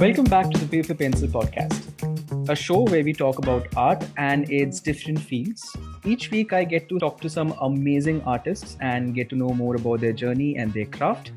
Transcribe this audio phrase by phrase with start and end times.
[0.00, 4.48] Welcome back to the Paper Pencil Podcast, a show where we talk about art and
[4.48, 5.76] its different fields.
[6.04, 9.74] Each week, I get to talk to some amazing artists and get to know more
[9.74, 11.32] about their journey and their craft.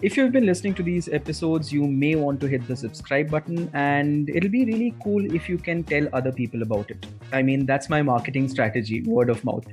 [0.00, 3.70] If you've been listening to these episodes, you may want to hit the subscribe button,
[3.74, 7.04] and it'll be really cool if you can tell other people about it.
[7.32, 9.66] I mean, that's my marketing strategy word of mouth.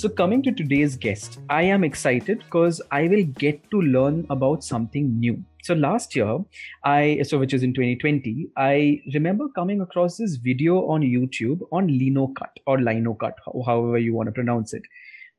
[0.00, 4.64] So, coming to today's guest, I am excited because I will get to learn about
[4.64, 5.44] something new.
[5.62, 6.38] So, last year,
[6.82, 11.88] I, so which is in 2020, I remember coming across this video on YouTube on
[11.88, 13.34] LinoCut or LinoCut,
[13.66, 14.84] however you want to pronounce it,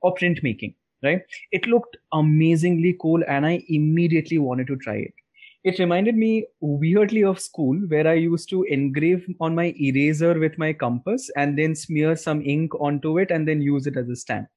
[0.04, 1.23] or printmaking, right?
[1.52, 5.14] It looked amazingly cool and I immediately wanted to try it
[5.64, 10.58] it reminded me weirdly of school where I used to engrave on my eraser with
[10.58, 14.16] my compass and then smear some ink onto it and then use it as a
[14.16, 14.48] stamp.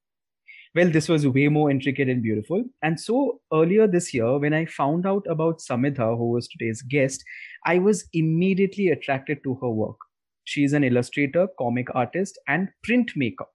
[0.74, 2.64] Well, this was way more intricate and beautiful.
[2.82, 7.22] And so earlier this year, when I found out about Samidha, who was today's guest,
[7.64, 9.96] I was immediately attracted to her work.
[10.44, 13.46] She's an illustrator, comic artist, and printmaker,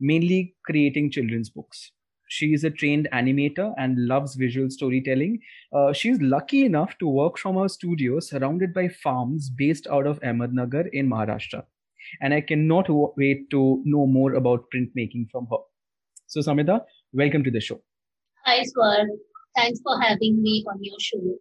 [0.00, 1.92] mainly creating children's books.
[2.28, 5.40] She is a trained animator and loves visual storytelling.
[5.72, 10.20] Uh, she's lucky enough to work from her studio surrounded by farms based out of
[10.20, 11.64] Ahmednagar in Maharashtra.
[12.20, 15.58] And I cannot wait to know more about printmaking from her.
[16.26, 16.82] So, Samidha,
[17.12, 17.80] welcome to the show.
[18.44, 19.06] Hi, Swar.
[19.56, 21.38] Thanks for having me on your show.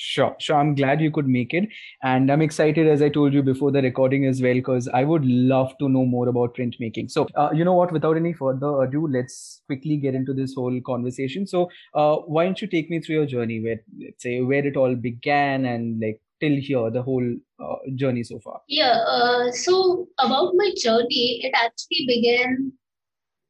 [0.00, 0.56] Sure, sure.
[0.56, 1.68] I'm glad you could make it.
[2.04, 5.24] And I'm excited, as I told you before the recording as well, because I would
[5.24, 7.10] love to know more about printmaking.
[7.10, 10.80] So, uh, you know what, without any further ado, let's quickly get into this whole
[10.86, 11.48] conversation.
[11.48, 14.76] So, uh, why don't you take me through your journey, where, let's say, where it
[14.76, 18.60] all began and like till here, the whole uh, journey so far?
[18.68, 18.98] Yeah.
[19.04, 22.72] Uh, so, about my journey, it actually began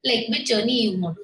[0.03, 1.19] like which journey you want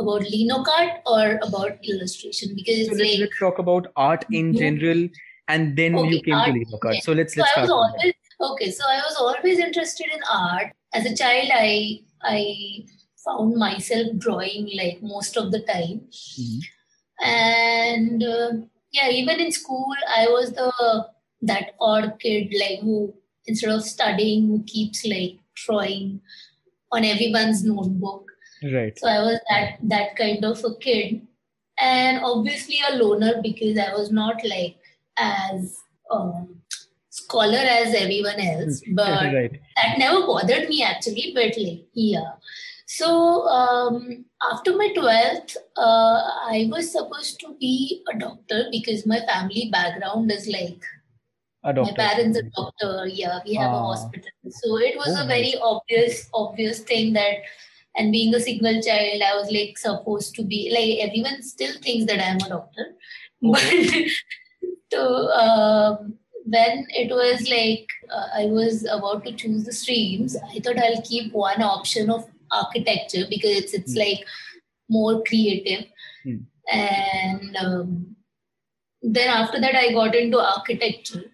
[0.00, 2.54] about linocart or about illustration?
[2.54, 5.08] Because so let's, like, let's talk about art in general
[5.50, 7.00] and then okay, you came art, to linocart yeah.
[7.00, 8.14] so let's let's so start always,
[8.48, 10.72] okay so i was always interested in art.
[10.92, 12.40] As a child i i
[13.24, 16.00] found myself drawing like most of the time.
[16.10, 16.58] Mm-hmm.
[17.30, 18.50] and uh,
[18.92, 20.70] yeah even in school i was the
[21.50, 23.14] that odd kid like who
[23.46, 26.20] instead of studying who keeps like drawing
[26.92, 28.29] on everyone's notebook
[28.62, 28.98] Right.
[28.98, 31.26] So I was that that kind of a kid,
[31.78, 34.76] and obviously a loner because I was not like
[35.16, 35.78] as
[36.10, 36.56] um,
[37.08, 38.82] scholar as everyone else.
[38.92, 39.60] But right.
[39.76, 41.32] that never bothered me actually.
[41.34, 42.32] But like yeah.
[42.86, 46.20] So um, after my twelfth, uh,
[46.50, 50.82] I was supposed to be a doctor because my family background is like
[51.62, 53.06] my parents are doctor.
[53.06, 53.76] Yeah, we have ah.
[53.76, 54.30] a hospital.
[54.48, 55.62] So it was oh, a very nice.
[55.62, 57.36] obvious obvious thing that
[57.96, 62.10] and being a single child i was like supposed to be like everyone still thinks
[62.10, 62.86] that i'm a doctor
[63.42, 63.62] but
[64.92, 66.14] so um,
[66.44, 71.02] when it was like uh, i was about to choose the streams i thought i'll
[71.02, 73.98] keep one option of architecture because it's it's mm.
[73.98, 74.26] like
[74.88, 75.84] more creative
[76.26, 76.42] mm.
[76.70, 78.16] and um,
[79.02, 81.24] then after that i got into architecture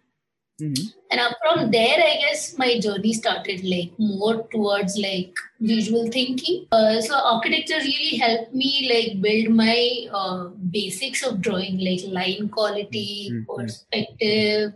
[0.61, 0.89] Mm-hmm.
[1.11, 6.67] And from there, I guess my journey started like more towards like visual thinking.
[6.73, 12.49] Uh, so architecture really helped me like build my uh, basics of drawing, like line
[12.49, 13.55] quality, mm-hmm.
[13.55, 14.73] perspective,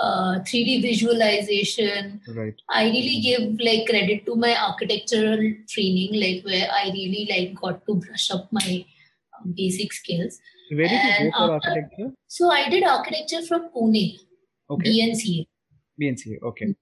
[0.00, 2.20] uh, 3D visualization.
[2.34, 2.54] Right.
[2.68, 7.86] I really give like credit to my architectural training, like where I really like got
[7.86, 8.84] to brush up my
[9.38, 10.40] um, basic skills.
[10.70, 12.12] Where did and you go for after, architecture?
[12.26, 14.18] So I did architecture from Pune.
[14.70, 14.90] Okay.
[14.90, 15.46] BNCA.
[16.00, 16.74] BNCA, okay.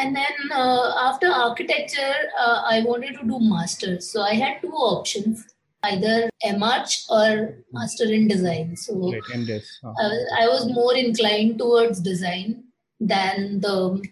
[0.00, 4.10] And then uh, after architecture, uh, I wanted to do masters.
[4.10, 5.44] So I had two options
[5.84, 8.76] either MArch or master in design.
[8.76, 9.94] So right, oh.
[10.00, 12.64] I, I was more inclined towards design
[13.00, 14.02] than the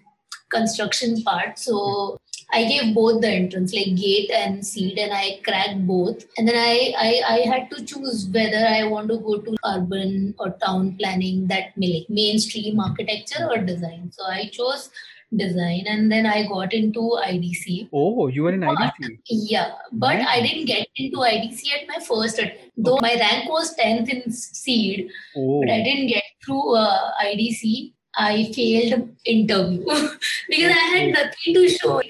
[0.51, 1.59] construction part.
[1.59, 2.19] So
[2.53, 6.25] I gave both the entrance, like gate and CEED, and I cracked both.
[6.39, 10.35] And then I, I, I had to choose whether I want to go to urban
[10.39, 14.13] or town planning, that like mainstream architecture or design.
[14.13, 14.91] So I chose
[15.35, 17.89] design and then I got into IDC.
[17.93, 19.19] Oh, you were in but, IDC?
[19.29, 22.73] Yeah, but I didn't get into IDC at my first attempt.
[22.77, 25.61] Though my rank was 10th in CEED, oh.
[25.61, 27.93] but I didn't get through uh, IDC.
[28.17, 29.85] I failed interview
[30.49, 32.03] because I had nothing to show.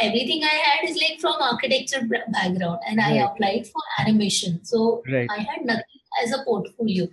[0.00, 3.20] Everything I had is like from architecture background, and right.
[3.20, 4.64] I applied for animation.
[4.64, 5.28] So right.
[5.28, 7.08] I had nothing as a portfolio.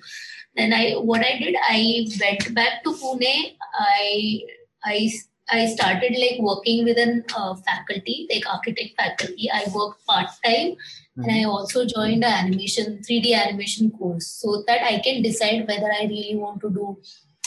[0.56, 3.56] Then I what I did, I went back to Pune.
[3.80, 4.42] I
[4.84, 5.10] I
[5.50, 9.50] I started like working with an uh, faculty, like architect faculty.
[9.52, 11.24] I worked part time, mm-hmm.
[11.24, 15.92] and I also joined an animation, 3D animation course, so that I can decide whether
[15.92, 16.98] I really want to do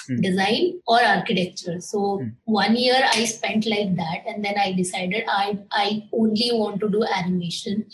[0.08, 0.22] mm.
[0.22, 1.80] design or architecture.
[1.80, 2.32] So mm.
[2.44, 6.88] one year I spent like that, and then I decided I I only want to
[6.88, 7.86] do animation.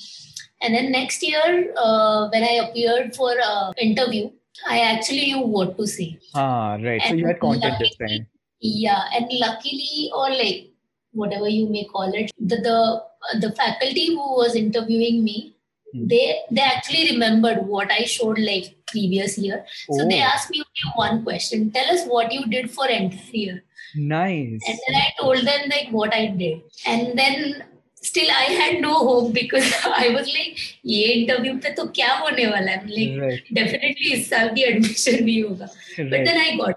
[0.62, 4.30] And then next year, uh, when I appeared for an interview,
[4.66, 6.18] I actually knew what to say.
[6.34, 7.00] Ah, right.
[7.04, 8.26] And so you had content this time.
[8.60, 10.70] Yeah, and luckily, or like
[11.12, 13.02] whatever you may call it, the the,
[13.40, 15.53] the faculty who was interviewing me,
[15.93, 16.07] hmm.
[16.07, 19.65] they they actually remembered what I showed like previous year.
[19.89, 19.97] Oh.
[19.97, 20.29] So they oh.
[20.33, 20.63] asked me
[20.95, 23.63] one question: Tell us what you did for entire year.
[23.95, 24.61] Nice.
[24.67, 27.63] And then I told them like what I did, and then
[28.01, 32.45] still I had no hope because I was like ये interview पे तो क्या होने
[32.47, 33.49] वाला है like right.
[33.53, 35.67] definitely इस साल की admission नहीं होगा
[35.97, 36.09] right.
[36.11, 36.75] but then I got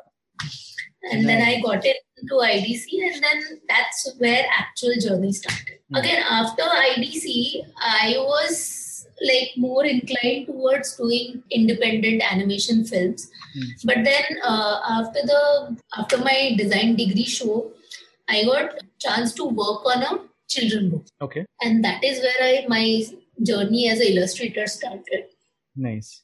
[1.11, 1.27] and right.
[1.27, 5.99] then I got into IDC and then that's where actual journey started mm.
[6.01, 8.86] again after IDC I was
[9.22, 13.64] like more inclined towards doing independent animation films mm.
[13.84, 17.72] but then uh, after the after my design degree show
[18.30, 21.06] I got chance to work on a children book.
[21.22, 21.46] Okay.
[21.62, 23.04] And that is where I my
[23.44, 25.26] journey as an illustrator started.
[25.76, 26.24] Nice.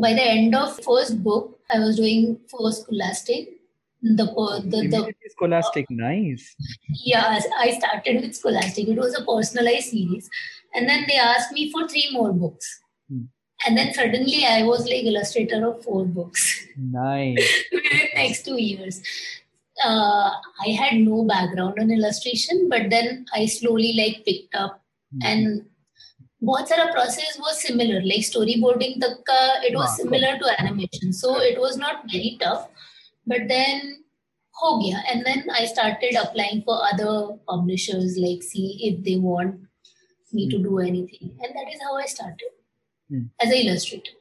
[0.00, 3.50] By the end of first book, I was doing for Scholastic.
[4.02, 4.26] The
[4.66, 6.54] the, the Scholastic, uh, nice.
[7.04, 8.88] Yeah, I started with Scholastic.
[8.88, 10.28] It was a personalized series,
[10.73, 12.81] and then they asked me for three more books.
[13.09, 13.23] Hmm.
[13.65, 16.65] And then suddenly I was like illustrator of four books.
[16.77, 17.37] Nice.
[17.71, 19.01] within next two years
[19.83, 20.31] uh,
[20.65, 24.81] I had no background in illustration, but then I slowly like picked up
[25.13, 25.27] mm-hmm.
[25.27, 25.65] and
[26.41, 29.95] बहुत सारा process was similar like storyboarding तक का it was wow.
[29.95, 32.69] similar to animation so it was not very tough
[33.27, 33.97] but then
[34.61, 39.55] हो गया and then I started applying for other publishers like see if they want
[40.34, 42.52] me to do anything and that is how I started
[43.10, 43.28] mm.
[43.40, 44.12] as an illustrator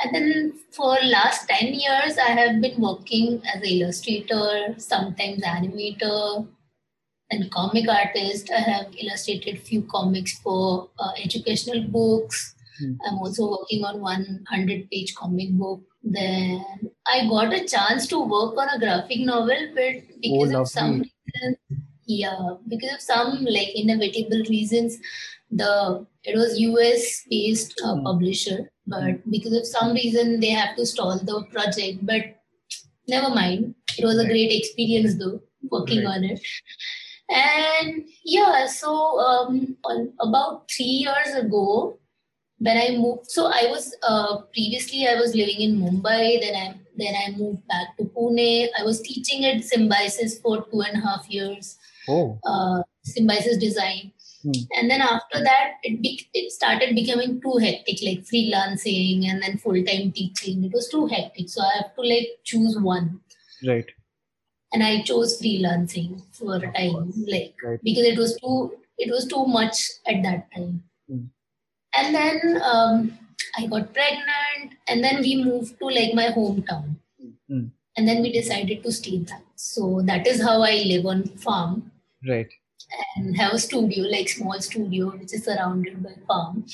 [0.00, 6.46] and then for last 10 years, I have been working as an illustrator, sometimes animator,
[7.30, 8.50] and comic artist.
[8.50, 12.54] I have illustrated few comics for uh, educational books.
[12.80, 12.96] Mm.
[13.06, 15.82] I'm also working on 100 page comic book.
[16.04, 16.64] Then
[17.06, 21.02] I got a chance to work on a graphic novel, but because oh, of some
[21.02, 21.56] reasons,
[22.06, 24.96] yeah, because of some like inevitable reasons,
[25.50, 28.04] the it was US based uh, mm.
[28.04, 32.22] publisher but because of some reason they have to stall the project but
[33.06, 33.74] never mind.
[33.98, 35.40] It was a great experience though
[35.70, 36.16] working right.
[36.16, 36.40] on it.
[37.30, 39.76] And yeah so um,
[40.20, 41.98] about three years ago
[42.58, 46.74] when i moved so i was uh, previously i was living in mumbai then i
[46.96, 48.68] then i moved back to pune.
[48.78, 51.76] I was teaching at symbiosis for two and a half years.
[52.08, 52.38] Oh.
[52.44, 54.12] Uh, symbiosis design
[54.42, 54.52] Hmm.
[54.72, 59.58] And then after that, it be- it started becoming too hectic, like freelancing and then
[59.58, 60.64] full time teaching.
[60.64, 63.20] It was too hectic, so I have to like choose one.
[63.66, 63.86] Right.
[64.72, 67.80] And I chose freelancing for a time, like right.
[67.82, 70.84] because it was too it was too much at that time.
[71.08, 71.24] Hmm.
[71.96, 73.18] And then um,
[73.56, 76.96] I got pregnant, and then we moved to like my hometown.
[77.48, 77.66] Hmm.
[77.96, 79.42] And then we decided to stay there.
[79.56, 81.90] So that is how I live on farm.
[82.28, 82.48] Right
[83.16, 86.64] and have a studio, like small studio, which is surrounded by farm.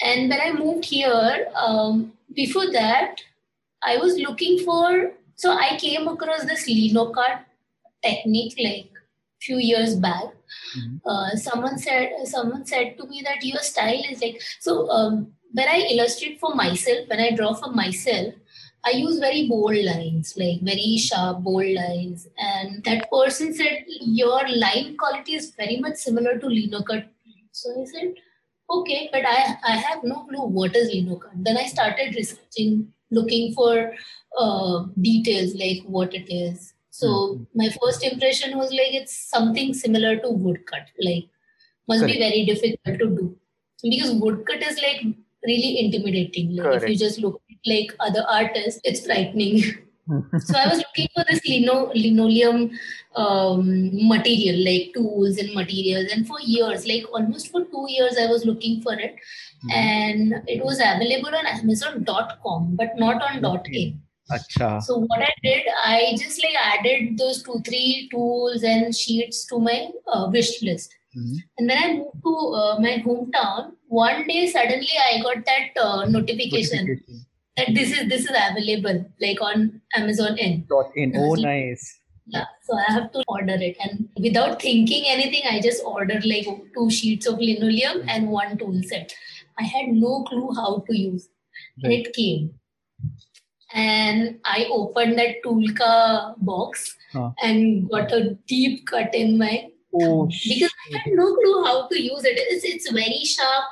[0.00, 3.20] And when I moved here, um, before that,
[3.82, 5.12] I was looking for.
[5.36, 7.40] So I came across this Linocart
[8.02, 8.90] technique like
[9.40, 10.24] few years back.
[10.78, 11.08] Mm-hmm.
[11.08, 14.88] Uh, someone said someone said to me that your style is like so.
[14.90, 18.34] Um, when I illustrate for myself, when I draw for myself,
[18.86, 22.28] I use very bold lines, like very sharp, bold lines.
[22.38, 27.06] And that person said, Your line quality is very much similar to Linocut.
[27.50, 28.14] So I said,
[28.70, 31.32] Okay, but I, I have no clue what is Linocut.
[31.34, 33.92] Then I started researching, looking for
[34.38, 36.74] uh, details like what it is.
[36.90, 37.42] So mm-hmm.
[37.54, 41.24] my first impression was like it's something similar to woodcut, like
[41.88, 42.14] must Correct.
[42.14, 43.36] be very difficult to do
[43.82, 45.02] because woodcut is like
[45.46, 46.56] really intimidating.
[46.56, 46.84] Like Correct.
[46.84, 49.62] if you just look like other artists, it's frightening.
[50.38, 52.70] so I was looking for this lino, linoleum
[53.16, 58.26] um, material, like tools and materials, and for years, like almost for two years, I
[58.26, 59.70] was looking for it, mm-hmm.
[59.70, 64.00] and it was available on Amazon.com, but not on .in.
[64.30, 64.82] Achha.
[64.82, 69.58] So what I did, I just like added those two, three tools and sheets to
[69.58, 70.95] my uh, wish list.
[71.16, 71.36] Mm-hmm.
[71.58, 73.72] And then I moved to uh, my hometown.
[73.88, 79.06] One day, suddenly, I got that uh, notification, notification, that this is this is available,
[79.20, 80.66] like on Amazon in.
[80.68, 81.14] Dot in.
[81.16, 82.00] Oh, nice.
[82.26, 86.46] Yeah, so I have to order it, and without thinking anything, I just ordered like
[86.74, 89.14] two sheets of linoleum and one tool set.
[89.58, 91.28] I had no clue how to use,
[91.82, 91.84] right.
[91.84, 92.50] and it came.
[93.72, 97.30] and I opened that Toolka box huh.
[97.42, 102.00] and got a deep cut in my oh, because I had no clue how to
[102.02, 102.36] use it.
[102.36, 103.64] It's, it's very sharp.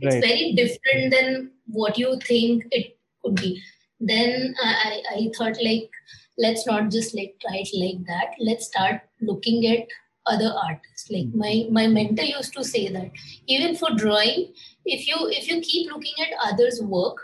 [0.00, 0.24] It's right.
[0.24, 3.62] very different than what you think it could be.
[4.00, 5.90] Then uh, I, I thought like
[6.38, 8.34] let's not just like try it like that.
[8.38, 9.86] Let's start looking at
[10.26, 11.10] other artists.
[11.10, 11.38] Like hmm.
[11.38, 13.10] my my mentor used to say that
[13.46, 14.52] even for drawing,
[14.84, 17.18] if you if you keep looking at others' work,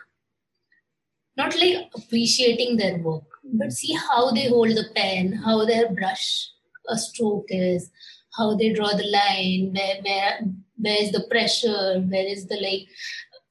[1.37, 3.71] not like appreciating their work, but hmm.
[3.71, 6.50] see how they hold the pen, how their brush
[6.88, 7.90] a stroke is,
[8.37, 10.40] how they draw the line, where where
[10.78, 12.87] where is the pressure, where is the like.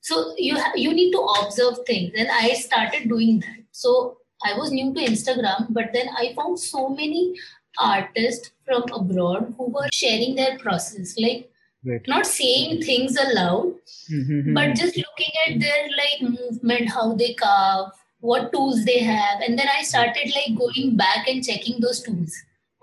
[0.02, 3.64] So you ha- you need to observe things, and I started doing that.
[3.72, 7.36] So I was new to Instagram, but then I found so many
[7.80, 11.50] artists from abroad who were sharing their process, like
[11.86, 12.02] right.
[12.08, 13.76] not saying things aloud,
[14.12, 14.54] mm-hmm.
[14.54, 19.58] but just looking at their like movement, how they carve, what tools they have, and
[19.58, 22.34] then I started like going back and checking those tools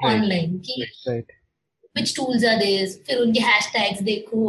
[0.03, 0.21] right.
[0.21, 0.63] online.
[1.07, 1.27] Right.
[1.97, 4.45] Which tools are these फिर उनके hashtags देखो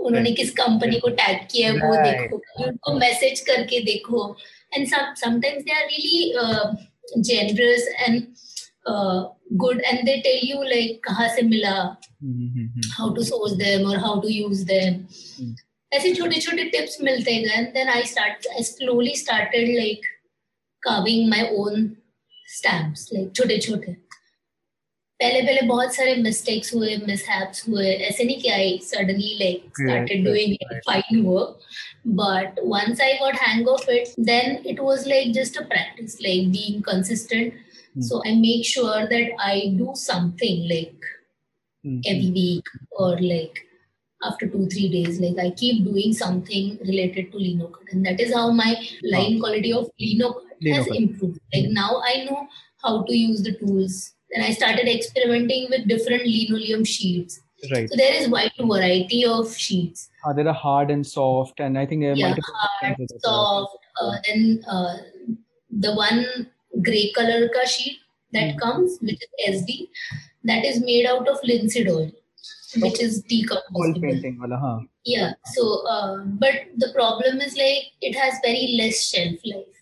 [0.00, 4.26] उन्होंने किस company को tag किया है वो देखो उनको मैसेज करके देखो।
[4.74, 8.22] And some sometimes they are really generous and
[9.62, 11.74] good and they tell you like कहाँ से मिला
[12.98, 15.04] हाउ टू सोर्स देम और हाउ टू यूज़ देम
[15.92, 20.06] ऐसे छोटे छोटे टिप्स मिलते गए and then I start I slowly started like
[20.82, 21.84] carving my own
[22.54, 23.92] stamps like छोटे छोटे
[25.21, 30.23] पहले पहले बहुत सारे मिस्टेक्स हुए मिसहैप्स हुए ऐसे नहीं कि I suddenly like started
[30.25, 30.55] doing
[30.89, 31.57] fine work
[32.19, 36.45] but once i got hang of it then it was like just a practice like
[36.53, 37.57] being consistent
[37.97, 38.03] Mm.
[38.03, 41.03] So I make sure that I do something like
[41.85, 42.01] mm-hmm.
[42.05, 43.65] every week or like
[44.23, 48.33] after two three days like i keep doing something related to linocut and that is
[48.33, 50.97] how my line quality of linocut Lino has cut.
[50.97, 52.45] improved like mm now i know
[52.83, 57.40] how to use the tools then i started experimenting with different linoleum sheets
[57.72, 61.78] right so there is wide variety of sheets uh, there are hard and soft and
[61.78, 62.34] i think there are yeah,
[62.82, 64.96] hard soft uh, then uh,
[65.70, 66.24] the one
[66.82, 68.00] gray color ka sheet
[68.34, 68.60] that mm.
[68.60, 69.88] comes, which is SD,
[70.44, 72.10] that is made out of linseed oil,
[72.76, 74.02] which is decomposable.
[74.02, 74.80] painting wala, huh?
[75.04, 75.32] Yeah.
[75.54, 79.80] So, uh, but the problem is like it has very less shelf life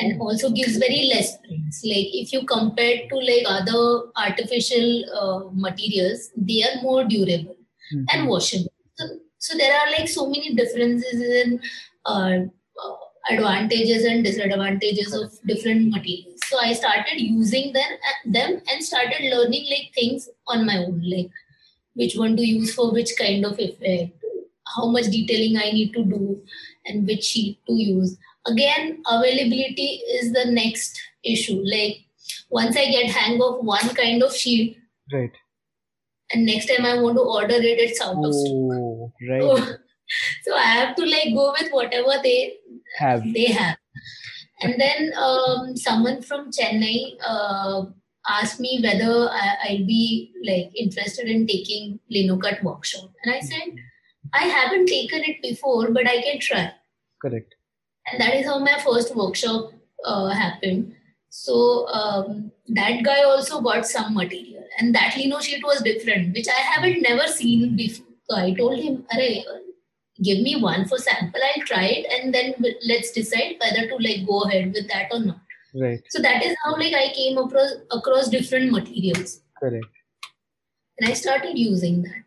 [0.00, 1.82] and also gives very less prints.
[1.84, 7.56] Like if you compare to like other artificial uh, materials, they are more durable
[7.94, 8.04] mm-hmm.
[8.12, 8.72] and washable.
[8.94, 9.06] So,
[9.38, 11.60] so there are like so many differences in
[12.06, 12.38] uh,
[12.84, 12.96] uh
[13.28, 17.90] advantages and disadvantages of different materials so i started using them
[18.24, 21.30] them and started learning like things on my own like
[21.94, 24.24] which one to use for which kind of effect
[24.74, 26.40] how much detailing i need to do
[26.86, 28.16] and which sheet to use
[28.46, 31.62] again availability is the next issue.
[31.64, 32.04] Like
[32.50, 34.78] once i get hang of one kind of sheet
[35.12, 35.32] right.
[36.32, 39.10] and next time i want to order it it's out oh, of stock.
[39.28, 39.42] Right.
[39.42, 39.76] So,
[40.44, 42.54] so i have to like go with whatever they
[42.98, 43.22] have.
[43.32, 43.76] they have.
[44.62, 47.84] And then um, someone from chennai uh,
[48.28, 53.10] asked me whether I, will be like interested in taking linocut workshop.
[53.24, 53.76] And i said
[54.34, 56.72] i haven't taken it before but i can try.
[57.22, 57.54] Correct
[58.10, 59.72] and that is how my first workshop
[60.04, 60.94] uh, happened.
[61.28, 64.64] So um, that guy also got some material.
[64.78, 68.06] And that lino sheet was different which i haven't never seen before.
[68.24, 69.04] So i told him
[70.22, 71.40] give me one for sample.
[71.42, 72.54] I'll try it and then
[72.86, 75.40] let's decide whether to like go ahead with that or not.
[75.74, 76.00] Right.
[76.08, 79.40] So that is how like i came across across different materials.
[79.58, 79.86] Correct.
[80.98, 82.24] And i started using that.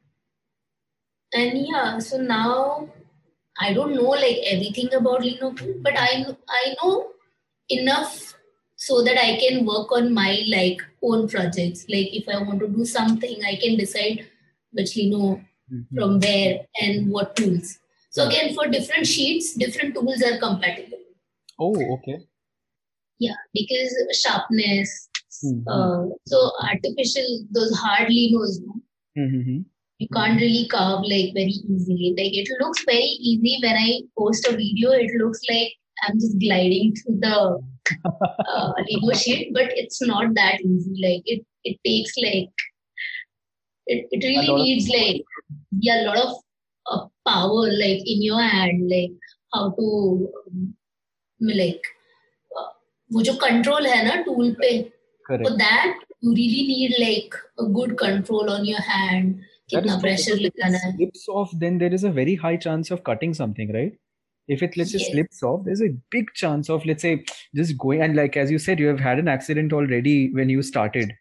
[1.34, 2.90] And yeah so now
[3.60, 6.26] i don't know like everything about linocut but i
[6.62, 7.08] i know
[7.70, 8.34] enough
[8.76, 12.68] so that i can work on my like own projects like if i want to
[12.68, 14.26] do something i can decide
[14.72, 15.22] which lino
[15.72, 15.96] mm-hmm.
[15.96, 17.80] from where and what tools
[18.14, 21.00] so again, for different sheets, different tools are compatible.
[21.60, 22.20] Oh, okay.
[23.18, 23.92] Yeah, because
[24.22, 25.10] sharpness.
[25.44, 25.68] Mm-hmm.
[25.68, 28.60] Uh, so artificial, those hard linos,
[29.18, 29.62] mm-hmm
[29.99, 32.15] you can't really carve like very easily.
[32.17, 34.93] Like it looks very easy when I post a video.
[34.93, 35.73] It looks like
[36.03, 37.61] I'm just gliding through the
[38.05, 40.95] uh, Lego sheet, but it's not that easy.
[41.03, 42.51] Like it, it takes like
[43.89, 45.23] it, it really needs like
[45.81, 46.37] yeah a lot of
[46.91, 49.13] uh, power like in your hand like
[49.53, 50.75] how to um,
[51.41, 51.83] like
[52.57, 52.71] uh,
[53.13, 54.71] वो जो control है ना tool पे
[55.29, 59.41] for that you really need like a good control on your hand
[59.74, 60.54] that is pressure if
[60.96, 63.94] slips off, then there is a very high chance of cutting something, right?
[64.48, 67.24] If it let's say slips off, there's a big chance of let's say
[67.56, 70.62] just going and like as you said, you have had an accident already when you
[70.62, 71.14] started.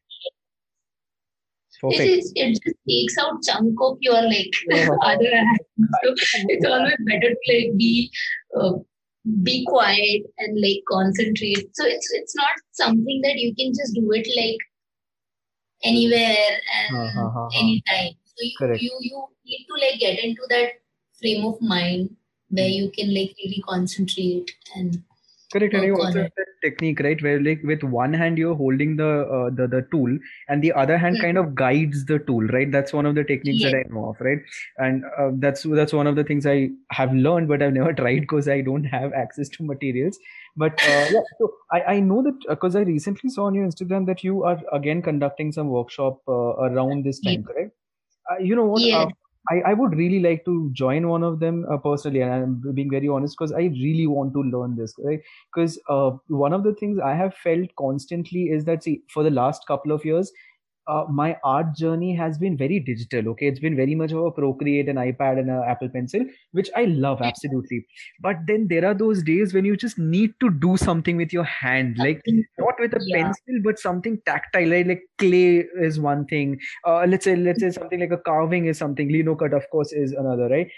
[1.80, 2.00] Perfect.
[2.00, 4.50] It, is, it just takes out chunk of your like
[5.02, 5.42] other
[6.04, 6.14] so
[6.48, 8.10] it's always better to like be
[8.56, 8.72] uh,
[9.42, 11.74] be quiet and like concentrate.
[11.74, 14.58] So it's it's not something that you can just do it like
[15.84, 17.48] anywhere and uh-huh.
[17.58, 18.14] anytime.
[18.58, 20.72] So you, you you need to like get into that
[21.20, 22.16] frame of mind
[22.48, 25.02] where you can like really concentrate and
[25.52, 27.22] correct and you also have that technique right?
[27.22, 30.18] Where like with one hand you're holding the uh, the, the tool
[30.48, 31.24] and the other hand mm-hmm.
[31.24, 32.70] kind of guides the tool right?
[32.70, 33.70] That's one of the techniques yeah.
[33.70, 34.38] that i know of right?
[34.78, 38.20] And uh, that's that's one of the things i have learned but i've never tried
[38.20, 40.18] because i don't have access to materials.
[40.56, 43.66] But uh, yeah so i i know that because uh, i recently saw on your
[43.66, 47.52] instagram that you are again conducting some workshop uh, around this time yeah.
[47.52, 47.76] correct
[48.40, 49.06] you know what yeah.
[49.50, 52.90] I, I would really like to join one of them uh, personally, and I'm being
[52.90, 55.20] very honest because I really want to learn this, right?
[55.52, 59.30] Because uh, one of the things I have felt constantly is that, see, for the
[59.30, 60.30] last couple of years,
[60.86, 63.46] uh, my art journey has been very digital okay?
[63.46, 66.84] It's been very much of a procreate an ipad and an apple pencil which i
[66.84, 67.86] love absolutely.
[68.20, 71.44] But then there are those days when you just need to do something with your
[71.44, 72.22] hand like
[72.58, 73.24] not with a yeah.
[73.24, 74.86] pencil but something tactile right?
[74.86, 76.58] like clay is one thing.
[76.86, 79.92] Uh, let's say let's say something like a carving is something lino cut of course
[79.92, 80.68] is another right?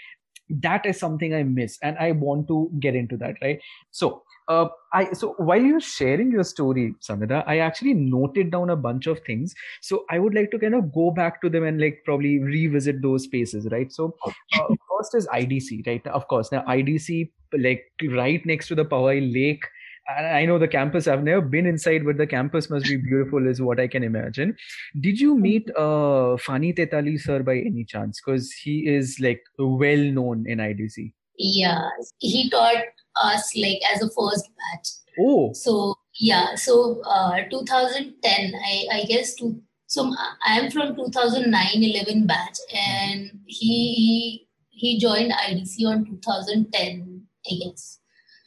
[0.49, 3.59] That is something i miss and i want to get into that right?
[3.89, 8.75] So uh, I so while you're sharing your story, Samidha, I actually noted down a
[8.75, 9.55] bunch of things.
[9.81, 13.01] So I would like to kind of go back to them and like probably revisit
[13.01, 13.91] those spaces, right?
[13.91, 14.31] So uh,
[14.89, 16.05] first is IDC, right?
[16.07, 19.63] Of course, now IDC like right next to the Powai Lake.
[20.07, 21.07] I know the campus.
[21.07, 24.55] I've never been inside, but the campus must be beautiful, is what I can imagine.
[24.99, 28.21] Did you meet uh, Phani Tetali sir by any chance?
[28.23, 31.11] Because he is like well known in IDC.
[31.37, 32.83] Yeah, he taught
[33.21, 34.87] us like as a first batch.
[35.19, 35.53] Oh.
[35.53, 40.11] So yeah, so uh, 2010, I I guess to so
[40.45, 47.99] I am from 2009-11 batch, and he he joined IDC on 2010, I guess.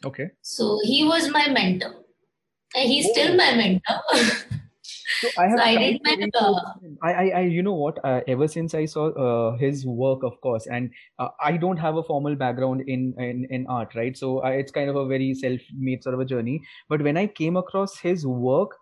[0.04, 0.30] Okay.
[0.42, 1.94] So he was my mentor.
[2.76, 3.12] And he's oh.
[3.12, 4.00] still my mentor.
[5.20, 5.58] So I have.
[5.58, 6.16] So I did my.
[7.02, 7.98] I, I, I, you know what?
[8.04, 11.96] Uh, ever since I saw uh, his work, of course, and uh, I don't have
[11.96, 14.16] a formal background in in, in art, right?
[14.16, 16.62] So I, it's kind of a very self-made sort of a journey.
[16.88, 18.76] But when I came across his work,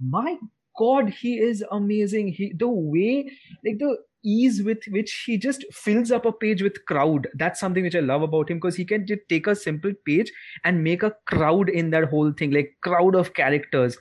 [0.00, 0.36] my
[0.78, 2.28] God, he is amazing.
[2.32, 3.30] He the way,
[3.64, 7.84] like the ease with which he just fills up a page with crowd that's something
[7.84, 10.32] which i love about him because he can just take a simple page
[10.64, 13.96] and make a crowd in that whole thing like crowd of characters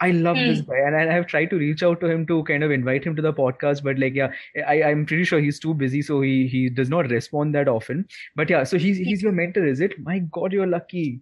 [0.00, 0.48] I love mm.
[0.48, 3.04] this guy, and I have tried to reach out to him to kind of invite
[3.04, 4.30] him to the podcast, but like, yeah,
[4.66, 8.06] I, I'm pretty sure he's too busy, so he he does not respond that often.
[8.36, 9.98] But yeah, so he's he's your mentor, is it?
[10.00, 11.20] My God, you're lucky.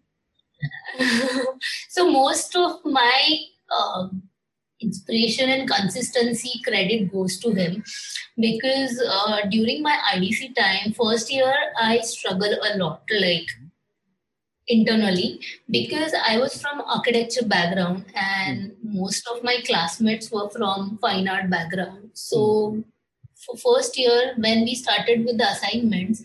[1.89, 3.39] so most of my
[3.79, 4.23] um,
[4.81, 7.83] inspiration and consistency credit goes to him
[8.39, 13.47] because uh, during my IDC time, first year, I struggled a lot, like
[14.69, 18.77] internally because I was from architecture background and mm.
[18.83, 22.11] most of my classmates were from fine art background.
[22.15, 22.85] So mm.
[23.35, 26.23] for first year when we started with the assignments,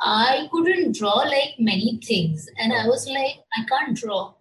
[0.00, 4.34] I couldn't draw like many things and I was like, I can't draw.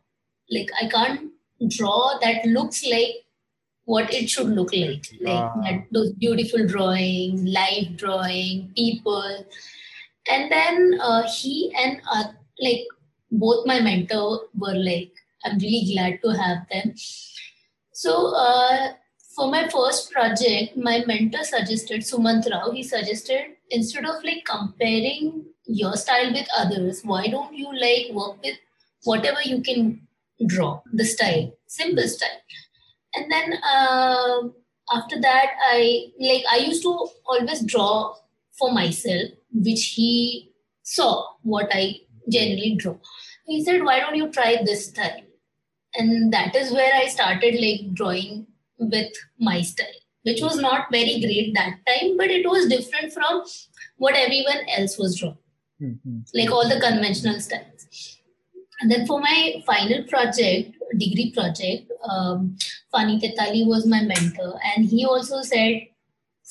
[0.49, 1.31] Like I can't
[1.67, 3.25] draw that looks like
[3.85, 5.05] what it should look like.
[5.21, 5.77] Like uh.
[5.91, 9.45] those beautiful drawing, live drawing, people.
[10.31, 12.25] And then uh, he and uh,
[12.61, 12.85] like
[13.31, 15.11] both my mentor were like,
[15.45, 16.93] I'm really glad to have them.
[17.93, 18.93] So uh,
[19.35, 25.45] for my first project, my mentor suggested, Sumant Rao, he suggested instead of like comparing
[25.65, 28.57] your style with others, why don't you like work with
[29.03, 30.07] whatever you can
[30.47, 32.41] draw, the style, simple style.
[33.15, 34.41] And then uh,
[34.93, 38.15] after that, I like I used to always draw
[38.57, 40.51] for myself, which he
[40.83, 42.95] saw what I generally draw.
[43.45, 45.21] He said, Why don't you try this style?
[45.95, 49.87] And that is where I started like drawing with my style,
[50.23, 53.43] which was not very great that time, but it was different from
[53.97, 55.37] what everyone else was drawing,
[55.81, 56.19] mm-hmm.
[56.33, 58.19] like all the conventional styles.
[58.81, 62.57] And then for my final project, degree project, um,
[62.93, 65.81] Phani Tetali was my mentor, and he also said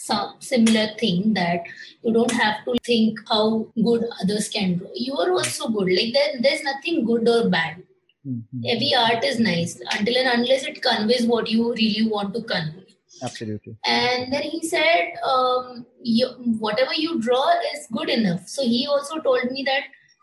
[0.00, 1.64] some similar thing that
[2.02, 4.88] you don't have to think how good others can do.
[4.94, 5.92] You are also good.
[5.98, 7.82] Like there, there's nothing good or bad.
[8.26, 8.62] Mm-hmm.
[8.66, 12.84] Every art is nice until and unless it conveys what you really want to convey.
[13.22, 13.76] Absolutely.
[13.84, 16.28] And then he said, um, you,
[16.60, 18.46] whatever you draw is good enough.
[18.46, 19.82] So he also told me that,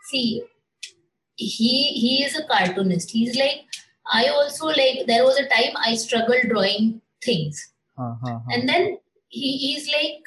[0.09, 0.43] see,
[1.35, 3.65] he he is a cartoonist he's like
[4.11, 8.39] i also like there was a time i struggled drawing things uh-huh.
[8.51, 10.23] and then he is like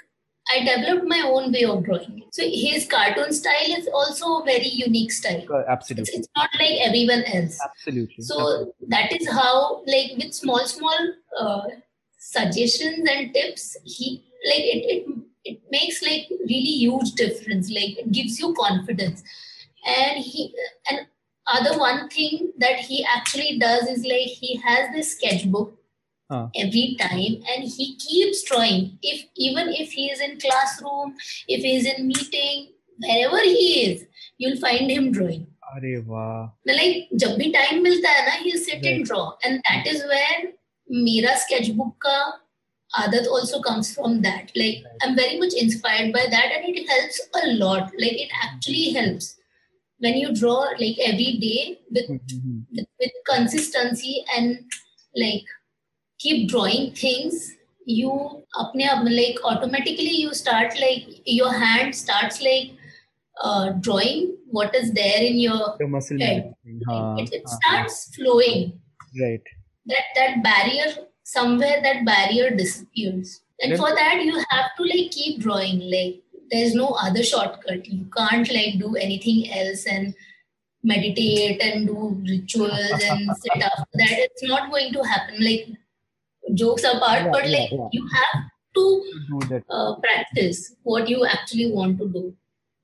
[0.51, 2.23] I developed my own way of drawing.
[2.33, 5.45] So his cartoon style is also a very unique style.
[5.51, 6.03] Uh, absolutely.
[6.03, 7.59] It's, it's, not like everyone else.
[7.63, 8.25] Absolutely.
[8.25, 8.87] So absolutely.
[8.89, 11.63] that is how, like with small, small uh,
[12.19, 17.71] suggestions and tips, he like it, it it makes like really huge difference.
[17.71, 19.23] Like it gives you confidence.
[19.87, 20.55] And he
[20.91, 21.07] and
[21.47, 25.78] other one thing that he actually does is like he has this sketchbook
[26.30, 26.48] uh.
[26.56, 31.16] every time and he keeps drawing if even if he is in classroom
[31.48, 34.06] if he is in meeting wherever he is
[34.38, 38.74] you'll find him drawing अरे वाह like जब भी time मिलता है ना he'll sit
[38.74, 38.88] right.
[38.90, 40.42] and draw and that is where
[41.06, 42.18] मेरा sketchbook का
[43.04, 45.06] आदत also comes from that like right.
[45.06, 49.32] i'm very much inspired by that and it helps a lot like it actually helps
[50.00, 52.60] when you draw like every day with, mm-hmm.
[52.76, 54.60] with, with consistency and
[55.16, 55.46] like
[56.19, 57.55] keep drawing things
[57.85, 58.11] you
[58.57, 62.73] apne like automatically you start like your hand starts like
[63.43, 66.53] uh, drawing what is there in your, your muscle head.
[66.65, 68.81] it, it starts flowing.
[69.21, 69.43] Right.
[69.87, 73.41] That that barrier somewhere that barrier disappears.
[73.61, 77.87] And for that you have to like keep drawing like there's no other shortcut.
[77.87, 80.15] You can't like do anything else and
[80.83, 83.89] meditate and do rituals and sit up.
[83.95, 85.45] That it's not going to happen.
[85.45, 85.69] Like
[86.55, 91.99] jokes apart, yeah, but like yeah, you have to uh, practice what you actually want
[91.99, 92.35] to do.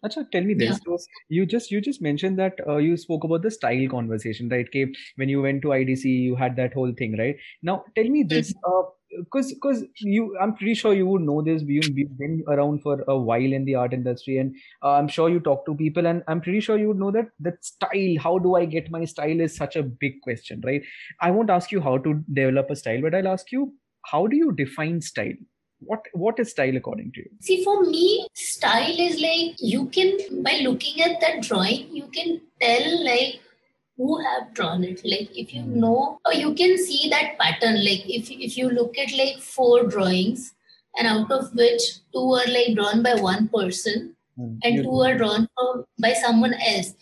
[0.04, 0.80] Achha, tell me this.
[0.84, 0.98] So
[1.28, 4.66] you just you just mentioned that uh, you spoke about the style conversation, right?
[4.66, 7.36] Okay, when you went to IDC, you had that whole thing, right?
[7.62, 8.52] Now, tell me this.
[8.52, 8.72] Mm-hmm.
[8.72, 13.04] Uh, because because you i'm pretty sure you would know this you've been around for
[13.08, 16.22] a while in the art industry and uh, i'm sure you talk to people and
[16.28, 19.40] i'm pretty sure you would know that that style how do i get my style
[19.40, 20.82] is such a big question right?
[21.20, 23.74] I won't ask you how to develop a style but i'll ask you
[24.04, 25.32] how do you define style?
[25.80, 27.30] What what is style according to you?
[27.40, 32.40] See for me style is like you can by looking at that drawing you can
[32.60, 33.40] tell like
[33.96, 35.00] who have drawn it.
[35.04, 37.76] Like if you know or you can see that pattern.
[37.84, 40.54] Like if, if you look at like four drawings
[40.96, 44.58] and out of which two are like drawn by one person mm.
[44.62, 45.48] and two are drawn
[45.98, 46.94] by someone else.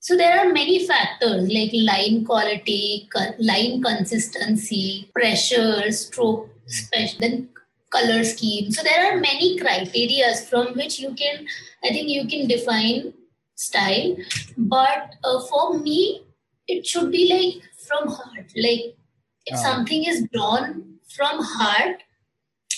[0.00, 3.08] So there are many factors like line quality
[3.38, 7.48] line consistency pressure stroke special then
[7.90, 8.70] color scheme.
[8.72, 11.46] So there are many criteria from which you can
[11.84, 13.12] i think you can define
[13.66, 14.16] style.
[14.56, 16.22] But uh, for me
[16.68, 18.52] it should be like from heart.
[18.56, 18.96] Like
[19.46, 19.62] if uh.
[19.68, 22.02] something is drawn from heart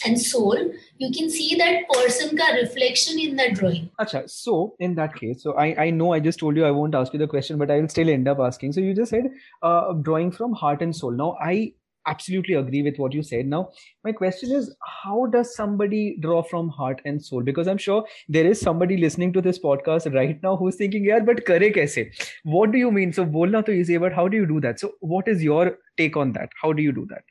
[0.06, 0.56] and soul
[0.98, 3.90] you can see that person ka reflection in the drawing.
[4.00, 6.98] Acha, so in that case so i i know i just told you i won't
[7.00, 8.72] ask you the question but i will still end up asking.
[8.72, 9.30] So you just said
[9.62, 11.12] uh, drawing from heart and soul.
[11.12, 11.72] Now i
[12.06, 13.46] absolutely agree with what you said.
[13.46, 13.70] Now,
[14.04, 17.42] my question is, how does somebody draw from heart and soul?
[17.42, 21.20] Because I'm sure there is somebody listening to this podcast right now who's thinking, yeah,
[21.20, 22.06] but kare kaise?
[22.44, 23.12] What do you mean?
[23.12, 24.80] So, bolna to easy, but how do you do that?
[24.80, 26.50] So, what is your take on that?
[26.60, 27.24] How do you do that?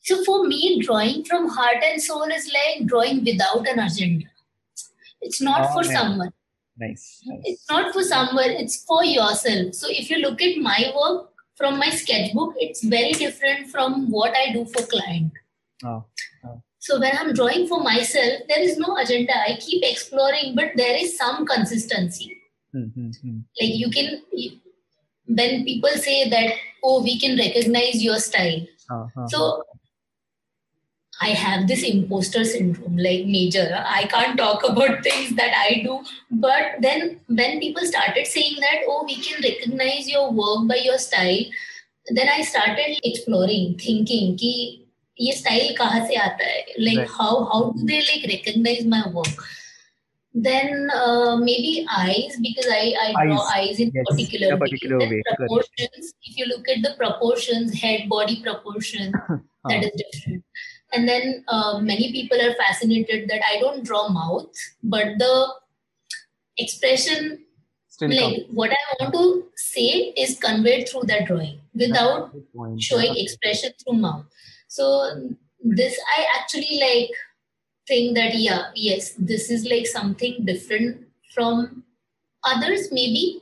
[0.00, 4.26] So, for me, drawing from heart and soul is like drawing without an agenda.
[5.22, 5.96] It's not oh, for man.
[5.96, 6.32] someone.
[6.76, 7.40] Nice, nice.
[7.44, 9.74] It's not for someone, it's for yourself.
[9.74, 14.36] So, if you look at my work, from my sketchbook it's very different from what
[14.36, 15.32] i do for client
[15.84, 16.04] oh.
[16.44, 16.62] Oh.
[16.78, 20.96] so when i'm drawing for myself there is no agenda i keep exploring but there
[20.96, 22.36] is some consistency
[22.74, 23.38] mm-hmm.
[23.60, 24.22] like you can
[25.26, 29.26] when people say that oh we can recognize your style uh-huh.
[29.28, 29.62] so
[31.21, 33.83] I have this imposter syndrome, like major.
[33.85, 35.99] I can't talk about things that I do.
[36.31, 40.97] But then when people started saying that, oh, we can recognize your work by your
[40.97, 41.43] style,
[42.07, 44.85] then I started exploring, thinking कि
[45.19, 46.63] ये style कहाँ से आता है?
[46.79, 47.09] Like right.
[47.09, 49.43] how how do they like recognize my work?
[50.33, 55.21] Then uh, maybe eyes because I, I draw eyes, eyes in yes, particular, particular way.
[55.35, 56.13] Proportions.
[56.23, 59.11] If you look at the proportions, head body proportion,
[59.65, 60.43] that is different
[60.94, 64.50] and then uh, many people are fascinated that i don't draw mouth
[64.82, 65.34] but the
[66.58, 67.44] expression
[67.88, 68.56] Still like comes.
[68.60, 72.34] what i want to say is conveyed through that drawing without
[72.78, 74.24] showing expression through mouth.
[74.68, 75.30] So
[75.60, 77.10] this i actually like
[77.88, 81.84] think that yeah yes this is like something different from
[82.44, 83.40] others maybe.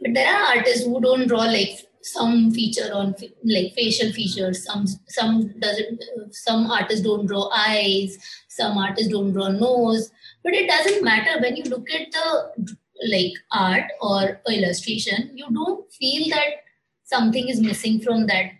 [0.00, 4.86] But there are artists who don't draw like some feature on like facial features some
[5.08, 8.16] some doesn't some artists don't draw eyes
[8.48, 10.10] some artists don't draw nose
[10.42, 12.76] but it doesn't matter when you look at the
[13.08, 16.64] like art or illustration, you don't feel that
[17.04, 18.52] something is missing from that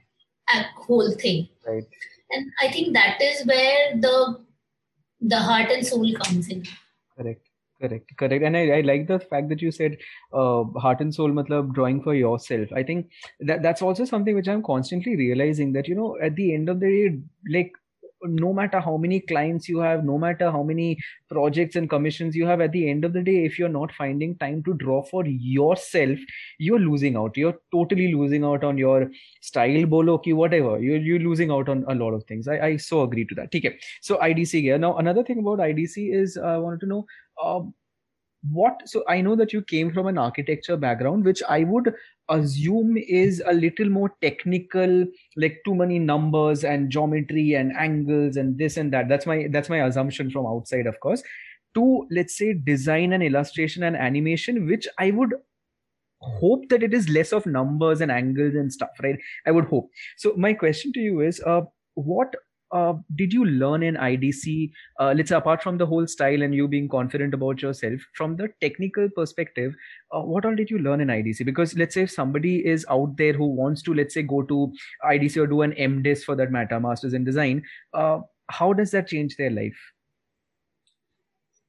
[0.77, 1.49] whole thing.
[1.67, 1.87] Right.
[2.31, 4.41] And I think that is where the
[5.21, 6.65] the heart and soul comes in.
[7.17, 7.47] Correct.
[7.81, 9.97] Correct, correct, and I, I like the fact that you said
[10.35, 12.69] uh, heart and soul, matlab drawing for yourself.
[12.75, 13.09] I think
[13.41, 16.79] that that's also something which I'm constantly realizing that you know at the end of
[16.81, 17.19] the day,
[17.51, 17.73] like
[18.23, 20.99] no matter how many clients you have no matter how many
[21.31, 24.37] projects and commissions you have at the end of the day if you're not finding
[24.37, 26.19] time to draw for yourself
[26.59, 27.37] you're losing out.
[27.37, 30.79] You're totally losing out on your style bolo ki whatever.
[30.79, 32.47] You're, you're losing out on a lot of things.
[32.49, 33.55] I, I so agree to that.
[33.55, 37.07] Okay so idc here now another thing about idc is uh, i wanted to know
[37.43, 37.61] uh,
[38.53, 41.93] what so i know that you came from an architecture background which i would
[42.31, 45.05] assume is a little more technical
[45.37, 49.09] like too many numbers and geometry and angles and this and that.
[49.09, 51.23] That's my that's my assumption from outside of course.
[51.75, 55.35] To let's say design and illustration and animation which i would
[56.21, 59.19] hope that it is less of numbers and angles and stuff right?
[59.47, 59.91] I would hope.
[60.19, 61.63] So my question to you is uh,
[61.95, 62.35] what
[62.73, 64.71] uh, did you learn in IDC?
[64.99, 68.37] Uh, let's say apart from the whole style and you being confident about yourself, from
[68.37, 69.75] the technical perspective,
[70.13, 71.45] uh, what all did you learn in IDC?
[71.45, 74.73] Because let's say if somebody is out there who wants to, let's say, go to
[75.05, 79.09] IDC or do an MDes for that matter, Masters in Design, uh, how does that
[79.09, 79.79] change their life?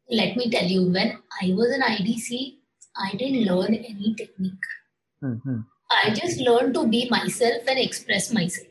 [0.10, 2.58] Let me tell you, when I was in IDC,
[2.98, 4.54] I didn't learn any technique.
[5.24, 5.60] Mm-hmm.
[6.04, 8.68] I just learned to be myself and express myself.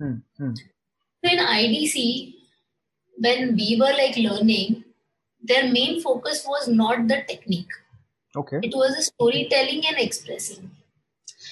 [0.00, 0.52] Mm-hmm.
[1.22, 2.34] In IDC,
[3.18, 4.84] when we were like learning,
[5.42, 7.70] their main focus was not the technique.
[8.36, 8.58] Okay.
[8.62, 10.70] It was the storytelling and expressing.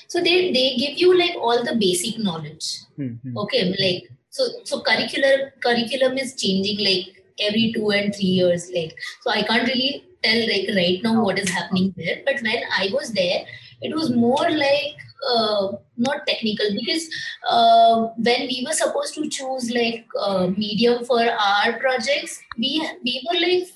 [0.08, 2.80] So they they give you like all the basic knowledge.
[2.98, 3.38] Mm-hmm.
[3.38, 8.70] Okay, like so so curricular curriculum is changing like every two and three years.
[8.74, 12.22] Like so I can't really tell like right now what is happening there.
[12.24, 13.44] But when I was there,
[13.82, 14.96] it was more like
[15.28, 17.08] uh, not technical because
[17.48, 23.22] uh, when we were supposed to choose like uh, medium for our projects we we
[23.26, 23.68] were like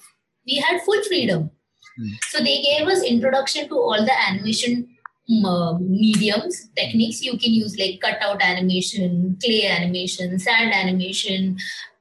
[0.46, 1.50] we had full freedom
[2.00, 2.11] mm.
[2.30, 4.88] so they gave us introduction to all the animation
[5.46, 11.57] um, mediums techniques you can use like cutout animation clay animation sand animation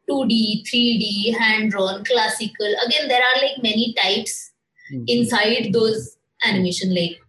[0.10, 4.52] 2d 3d hand drawn classical again there are like many types
[4.94, 5.04] mm.
[5.08, 7.23] inside those animation like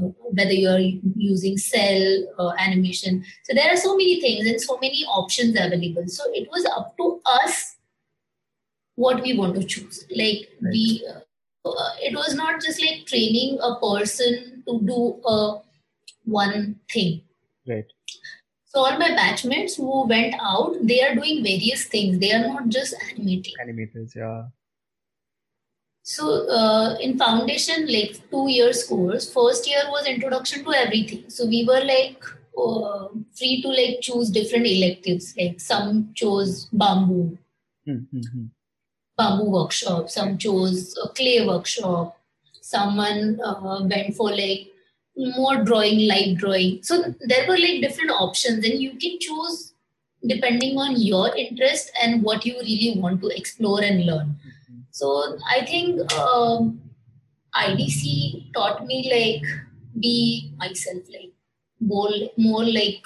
[0.00, 0.78] whether you're
[1.16, 3.24] using cell or animation.
[3.44, 6.08] So there are so many things and so many options available.
[6.08, 7.76] So it was up to us
[8.94, 10.04] what we want to choose.
[10.10, 10.72] Like right.
[10.72, 15.60] we, uh, uh, it was not just like training a person to do a
[16.24, 17.22] one thing.
[17.66, 17.86] Right.
[18.64, 22.18] So all my batchmates who went out, they are doing various things.
[22.18, 23.52] They are not just animating.
[23.62, 24.44] Animators, yeah.
[26.02, 31.24] So uh, in foundation, like two years course, first year was introduction to everything.
[31.28, 32.22] So we were like
[32.58, 35.34] uh, free to like choose different electives.
[35.36, 37.38] Like some chose bamboo,
[37.86, 38.44] mm-hmm.
[39.16, 40.10] bamboo workshop.
[40.10, 42.18] Some chose a clay workshop.
[42.60, 44.72] Someone uh, went for like
[45.16, 46.82] more drawing, light drawing.
[46.82, 49.74] So there were like different options, and you can choose
[50.26, 54.36] depending on your interest and what you really want to explore and learn.
[54.92, 56.80] So I think um,
[57.54, 59.50] IDC taught me like
[59.98, 61.32] be myself, like
[61.80, 63.02] more, more like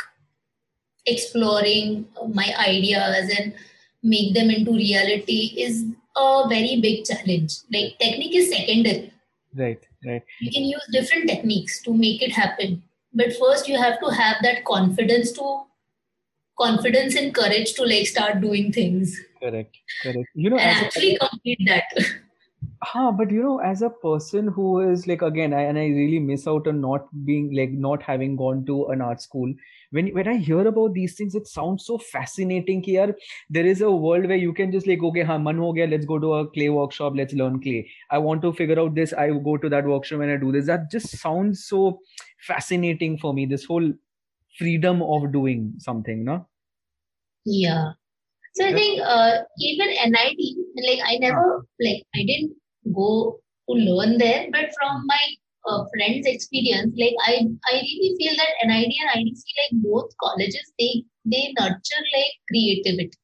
[1.07, 3.55] exploring my ideas and
[4.03, 5.85] make them into reality is
[6.17, 7.59] a very big challenge.
[7.73, 9.13] Like technique is secondary.
[9.55, 10.23] Right, right.
[10.41, 12.83] You can use different techniques to make it happen.
[13.15, 15.63] But first you have to have that confidence to
[16.59, 19.19] confidence and courage to like start doing things.
[19.43, 20.29] Correct correct.
[20.35, 21.85] You know and actually a, complete that.
[22.83, 26.19] Huh, but you know as a person who is like again I, and i really
[26.19, 29.53] miss out on not being like not having gone to an art school.
[29.91, 33.15] When when i hear about these things it sounds so fascinating here
[33.51, 36.07] there is a world where you can just like okay ha, man ho gaya, let's
[36.07, 37.91] go to a clay workshop let's learn clay.
[38.11, 40.67] I want to figure out this i go to that workshop and i do this.
[40.67, 42.01] That just sounds so
[42.39, 43.93] fascinating for me this whole
[44.59, 46.47] freedom of doing something no
[47.45, 47.93] yeah
[48.57, 50.41] so I think uh, even NID,
[50.89, 52.57] like I never, like I didn't
[52.95, 53.39] go
[53.69, 55.21] to learn there, but from my
[55.69, 60.73] uh, friends' experience, like I, I really feel that NID and IDC, like both colleges,
[60.79, 63.19] they they nurture like creativity.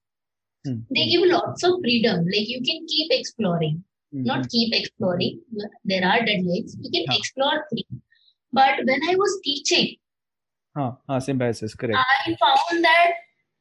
[0.67, 0.95] Mm-hmm.
[0.95, 2.27] They give lots of freedom.
[2.27, 3.83] Like you can keep exploring,
[4.15, 4.25] mm-hmm.
[4.25, 5.41] not keep exploring.
[5.87, 6.77] There are deadlines.
[6.79, 7.17] You can yeah.
[7.17, 7.87] explore free.
[8.53, 9.97] But when I was teaching,
[10.77, 11.99] huh, huh, symbiosis, correct.
[11.99, 13.13] I found that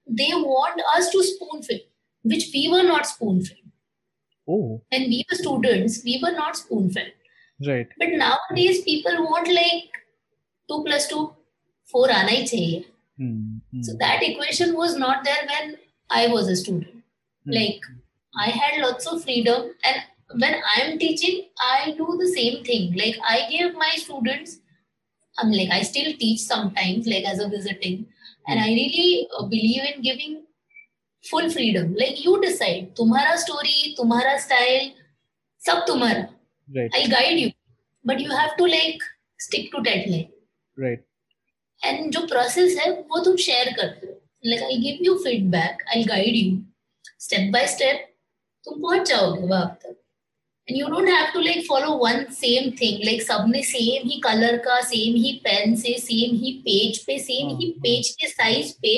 [0.07, 1.87] they want us to spoon feed,
[2.23, 3.57] which we were not spoon fed.
[4.47, 4.81] Oh.
[4.91, 7.13] When we were students, we were not spoon fed.
[7.67, 9.97] right but nowadays people want like
[10.69, 11.19] 2 plus 2
[11.91, 12.79] 4 aana hi chahiye
[13.25, 13.81] mm-hmm.
[13.87, 15.75] so that equation was not there when
[16.21, 17.57] i was a student mm-hmm.
[17.57, 17.89] like
[18.45, 21.37] i had lots of freedom and when i'm teaching
[21.69, 24.59] i do the same thing like i give my students
[25.36, 27.96] i'm like i still teach sometimes like as a visiting
[28.48, 30.36] and i really uh, believe in giving
[31.24, 34.86] full freedom like you decide tumhara story tumhara style
[35.62, 36.24] sab tumhara
[36.68, 37.50] right i'll guide you
[38.04, 39.10] but you have to like
[39.48, 40.30] stick to deadline
[40.76, 41.04] right
[41.82, 44.12] and जो process है वो तुम share करते हो
[44.46, 46.56] like I give you feedback I guide you
[47.24, 48.06] step by step
[48.66, 49.96] तुम पहुंच जाओगे वहां तक
[50.71, 52.99] and you don't have to like follow one same thing.
[53.05, 57.55] Like सबने same ही color का same ही pen से same ही page पे same
[57.61, 58.93] ही page के size पे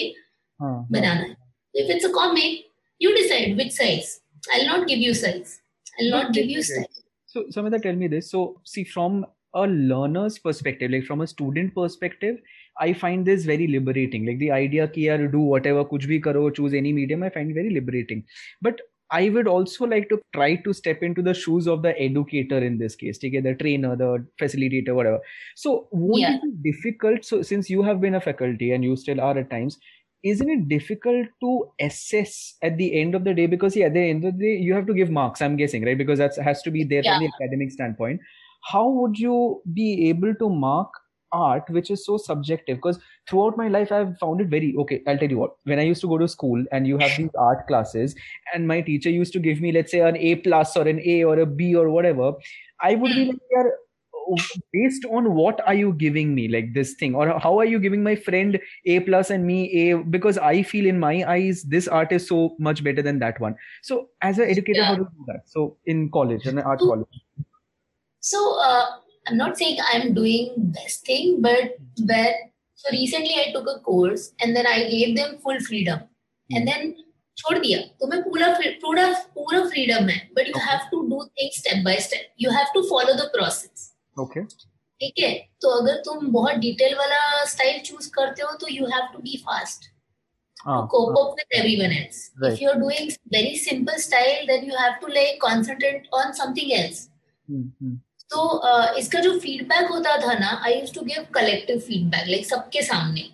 [0.62, 1.36] banana है।
[1.73, 2.65] If it's a comic
[2.99, 4.19] you decide which size.
[4.53, 5.59] I'll not give you size.
[5.99, 6.99] I'll not give you size.
[7.25, 8.29] so Samidha tell me this.
[8.29, 12.38] So see from a learner's perspective like from a student perspective
[12.81, 14.25] i find this very liberating.
[14.25, 17.69] Like the idea here, do whatever kuch bhi karo choose any medium i find very
[17.69, 18.23] liberating.
[18.62, 18.81] But
[19.13, 22.80] I would also like to try to step into the shoes of the educator in
[22.80, 25.19] this case, okay, the trainer, the facilitator, whatever.
[25.56, 26.36] So won't yeah.
[26.38, 27.23] it be difficult?
[27.23, 29.78] So since you have been a faculty and you still are at times,
[30.23, 33.45] isn't it difficult to assess at the end of the day?
[33.45, 35.86] Because yeah, at the end of the day, you have to give marks, I'm guessing,
[35.86, 35.97] right?
[35.97, 37.19] Because that has to be there yeah.
[37.19, 38.19] from the academic standpoint.
[38.63, 40.89] How would you be able to mark
[41.33, 45.17] art which is so subjective because throughout my life i've found it very okay i'll
[45.17, 47.67] tell you what when i used to go to school and you have these art
[47.67, 48.15] classes
[48.53, 51.23] and my teacher used to give me let's say an a plus or an a
[51.23, 52.33] or a b or whatever
[52.81, 53.73] i would be like
[54.71, 57.15] based on what are you giving me like this thing?
[57.15, 59.97] Or how are you giving my friend a plus and me a?
[59.97, 63.55] Because i feel in my eyes this art is so much better than that one.
[63.81, 64.85] So as an educator yeah.
[64.85, 65.41] how do you do that?
[65.45, 67.07] So in college in an art college.
[68.19, 68.85] so uh,
[69.27, 72.36] I'm not saying I'm doing best thing, but where
[72.75, 76.01] so recently I took a course and then I gave them full freedom.
[76.49, 76.95] And then
[77.38, 78.47] छोड़ दिया तुम्हें पूरा
[78.81, 79.05] पूरा
[79.36, 82.81] पूरा freedom है but you have to do things step by step you have to
[82.89, 85.31] follow the process okay ठीक है
[85.62, 89.43] तो अगर तुम बहुत डिटेल वाला स्टाइल चूज़ करते हो तो you have to be
[89.47, 89.91] fast
[90.65, 92.53] cope up with everyone else right.
[92.53, 97.01] if you're doing very simple style then you have to like concentrate on something else
[97.49, 97.95] mm-hmm.
[98.29, 102.45] तो uh, इसका जो feedback होता था ना I use to give collective feedback like
[102.45, 103.29] सबके सामने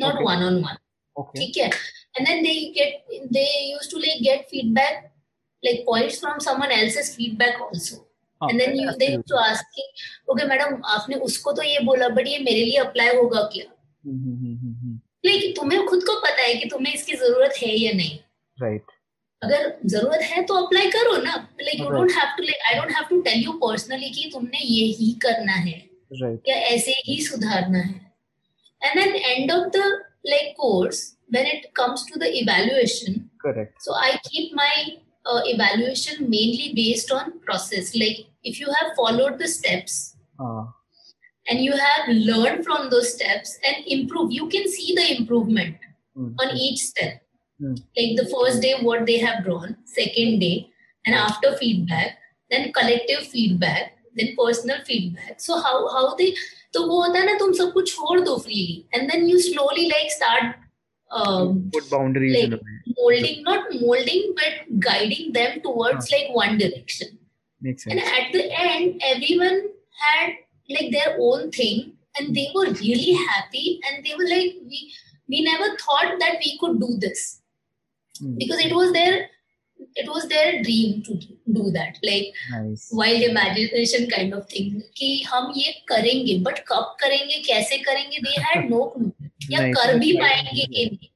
[0.00, 1.68] not one on one ठीक है?
[2.16, 5.08] And then they get they use to like get feedback
[5.62, 7.96] like points from someone else's feedback also.
[8.40, 9.80] oh, and then you they used to ask
[10.28, 13.64] okay madam आपने उसको तो ये बोला but ये मेरे लिए अप्लाई होगा क्या?
[15.24, 18.18] लेकिन तुम्हें खुद को पता है कि तुम्हें इसकी ज़रूरत है या नहीं।
[18.58, 18.99] Right right.
[19.42, 22.90] अगर ज़रूरत है तो अप्लाई करो ना। Like you don't have to like I don't
[22.94, 25.78] have to tell you personally कि तुमने ये ही करना है
[26.12, 26.48] right.
[26.48, 28.10] या ऐसे ही सुधारना है।
[28.82, 29.84] And then end of the
[30.26, 33.12] like course when it comes to the evaluation
[33.44, 34.84] correct so I keep my
[35.52, 39.96] evaluation mainly based on process like if you have followed the steps
[41.46, 45.86] and you have learn from those steps and improve you can see the improvement
[46.18, 47.20] on each step
[47.61, 47.81] Mm.
[47.97, 50.69] Like the first day, what they have drawn, second day,
[51.05, 52.17] and after feedback,
[52.51, 55.39] then collective feedback, then personal feedback.
[55.39, 56.33] So how how they
[56.75, 59.87] तो वो होता है ना तुम सब कुछ छोड़ दो freely and then you slowly
[59.89, 60.63] like start
[61.73, 62.53] put boundaries like
[62.99, 67.11] molding not molding but guiding them towards like one direction
[67.67, 69.61] makes sense and at the end everyone
[69.99, 70.33] had
[70.77, 71.85] like their own thing
[72.19, 74.81] and they were really happy and they were like we
[75.33, 77.38] we never thought that we could do this mm.
[78.38, 79.28] Because it was their
[79.96, 81.14] it was their dream to
[81.52, 82.90] do that like nice.
[82.92, 88.42] wild imagination kind of thing कि हम ये करेंगे but कब करेंगे कैसे करेंगे they
[88.46, 89.12] had no clue
[89.50, 89.76] या nice.
[89.76, 91.10] कर भी पाएँगे कि नहीं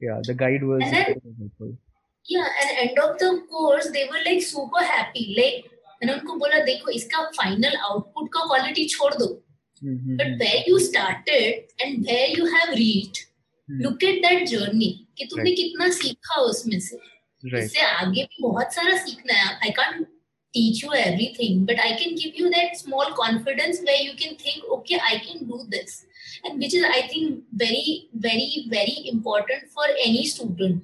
[0.00, 1.76] yeah the guide was and then,
[2.26, 6.58] yeah and end of the course they were like super happy like मैंने उनको बोला
[6.64, 9.26] देखो इसका फाइनल आउटपुट का क्वालिटी छोड़ दो
[9.82, 13.24] but where you started and where you have reached
[13.81, 16.99] look at that journey कि तुमने कितना सीखा उसमें से
[17.57, 20.05] इससे आगे भी बहुत सारा सीखना है I can't
[20.55, 24.65] teach you everything but i can give you that small confidence where you can think
[24.75, 26.05] okay i can do this
[26.43, 30.83] and which is i think very very very important for any student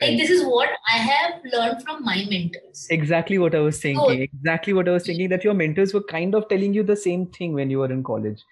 [0.00, 4.20] like this is what i have learned from my mentors exactly what i was thinking
[4.20, 7.00] so, exactly what i was thinking that your mentors were kind of telling you the
[7.04, 8.44] same thing when you were in college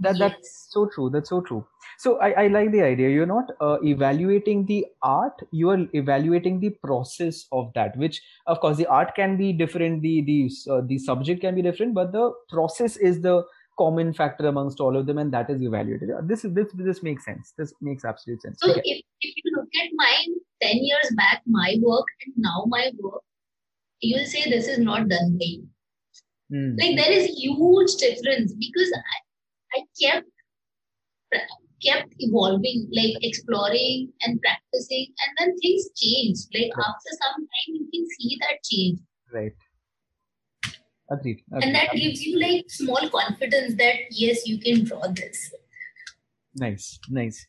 [0.00, 0.18] that yes.
[0.18, 1.64] that's so true that's so true
[1.97, 6.59] so I, I like the idea you're not uh, evaluating the art you are evaluating
[6.59, 10.81] the process of that which of course the art can be different the the uh,
[10.85, 13.43] the subject can be different but the process is the
[13.77, 17.25] common factor amongst all of them and that is evaluated this is this this makes
[17.25, 18.81] sense this makes absolute sense so okay.
[18.83, 20.25] if, if you look at my
[20.61, 23.21] 10 years back my work and now my work
[23.99, 25.67] you will say this is not done you
[26.51, 26.75] mm.
[26.79, 30.27] like there is huge difference because i, I kept
[31.85, 36.37] kept evolving, like exploring and practicing, and then things change.
[36.53, 36.87] Like right.
[36.87, 38.99] after some time, you can see that change.
[39.33, 39.51] Right.
[41.11, 41.41] Agreed.
[41.51, 41.63] Agreed.
[41.63, 45.53] And that gives you like small confidence that yes, you can draw this.
[46.55, 47.45] Nice, nice.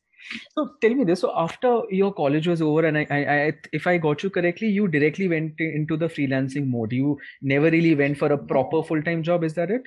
[0.55, 1.21] So tell me this.
[1.21, 4.69] So after your college was over, and I, I, I, if I got you correctly,
[4.69, 6.93] you directly went into the freelancing mode.
[6.93, 9.45] You never really went for a proper full time job.
[9.45, 9.83] Is that it?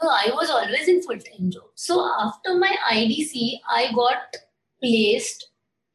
[0.00, 1.70] So I was always in full time job.
[1.74, 4.36] So after my IDC, I got
[4.82, 5.48] placed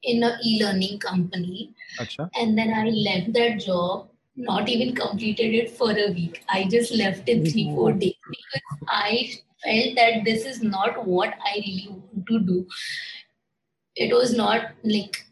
[0.03, 2.29] in a e-learning company, Achha.
[2.35, 4.09] and then I left that job.
[4.35, 6.43] Not even completed it for a week.
[6.49, 9.31] I just left in three four oh days because I
[9.63, 12.67] felt that this is not what I really want to do.
[13.95, 15.23] It was not like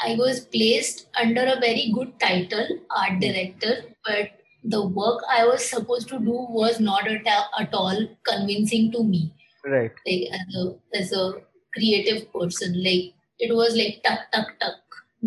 [0.00, 4.30] I was placed under a very good title, art director, but
[4.68, 9.32] the work I was supposed to do was not at, at all convincing to me.
[9.64, 9.92] Right.
[10.06, 11.34] Like as a as a
[11.74, 14.74] creative person, like it was like tuck tuck tuck.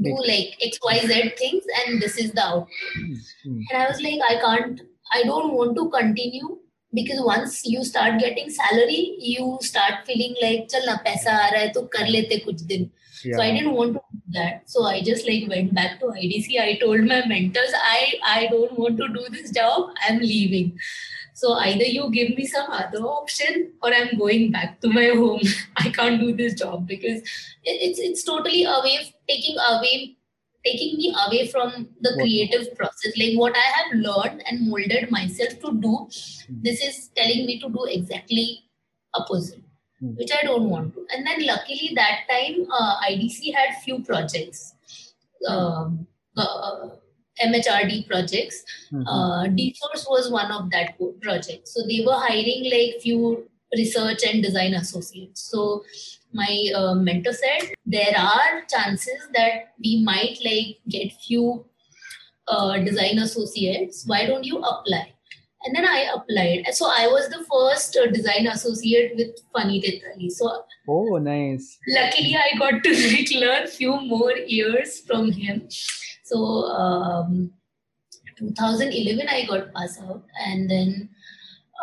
[0.02, 2.68] Do like X Y Z things, and this is the outcome.
[3.02, 3.62] Mm-hmm.
[3.70, 4.82] And I was like, I can't.
[5.12, 6.60] I don't want to continue
[6.94, 11.62] because once you start getting salary, you start feeling like, चल ना पैसा आ रहा
[11.62, 12.90] है तो कर लेते कुछ दिन.
[13.24, 13.36] Yeah.
[13.36, 14.70] So I didn't want to do that.
[14.70, 16.58] So I just like went back to IDC.
[16.60, 19.90] I told my mentors, I I don't want to do this job.
[20.08, 20.78] I'm leaving.
[21.34, 25.42] So either you give me some other option or I'm going back to my home.
[25.78, 27.22] I can't do this job because
[27.64, 28.96] it's it's totally away
[29.28, 30.16] taking away
[30.66, 33.18] taking me away from the creative process.
[33.18, 36.07] Like what I have learned and molded myself to do,
[36.47, 36.62] hmm.
[36.62, 38.64] this is telling me to do exactly
[39.14, 39.64] opposite.
[39.99, 40.16] Hmm.
[40.16, 41.05] which I don't want to.
[41.14, 44.74] And then luckily that time uh, IDC had few projects,
[45.47, 46.07] um,
[46.38, 46.89] uh,
[47.43, 48.64] MHRD projects.
[48.93, 49.07] Mm-hmm.
[49.07, 51.68] Uh, DSource was one of that project.
[51.68, 55.41] So they were hiring like few research and design associates.
[55.41, 55.84] So
[56.34, 61.66] my uh, mentor said there are chances that we might like get few
[62.48, 64.04] uh, design associates.
[64.06, 65.14] Why don't you apply?
[65.64, 66.74] and then I applied.
[66.74, 70.32] So I was the first uh, design associate with Phani Tetali.
[70.32, 71.78] So oh, nice.
[71.88, 75.68] Luckily, I got to like learn few more years from him.
[76.24, 77.52] So um,
[78.38, 81.10] 2011, I got pass out, and then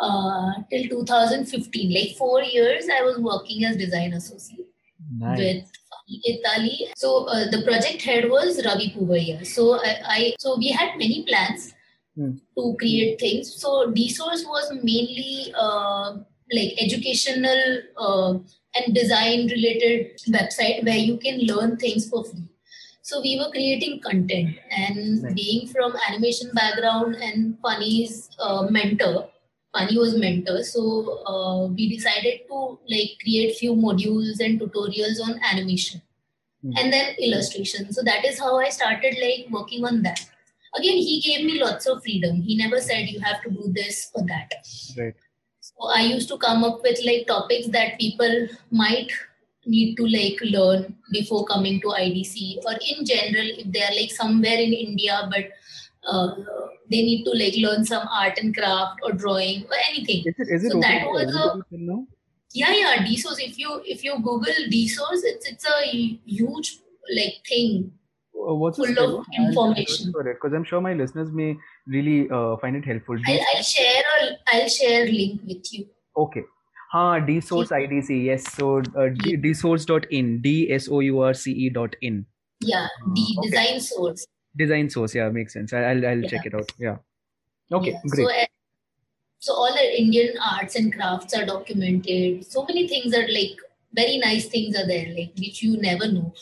[0.01, 4.67] uh, till 2015, like four years, I was working as design associate
[5.17, 5.39] nice.
[5.39, 5.65] with
[6.25, 6.77] Tetali.
[6.95, 9.45] So uh, the project head was Ravi Poovaiah.
[9.45, 11.73] So I, I so we had many plans
[12.17, 12.39] mm.
[12.57, 13.53] to create things.
[13.55, 16.17] So DSource was mainly uh,
[16.51, 18.33] like educational uh,
[18.75, 22.47] and design related website where you can learn things for free.
[23.01, 25.33] So we were creating content and nice.
[25.33, 29.29] being from animation background and Phani's uh, mentor,
[29.77, 30.63] Phani was mentor.
[30.63, 36.01] So uh, we decided to like create few modules and tutorials on animation
[36.65, 36.73] mm.
[36.77, 37.93] and then illustration.
[37.93, 40.25] So that is how I started like working on that
[40.75, 44.11] again he gave me lots of freedom he never said you have to do this
[44.13, 44.53] or that
[44.97, 45.15] right
[45.59, 49.11] so i used to come up with like topics that people might
[49.65, 54.11] need to like learn before coming to idc or in general if they are like
[54.11, 55.45] somewhere in india but
[56.11, 56.31] uh,
[56.89, 60.23] they need to like learn some art and craft or drawing or anything.
[60.25, 61.61] Is it, is it so that was a
[62.53, 63.39] yeah yeah dsource.
[63.39, 66.79] If you if you google dsource it's it's a huge
[67.15, 67.91] like thing
[68.37, 70.11] uh, what's full of information.
[70.11, 71.55] because i'm sure my listeners may
[71.87, 73.17] really uh, find it helpful.
[73.25, 75.87] I'll, I'll, share a, i'll share link with you.
[76.15, 76.43] Okay.
[76.91, 82.25] Ha dsource idc yes so uh, d- dsource.in d-s-o-u-r-c-e dot in.
[82.61, 83.49] Yeah d okay.
[83.49, 84.25] design source
[84.57, 86.29] design source yeah makes sense i'll i'll yeah.
[86.29, 86.97] check it out yeah
[87.71, 88.09] okay yeah.
[88.09, 88.45] great so, uh,
[89.39, 93.57] so all the indian arts and crafts are documented so many things are like
[93.93, 96.33] very nice things are there like which you never know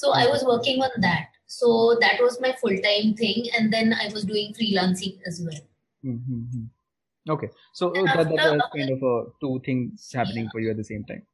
[0.00, 1.28] so I was working on that.
[1.46, 5.60] So that was my full time thing, and then I was doing freelancing as well.
[6.02, 6.64] Mm-hmm.
[7.28, 10.50] Okay, so uh, that, that was kind of uh, two things happening yeah.
[10.52, 11.26] for you at the same time.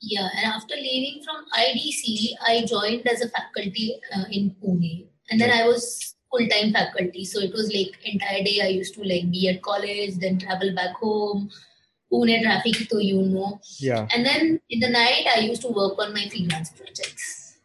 [0.00, 5.40] Yeah, and after leaving from IDC, I joined as a faculty uh, in Pune, and
[5.40, 7.24] then I was full time faculty.
[7.24, 10.74] So it was like entire day I used to like be at college, then travel
[10.74, 11.50] back home,
[12.12, 13.60] Pune traffic, so you know.
[13.78, 14.06] Yeah.
[14.14, 17.56] And then in the night, I used to work on my freelance projects.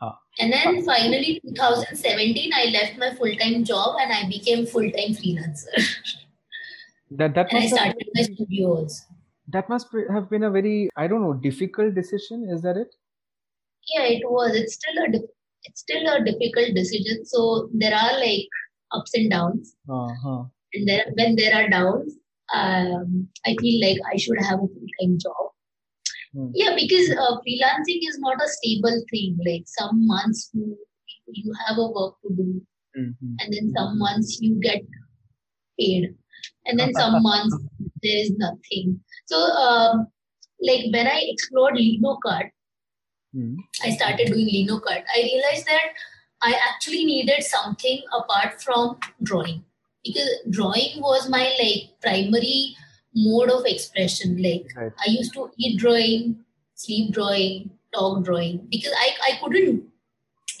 [0.00, 0.12] Huh.
[0.38, 5.14] And then finally, 2017, I left my full time job and I became full time
[5.14, 5.76] freelancer.
[7.10, 9.04] that that and I started my studios.
[9.48, 12.48] That must have been a very I don't know difficult decision.
[12.48, 12.94] Is that it?
[13.94, 14.54] Yeah, it was.
[14.54, 15.10] It's still a
[15.64, 17.24] it's still a difficult decision.
[17.24, 18.48] So there are like
[18.92, 19.74] ups and downs.
[19.88, 20.44] Uh-huh.
[20.74, 22.14] And there, when there are downs,
[22.54, 25.52] um, I feel like I should have a full time job.
[26.34, 26.50] Hmm.
[26.54, 29.38] Yeah, because uh, freelancing is not a stable thing.
[29.46, 30.76] Like some months you,
[31.26, 32.62] you have a work to do,
[32.98, 33.34] mm-hmm.
[33.38, 34.82] and then some months you get
[35.78, 36.14] paid,
[36.66, 37.56] and then some months
[38.02, 39.00] there is nothing.
[39.26, 40.06] So, um,
[40.62, 42.48] like when I explored LinoCut,
[43.34, 43.56] mm.
[43.82, 45.04] I started doing LinoCut.
[45.14, 45.94] I realized that
[46.42, 49.64] I actually needed something apart from drawing
[50.04, 52.76] because drawing was my like primary
[53.14, 54.42] mode of expression.
[54.42, 54.92] Like right.
[54.98, 59.84] I used to eat drawing, sleep drawing, talk drawing because I, I couldn't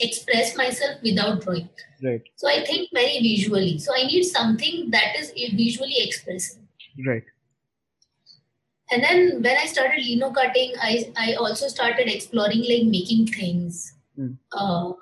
[0.00, 1.68] express myself without drawing.
[2.02, 2.22] Right.
[2.36, 3.78] So I think very visually.
[3.78, 6.62] So I need something that is visually expressive.
[7.06, 7.24] Right.
[8.92, 13.94] And then when I started LinoCutting, I I also started exploring like making things.
[14.18, 14.36] Mm.
[14.52, 14.92] Uh,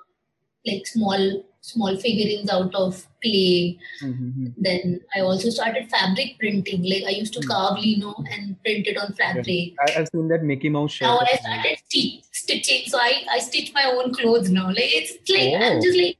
[0.65, 3.77] like small small figurines out of clay.
[4.03, 4.47] Mm-hmm.
[4.57, 6.83] Then I also started fabric printing.
[6.83, 7.51] Like I used to mm-hmm.
[7.51, 9.47] carve lino and print it on fabric.
[9.47, 9.99] Yeah.
[9.99, 11.05] I've seen that Mickey Mouse shirt.
[11.05, 14.67] Now I started stitch, stitching, so I, I stitch my own clothes now.
[14.67, 15.65] Like it's like oh.
[15.65, 16.17] I'm just like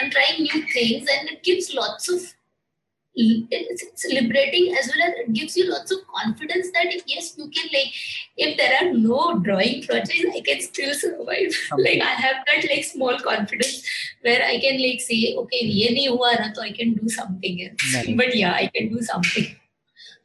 [0.00, 2.20] I'm trying new things, and it gives lots of
[3.16, 7.48] it's, it's liberating as well as it gives you lots of confidence that yes you
[7.48, 7.92] can like
[8.36, 11.54] if there are no drawing projects i can still survive.
[11.78, 13.86] Like i have that like small confidence
[14.22, 17.62] where i can like say okay ye nahi hua na, so i can do something
[17.66, 17.92] else.
[17.92, 18.16] Nice.
[18.16, 19.54] but yeah i can do something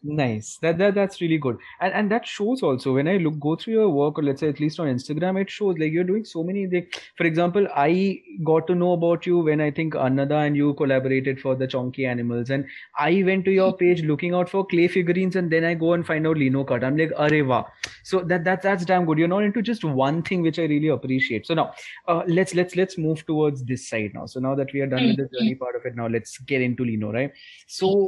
[0.04, 0.58] nice.
[0.62, 1.58] That, that that's really good.
[1.82, 4.50] And and that shows also when i look go through your work or let's say
[4.50, 8.22] at least on instagram it shows like you're doing so many like for example i
[8.43, 12.08] got to know about you when i think anada and you collaborated for the chonky
[12.08, 12.66] animals and
[12.97, 16.06] i went to your page looking out for clay figurines and then i go and
[16.06, 17.66] find out LinoCut i'm like areva
[18.04, 19.18] so that, that that's damn good.
[19.18, 21.45] You're not into just one thing which i really appreciate.
[21.45, 21.74] So now
[22.08, 24.26] uh, let's let's let's move towards this side now.
[24.26, 26.62] So now that we are done with the journey part of it now let's get
[26.62, 27.32] into lino right?
[27.68, 28.08] So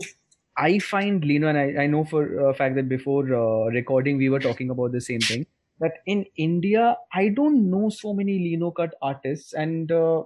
[0.62, 4.30] I find Lino, and I, I know for a fact that before uh, recording we
[4.30, 5.46] were talking about the same thing.
[5.80, 10.24] That in India, I don't know so many Lino cut artists, and uh,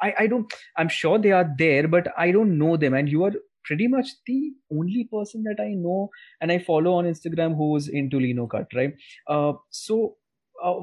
[0.00, 0.52] I, I don't.
[0.76, 2.94] I'm sure they are there, but I don't know them.
[2.94, 3.32] And you are
[3.64, 6.10] pretty much the only person that I know
[6.40, 8.94] and I follow on Instagram who's into Lino cut, right?
[9.26, 10.16] Uh, so,
[10.62, 10.82] uh,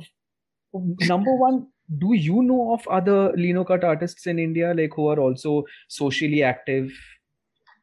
[0.74, 1.68] number one,
[2.00, 6.44] do you know of other Lino cut artists in India, like who are also socially
[6.44, 6.92] active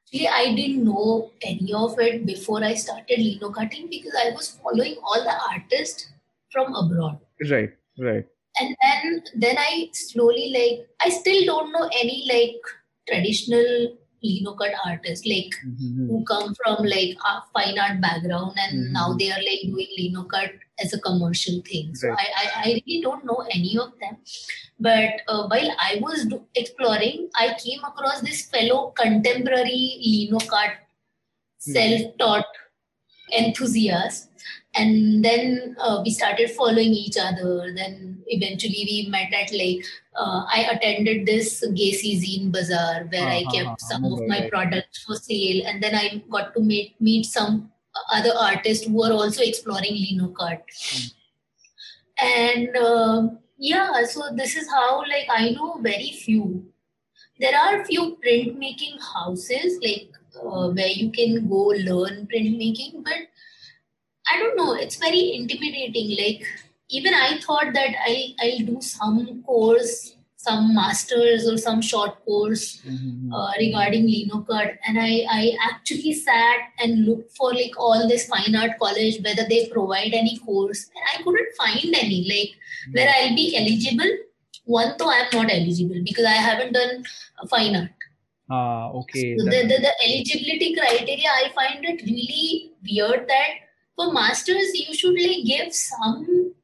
[0.09, 4.96] Actually, I didn't know any of it before I started LinoCutting because I was following
[5.02, 6.09] all the artists
[6.50, 7.18] from abroad.
[7.50, 8.24] Right, right.
[8.59, 12.62] And then then I slowly like I still don't know any like
[13.06, 16.08] traditional LinoCut artists like mm-hmm.
[16.08, 18.92] who come from like a fine art background and mm-hmm.
[18.92, 20.52] now they are like doing LinoCut
[20.82, 21.94] as a commercial thing.
[21.94, 22.18] So right.
[22.18, 24.16] I, I, I really don't know any of them.
[24.80, 30.72] But uh, while I was do- exploring, I came across this fellow contemporary LinoCut
[31.64, 31.72] hmm.
[31.72, 32.46] self-taught
[33.36, 34.30] enthusiast.
[34.74, 37.72] And then uh, we started following each other.
[37.74, 39.85] Then eventually we met at like,
[40.16, 44.51] uh, I attended this Gesi Zine Bazaar where uh-huh, I kept some of my right.
[44.51, 45.66] products for sale.
[45.66, 47.70] And then I got to meet, meet some
[48.12, 50.61] other artists who are also exploring LinoCut.
[50.68, 51.12] Mm.
[52.20, 56.64] And uh, yeah so this is how like i know very few
[57.41, 63.18] there are few printmaking houses like uh, where you can go learn printmaking but
[64.33, 66.47] i don't know it's very intimidating like
[66.91, 72.80] even i thought that I'll, i'll do some course some masters or some short course
[72.86, 73.32] mm-hmm.
[73.32, 78.55] uh, regarding LinoCut, and I, I actually sat and looked for like all this fine
[78.55, 82.93] art college whether they provide any course, and I couldn't find any like mm-hmm.
[82.93, 84.11] where I'll be eligible.
[84.64, 87.05] One though I'm not eligible because I haven't done
[87.49, 87.91] fine art.
[88.51, 89.36] Ah, okay.
[89.36, 93.51] So the, the, the eligibility criteria, I find it really weird that
[93.97, 96.55] for masters you should like give some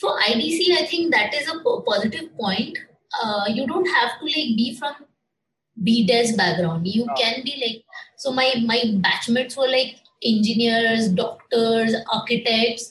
[0.00, 2.78] for IDC, I think that is a positive point
[3.22, 4.94] uh, you don't have to like be from
[5.82, 6.86] BDes background.
[6.86, 7.14] You oh.
[7.20, 7.84] can be like
[8.16, 8.32] so.
[8.32, 12.90] My my batchmates were like engineers, doctors, architects,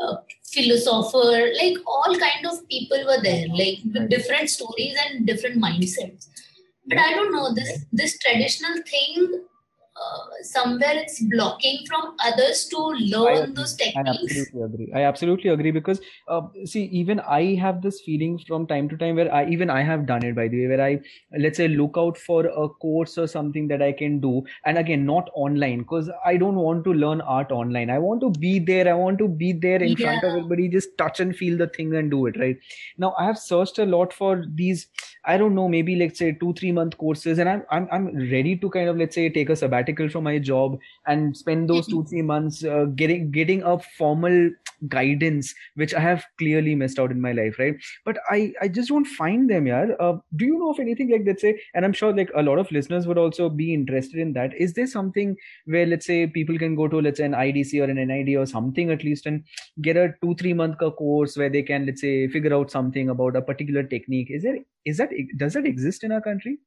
[0.00, 5.62] uh, philosopher, like all kind of people were there, like with different stories and different
[5.62, 6.28] mindsets.
[6.86, 9.44] But I don't know this this traditional thing.
[9.96, 13.96] Uh, somewhere it's blocking from others to learn those techniques.
[13.96, 14.92] I absolutely agree.
[14.92, 19.14] I absolutely agree because uh, see, even I have this feeling from time to time
[19.14, 21.00] where I even I have done it by the way, where I
[21.38, 25.06] let's say look out for a course or something that I can do, and again
[25.06, 27.88] not online because I don't want to learn art online.
[27.88, 28.88] I want to be there.
[28.88, 30.18] I want to be there in yeah.
[30.18, 32.58] front of everybody, just touch and feel the thing and do it right.
[32.98, 34.88] Now I have searched a lot for these.
[35.26, 38.56] I don't know, maybe let's say two three month courses, and I'm I'm I'm ready
[38.56, 42.04] to kind of let's say take a sabbatical from my job and spend those two
[42.04, 44.50] three months uh, getting getting a formal
[44.88, 47.76] guidance which i have clearly missed out in my life right?
[48.04, 51.22] But i i just don't find them yeah uh, do you know of anything like
[51.26, 54.32] let's say and i'm sure like a lot of listeners would also be interested in
[54.34, 54.54] that.
[54.54, 57.90] Is there something where let's say people can go to let's say an idc or
[57.90, 59.44] an nid or something at least and
[59.80, 63.36] get a two three month course where they can let's say figure out something about
[63.36, 64.30] a particular technique?
[64.30, 66.58] Is there is that does that exist in our country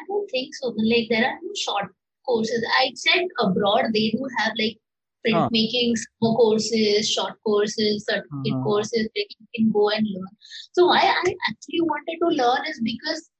[0.00, 0.74] I don't think so.
[0.76, 1.92] Like there are no short
[2.26, 2.64] courses.
[2.78, 4.78] I said abroad they do have like
[5.26, 6.34] printmaking huh.
[6.36, 8.62] courses, short courses, certificate uh-huh.
[8.62, 10.28] courses where you can go and learn.
[10.72, 13.30] So why I actually wanted to learn is because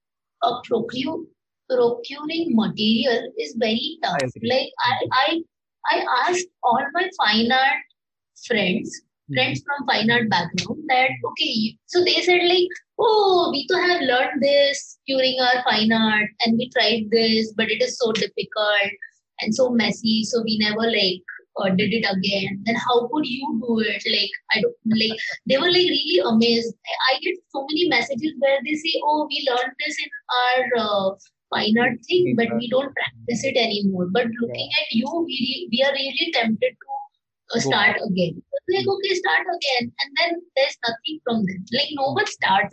[0.42, 1.24] a procure,
[1.68, 4.18] procuring material is very tough.
[4.22, 5.42] I like I, I
[5.92, 7.82] I asked all my fine art
[8.46, 9.02] friends
[9.34, 12.68] friends from fine art background that okay so they said like
[12.98, 17.70] oh we to have learned this during our fine art and we tried this but
[17.70, 18.92] it is so difficult
[19.40, 21.22] and so messy so we never like
[21.58, 22.62] uh, did it again.
[22.64, 24.02] Then how could you do it?
[24.06, 26.74] Like i don't like they were like really amazed.
[27.10, 30.10] I get so many messages where they say oh we learned this in
[30.40, 31.10] our uh,
[31.50, 34.08] fine art thing but we don't practice it anymore.
[34.12, 36.99] But looking at you we, we are really tempted to
[37.58, 38.42] start again.
[38.68, 39.92] Like, okay, start again.
[39.98, 41.64] And then there's nothing from them.
[41.72, 42.70] Like, no one starts,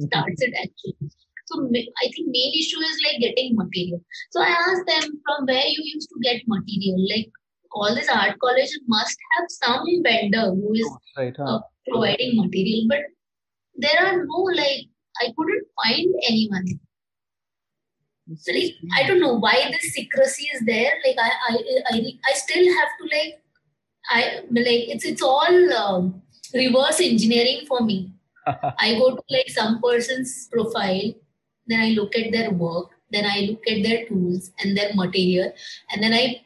[0.00, 1.10] starts it actually.
[1.46, 4.00] So I think main issue is like getting material.
[4.30, 6.96] So I asked them from where you used to get material.
[7.08, 7.30] Like
[7.72, 11.56] all these art colleges must have some vendor who is right, huh?
[11.56, 13.00] uh, providing material, but
[13.76, 14.86] there are no like
[15.20, 16.66] I couldn't find anyone.
[18.36, 20.92] So like I don't know why this secrecy is there.
[21.06, 21.58] Like I I
[21.90, 23.43] I, I still have to like
[24.10, 28.12] I like it's it's all um, reverse engineering for me.
[28.46, 31.12] I go to like some person's profile,
[31.66, 35.52] then I look at their work, then I look at their tools and their material,
[35.90, 36.44] and then I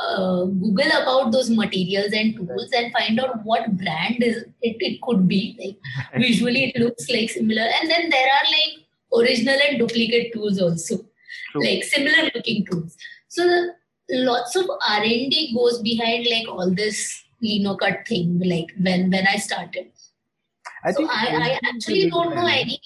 [0.00, 5.00] uh, Google about those materials and tools and find out what brand is it, it
[5.02, 5.56] could be.
[5.58, 10.60] Like visually, it looks like similar, and then there are like original and duplicate tools
[10.60, 10.98] also,
[11.50, 11.64] True.
[11.64, 12.96] like similar looking tools.
[13.28, 13.72] So
[14.12, 19.36] lots of r&d goes behind like all this lino cut thing like when when i
[19.36, 19.90] started
[20.84, 22.80] i so think i, I actually don't know any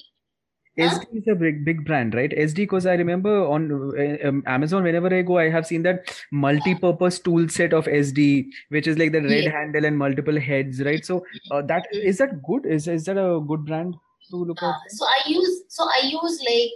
[0.77, 2.31] SD is a big big brand, right?
[2.31, 6.13] SD because I remember on uh, um, Amazon whenever I go, I have seen that
[6.33, 9.51] multi-purpose tool set of SD, which is like the red yeah.
[9.53, 11.05] handle and multiple heads, right?
[11.05, 12.67] So uh, that is that good?
[12.67, 13.95] Is is that a good brand
[14.31, 14.91] to look uh, at?
[14.91, 16.71] So I use so I use like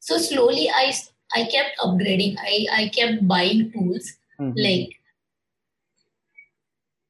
[0.00, 0.92] so slowly I
[1.30, 2.36] I kept upgrading.
[2.38, 4.52] I, I kept buying tools mm-hmm.
[4.56, 4.94] like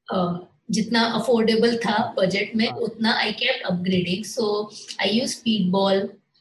[0.07, 0.39] uh,
[0.71, 4.49] जितना affordable था budget में हाँ। उतना I kept upgrading so
[5.01, 5.97] I use speed ball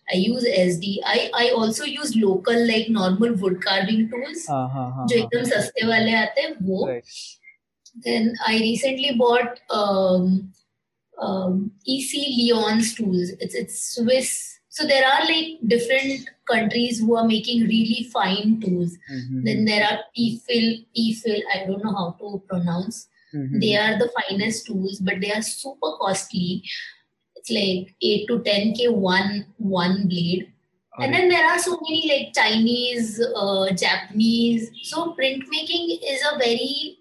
[0.09, 4.66] I use S D I I also use local like normal wood carving tools जो
[4.74, 6.87] हाँ। एकदम सस्ते वाले आते हैं वो।
[8.07, 9.59] Then I recently bought
[11.89, 14.33] E C Lyons tools it's it's Swiss
[14.79, 18.97] so there are like different countries who are making really fine tools.
[19.12, 19.43] Mm-hmm.
[19.43, 23.09] Then there are P-Fill, P-Fill, I don't know how to pronounce.
[23.35, 23.59] Mm-hmm.
[23.59, 26.62] They are the finest tools, but they are super costly.
[27.35, 30.53] It's like 8 to 10k one one blade.
[30.95, 31.05] Okay.
[31.05, 34.70] And then there are so many like Chinese, uh, Japanese.
[34.85, 36.99] So printmaking is a very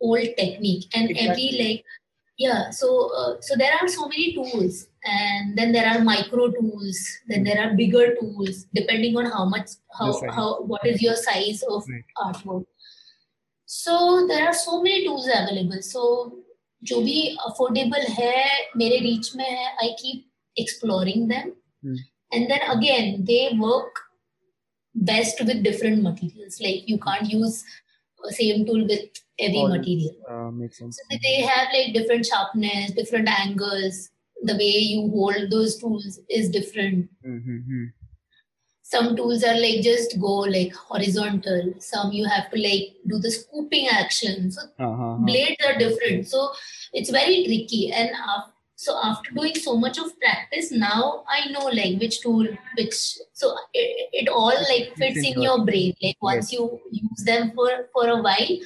[0.00, 1.48] old technique, and exactly.
[1.48, 1.84] every like
[2.38, 2.70] yeah.
[2.70, 7.43] So uh, so there are so many tools, and then there are micro tools then
[7.43, 9.69] there are bigger tools depending on how much
[9.99, 12.03] how how what is your size of right.
[12.25, 12.65] artwork
[13.65, 16.03] so there are so many tools available so
[16.83, 18.43] जो भी affordable है
[18.77, 21.51] मेरे reach में है I keep exploring them
[22.35, 23.99] and then again they work
[25.09, 27.59] best with different materials like you can't use
[28.37, 32.91] same tool with every All, material uh, makes sense so they have like different sharpness
[32.91, 34.01] different angles
[34.42, 37.08] the way you hold those tools is different.
[37.26, 37.84] Mm-hmm.
[38.82, 41.74] Some tools are like just go like horizontal.
[41.78, 44.50] Some you have to like do the scooping action.
[44.50, 45.16] So uh-huh.
[45.20, 46.28] blades are different.
[46.28, 46.50] So
[46.92, 47.90] it's very tricky.
[47.90, 48.10] And
[48.82, 52.94] so after doing so much of practice now i know like which tool which
[53.32, 57.68] so it, it all like fits in your brain like once you use them for
[57.92, 58.56] for a while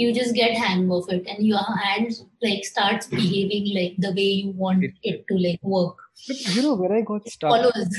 [0.00, 4.28] you just get hang of it and your hand like starts behaving like the way
[4.42, 5.96] you want it, it to like work
[6.26, 7.98] but you know where i got stuck follows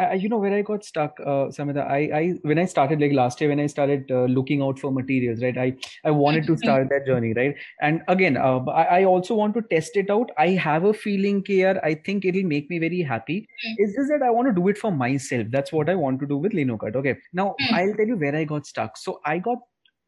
[0.00, 1.86] uh, you know where I got stuck, uh, Samidha.
[1.86, 4.90] I, I when I started like last year when I started uh, looking out for
[4.90, 5.56] materials, right?
[5.56, 7.54] I I wanted to start that journey, right?
[7.80, 10.30] And again, uh, I, I also want to test it out.
[10.36, 11.80] I have a feeling here.
[11.82, 13.40] I think it'll make me very happy.
[13.40, 13.74] Mm.
[13.78, 15.46] It's just that I want to do it for myself.
[15.50, 16.96] That's what I want to do with Linocut.
[16.96, 17.16] Okay.
[17.32, 17.72] Now mm.
[17.72, 18.96] I'll tell you where I got stuck.
[18.96, 19.58] So I got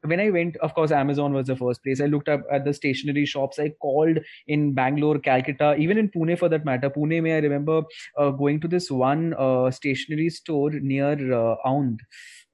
[0.02, 2.00] when I went, of course, Amazon was the first place.
[2.00, 3.58] I looked up at the stationery shops.
[3.58, 6.90] I called in Bangalore, Calcutta, even in Pune for that matter.
[6.90, 7.82] Pune, may I remember
[8.16, 11.98] uh, going to this one uh, stationery store near uh, Aundh.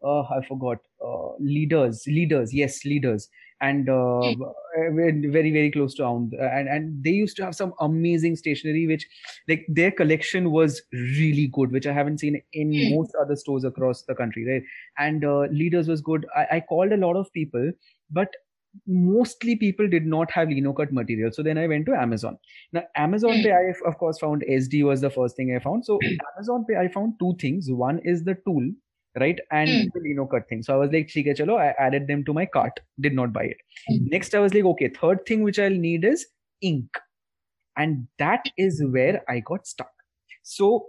[0.03, 0.78] Uh, I forgot.
[1.05, 3.28] Uh, leaders, leaders, yes, leaders
[3.61, 4.97] and uh, hmm.
[4.97, 6.33] very very close to Aundh.
[6.41, 9.07] And and they used to have some amazing stationery, which
[9.49, 12.97] like their collection was really good, which I haven't seen in hmm.
[12.97, 14.63] most other stores across the country, right?
[14.99, 16.27] And uh, leaders was good.
[16.37, 17.73] I, I called a lot of people,
[18.11, 18.29] but
[18.87, 22.37] mostly people did not have linocut material so then i went to amazon
[22.73, 25.99] now amazon pay i of course found sd was the first thing i found so
[26.35, 28.71] amazon pay i found two things one is the tool
[29.19, 29.39] right?
[29.51, 29.93] And mm.
[29.93, 30.62] the Linocut thing.
[30.62, 33.45] So I was like, okay, chalo, I added them to my cart, did not buy
[33.45, 33.57] it.
[33.91, 34.11] Mm.
[34.11, 36.27] Next, I was like, okay, third thing which I'll need is
[36.61, 36.91] ink.
[37.77, 39.91] And that is where I got stuck.
[40.43, 40.87] So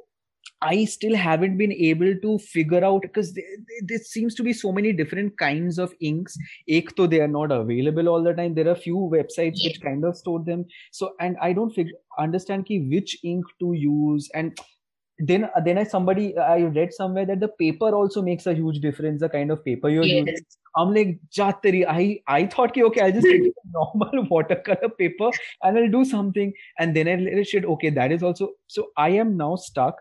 [0.61, 4.91] I still haven't been able to figure out because there seems to be so many
[4.93, 6.38] different kinds of inks.
[6.67, 8.55] Ek to they are not available all the time.
[8.55, 9.69] There are few websites yeah.
[9.69, 10.65] which kind of store them.
[10.91, 14.57] So and I don't figure, understand ki which ink to use and
[15.20, 19.22] then then I somebody I read somewhere that the paper also makes a huge difference.
[19.22, 20.28] The kind of paper you're yes.
[20.28, 20.45] using.
[20.76, 25.32] I'm like, Jatari, I I thought ki, okay, I'll just take normal watercolor paper
[25.63, 26.53] and I'll do something.
[26.78, 29.95] And then I realized, okay, that is also so I am now stuck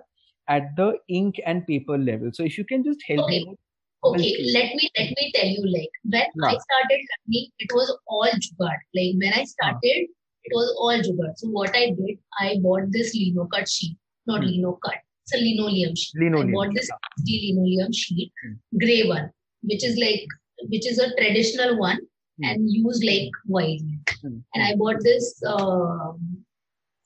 [0.49, 2.31] at the ink and paper level.
[2.33, 3.45] So if you can just help okay.
[3.45, 3.57] me.
[4.05, 5.65] Okay, let me let me tell you.
[5.67, 6.49] Like when yeah.
[6.49, 8.79] I started learning, it was all jugaad.
[8.95, 10.09] Like when I started,
[10.45, 11.33] it was all jugaad.
[11.37, 13.97] So what I did, I bought this lino cut sheet,
[14.27, 14.49] not mm.
[14.49, 14.97] lino cut
[15.27, 16.15] it's a linoleum sheet.
[16.17, 16.49] Linoleum.
[16.49, 16.91] I bought this
[17.27, 18.57] linoleum sheet, mm.
[18.79, 19.31] gray one,
[19.63, 20.27] which is like
[20.69, 21.99] which is a traditional one
[22.43, 22.51] mm.
[22.51, 23.99] and used like widely.
[24.25, 24.43] Mm.
[24.55, 25.43] And I bought this.
[25.47, 26.45] Um,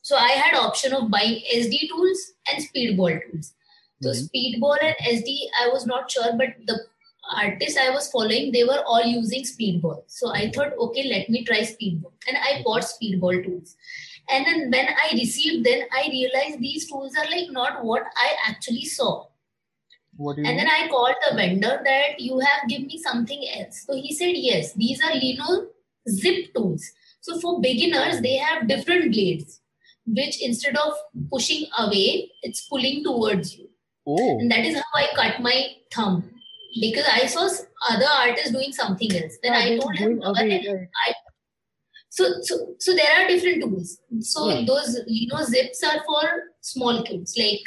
[0.02, 3.54] so I had option of buying SD tools and speedball tools.
[4.02, 4.24] So mm-hmm.
[4.26, 6.80] speedball and SD, I was not sure, but the
[7.36, 10.02] artists I was following, they were all using speedball.
[10.06, 13.76] So I thought, okay, let me try speedball, and I bought speedball tools.
[14.32, 18.34] And then when I received, then I realized these tools are like not what I
[18.48, 19.26] actually saw.
[20.18, 20.56] and mean?
[20.56, 23.84] then I called the vendor that you have given me something else.
[23.86, 25.68] So he said, yes, these are Lino
[26.08, 26.84] zip tools.
[27.20, 29.60] So for beginners, they have different blades,
[30.06, 30.94] which instead of
[31.30, 33.68] pushing away, it's pulling towards you.
[34.06, 34.38] Oh.
[34.38, 36.30] And that is how I cut my thumb
[36.80, 37.48] because I saw
[37.90, 39.36] other artists doing something else.
[39.42, 41.14] Then I told him, okay, I
[42.10, 43.98] so, so, so there are different tools.
[44.20, 44.64] So yeah.
[44.66, 46.28] those you know zips are for
[46.60, 47.62] small kids, like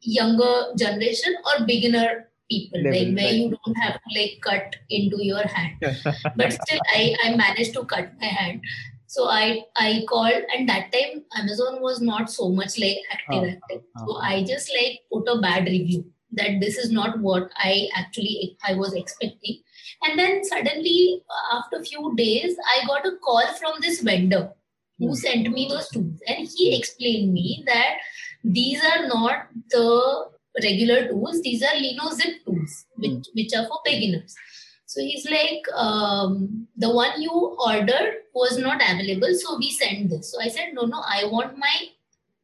[0.00, 3.34] younger generation or beginner people, Level, like where right.
[3.34, 5.74] you don't have to like cut into your hand.
[6.36, 8.60] but still, I I managed to cut my hand.
[9.06, 13.42] So I I called, and that time Amazon was not so much like active.
[13.42, 13.82] Uh, active.
[13.96, 17.88] Uh, so I just like put a bad review that this is not what I
[17.96, 19.58] actually I was expecting.
[20.02, 21.22] And then suddenly,
[21.52, 24.52] after a few days, I got a call from this vendor
[24.98, 25.14] who hmm.
[25.14, 27.96] sent me those tools, and he explained me that
[28.44, 30.26] these are not the
[30.62, 33.24] regular tools; these are Lino Zip tools, which mm.
[33.34, 34.34] which are for beginners.
[34.86, 40.32] So he's like, um, the one you ordered was not available, so we sent this.
[40.32, 41.74] So I said, no, no, I want my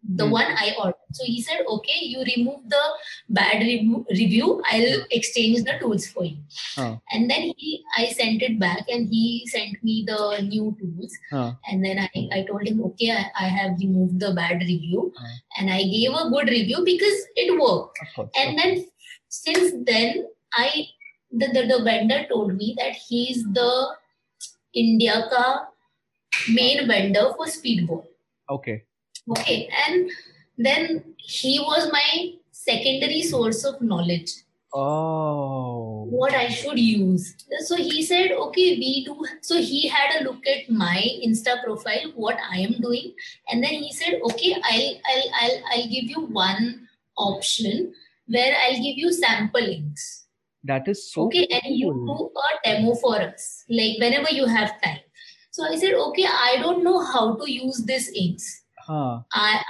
[0.02, 0.30] the mm.
[0.30, 1.03] one I ordered.
[1.14, 2.82] So he said, okay, you remove the
[3.28, 4.62] bad re- review.
[4.70, 6.38] I'll exchange the tools for you.
[6.76, 7.00] Oh.
[7.12, 11.12] And then he, I sent it back and he sent me the new tools.
[11.32, 11.56] Oh.
[11.68, 15.12] And then I, I told him, okay, I, I have removed the bad review.
[15.16, 15.26] Oh.
[15.58, 17.98] And I gave a good review because it worked.
[18.36, 18.86] And then
[19.28, 20.86] since then, I,
[21.30, 23.88] the, the, the vendor told me that he's the
[24.74, 25.68] India ka
[26.48, 28.04] main vendor for Speedball.
[28.50, 28.84] Okay
[29.30, 29.68] Okay.
[29.86, 30.10] And
[30.56, 34.30] then he was my secondary source of knowledge.
[34.72, 36.06] Oh.
[36.10, 37.36] What I should use.
[37.60, 39.24] So he said, okay, we do.
[39.40, 43.14] So he had a look at my Insta profile, what I am doing.
[43.48, 47.94] And then he said, okay, I'll, I'll, I'll, I'll give you one option
[48.26, 50.26] where I'll give you sample links.
[50.64, 51.46] That is so Okay.
[51.46, 51.60] Cool.
[51.62, 55.00] And you do a demo for us, like whenever you have time.
[55.52, 59.20] So I said, okay, I don't know how to use this inks Huh.
[59.32, 59.62] I,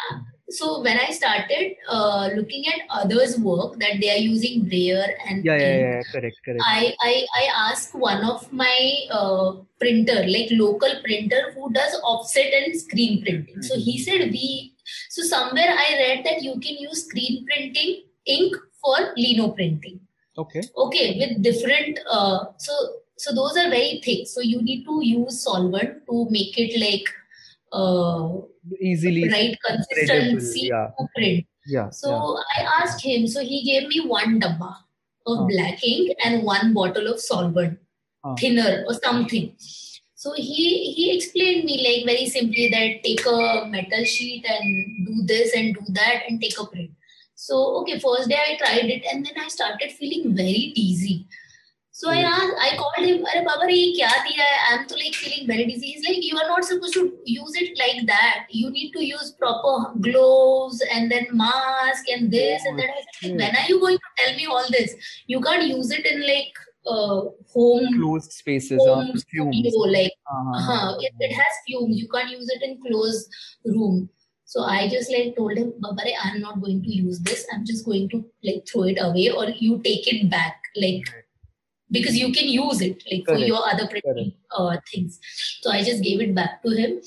[0.50, 5.44] so when I started uh, looking at others' work that they are using brayer and
[5.44, 6.62] yeah, yeah, yeah, correct, correct.
[6.64, 12.52] I, I I asked one of my uh, printer, like local printer, who does offset
[12.52, 13.54] and screen printing.
[13.54, 13.62] Mm-hmm.
[13.62, 14.74] So he said we.
[15.08, 20.00] So somewhere I read that you can use screen printing ink for lino printing.
[20.36, 20.62] Okay.
[20.76, 21.98] Okay, with different.
[22.10, 22.72] Uh, so
[23.16, 24.26] so those are very thick.
[24.26, 27.08] So you need to use solvent to make it like
[27.72, 28.44] uh,
[28.80, 30.90] easily right consistency yeah.
[31.14, 31.46] print.
[31.66, 31.90] Yeah.
[31.90, 32.64] So yeah.
[32.64, 33.26] I asked him.
[33.26, 34.76] So he gave me one dabba
[35.26, 35.44] of uh.
[35.44, 37.78] black ink and one bottle of solvent,
[38.24, 38.34] uh.
[38.36, 39.54] thinner or something.
[40.14, 45.22] So he he explained me like very simply that take a metal sheet and do
[45.26, 46.90] this and do that and take a print.
[47.34, 51.26] So okay, first day I tried it and then I started feeling very dizzy.
[51.96, 54.74] So I asked, I called him, Are Baba, ye kya diya hai?
[54.74, 55.92] I'm to like feeling very dizzy.
[55.92, 58.46] He's like, You are not supposed to use it like that.
[58.50, 62.90] You need to use proper gloves and then mask and this oh, and that.
[63.22, 64.96] When are you going to tell me all this?
[65.28, 66.52] You can't use it in like
[66.84, 69.56] uh, home closed spaces home or fumes.
[69.56, 70.58] Studio, like uh-huh.
[70.58, 71.96] Uh-huh, it, it, has fumes.
[71.96, 73.32] You can't use it in closed
[73.66, 74.08] room.
[74.46, 77.46] So I just like told him, Babare, I'm not going to use this.
[77.54, 80.60] I'm just going to like throw it away or you take it back.
[80.74, 81.04] Like
[81.90, 83.40] because you can use it like Correct.
[83.40, 85.20] for your other printing uh, things.
[85.60, 87.00] So I just gave it back to him.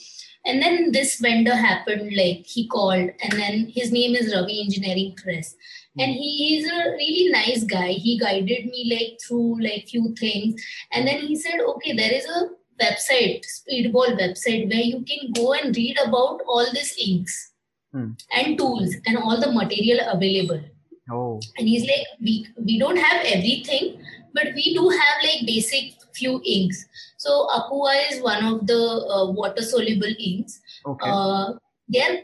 [0.46, 5.16] And then this vendor happened, like he called, and then his name is Ravi Engineering
[5.22, 5.56] Press.
[5.96, 6.04] Hmm.
[6.04, 7.92] And he is a really nice guy.
[7.92, 10.64] He guided me like through like few things.
[10.94, 12.50] And then he said, okay, there is a
[12.82, 17.52] website, Speedball website, where you can go and read about all these inks
[17.92, 18.12] hmm.
[18.34, 20.62] and tools and all the material available.
[21.10, 21.40] Oh.
[21.58, 24.00] And he's like, we we don't have everything,
[24.38, 26.86] but we do have like basic few inks.
[27.18, 28.82] So Akua is one of the
[29.16, 30.60] uh, water soluble inks.
[30.86, 31.10] Okay.
[31.10, 31.54] Uh,
[31.88, 32.24] they're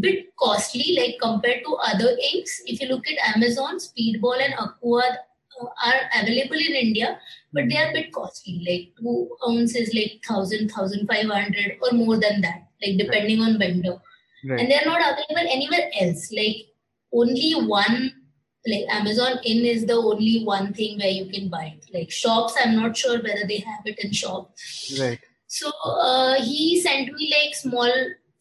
[0.00, 2.62] bit costly like compared to other inks.
[2.66, 7.18] If you look at Amazon, Speedball and Akua uh, are available in India,
[7.52, 8.56] but they are a bit costly.
[8.68, 13.58] Like two ounces, like thousand, thousand five hundred, or more than that, like depending on
[13.58, 13.96] vendor.
[14.44, 14.60] Right.
[14.60, 16.32] And they're not available anywhere else.
[16.32, 16.72] Like
[17.12, 18.21] only one
[18.65, 21.85] like Amazon in is the only one thing where you can buy it.
[21.93, 24.53] Like shops, I'm not sure whether they have it in shop.
[24.99, 25.19] Right.
[25.47, 27.91] So uh, he sent me like small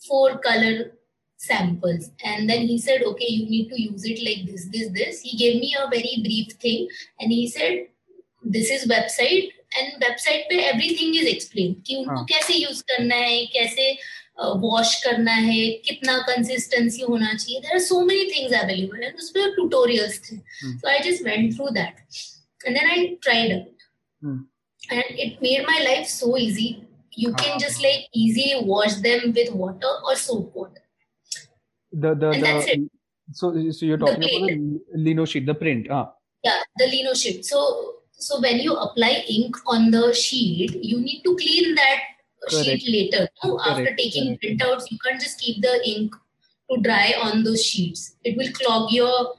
[0.06, 0.92] four color
[1.36, 5.20] samples and then he said okay you need to use it like this this this
[5.20, 6.88] he gave me a very brief thing
[7.20, 7.86] and he said
[8.42, 13.44] this is website and website पे everything is explained कि उनको कैसे use करना है
[13.56, 13.96] कैसे
[14.62, 19.30] wash करना है कितना कंसिस्टेंसी होना चाहिए there are so many things available and उस
[19.36, 25.18] पर ट्यूटोरियल्स थे so I just went through that and then I tried it and
[25.20, 26.74] it made my life so easy
[27.16, 30.82] you can just like easily wash them with water or soap water
[31.92, 32.82] the the, and the that's it.
[33.32, 36.02] so so you're talking the about the lino sheet the print ah
[36.44, 37.62] yeah the lino sheet so
[38.26, 42.19] so when you apply ink on the sheet you need to clean that Correct.
[42.49, 43.29] sheet later.
[43.43, 43.59] No?
[43.59, 44.43] After taking Correct.
[44.43, 46.15] printouts, you can't just keep the ink
[46.71, 48.15] to dry on those sheets.
[48.23, 49.35] It will clog your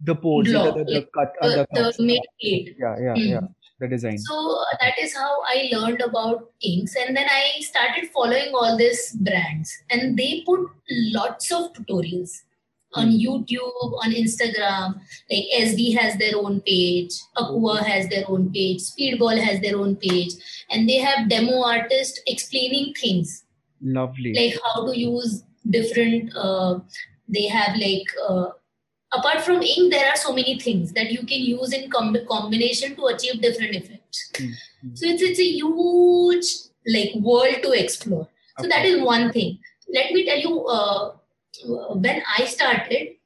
[0.00, 2.76] the pores, block, the, the, the, cut, uh, the, the, the made plate.
[2.78, 3.28] Yeah, yeah, mm.
[3.28, 3.40] yeah.
[3.80, 4.18] The design.
[4.18, 8.76] So uh, that is how I learned about inks, and then I started following all
[8.76, 12.42] these brands, and they put lots of tutorials
[12.94, 13.16] on hmm.
[13.16, 15.00] YouTube, on Instagram.
[15.30, 19.96] Like SD has their own page, Akua has their own page, Speedball has their own
[19.96, 20.32] page,
[20.70, 23.44] and they have demo artists explaining things.
[23.80, 24.34] Lovely.
[24.34, 26.34] Like how to use different.
[26.36, 26.80] Uh,
[27.28, 28.06] they have like.
[28.28, 28.50] Uh,
[29.14, 32.96] apart from ink, there are so many things that you can use in com- combination
[32.96, 34.30] to achieve different effects.
[34.34, 34.94] Mm-hmm.
[34.94, 36.46] So it's it's a huge
[36.86, 38.28] like world to explore.
[38.58, 39.58] So that is one thing.
[39.92, 40.66] Let me tell you.
[40.66, 41.12] Uh,
[41.64, 43.16] when I started,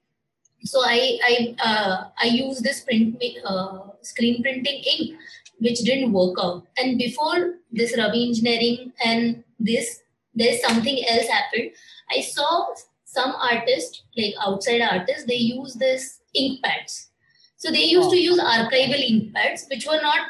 [0.64, 5.18] so I I uh, I used this print uh, screen printing ink,
[5.58, 6.66] which didn't work out.
[6.76, 10.00] And before this Ravi engineering and this,
[10.34, 11.70] there's something else happened.
[12.10, 12.74] I saw
[13.04, 17.10] some artists, like outside artists, they use this ink pads.
[17.56, 18.10] So they used oh.
[18.10, 20.20] to use archival ink pads, which were not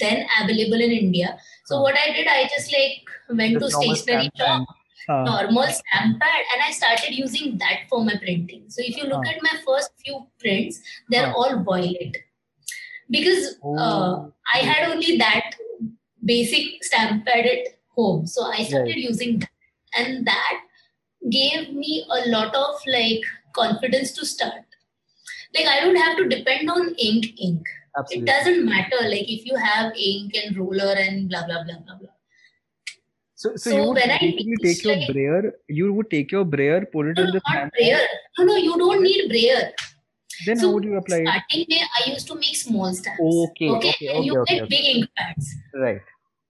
[0.00, 1.38] then available in India.
[1.66, 3.02] So what I did, I just like
[3.36, 4.68] went the to stationery shop
[5.08, 8.64] uh, normal stamp pad and I started using that for my printing.
[8.68, 12.16] So if you look uh, at my first few prints, they're uh, all violet
[13.10, 14.32] because uh, oh.
[14.54, 15.52] I had only that
[16.24, 18.26] basic stamp pad at home.
[18.26, 18.96] So I started right.
[18.96, 19.50] using that
[19.96, 20.60] and that
[21.30, 23.22] gave me a lot of like
[23.54, 24.64] confidence to start.
[25.54, 27.66] Like I don't have to depend on ink ink.
[27.98, 28.30] Absolutely.
[28.30, 31.96] It doesn't matter like if you have ink and ruler and blah blah blah blah
[31.96, 32.17] blah
[33.38, 35.52] So, so, so you would basically take your like, brayer.
[35.68, 38.00] You would take your brayer, put it no, in the not brayer.
[38.36, 39.70] No, no, you don't need brayer.
[40.44, 41.28] Then so how would you apply it?
[41.28, 41.88] starting it?
[41.98, 43.20] I used to make small stamps.
[43.22, 43.70] Okay.
[43.70, 43.90] Okay.
[43.90, 44.68] okay and you okay, get okay.
[44.68, 45.54] big ink pads.
[45.72, 46.00] Right.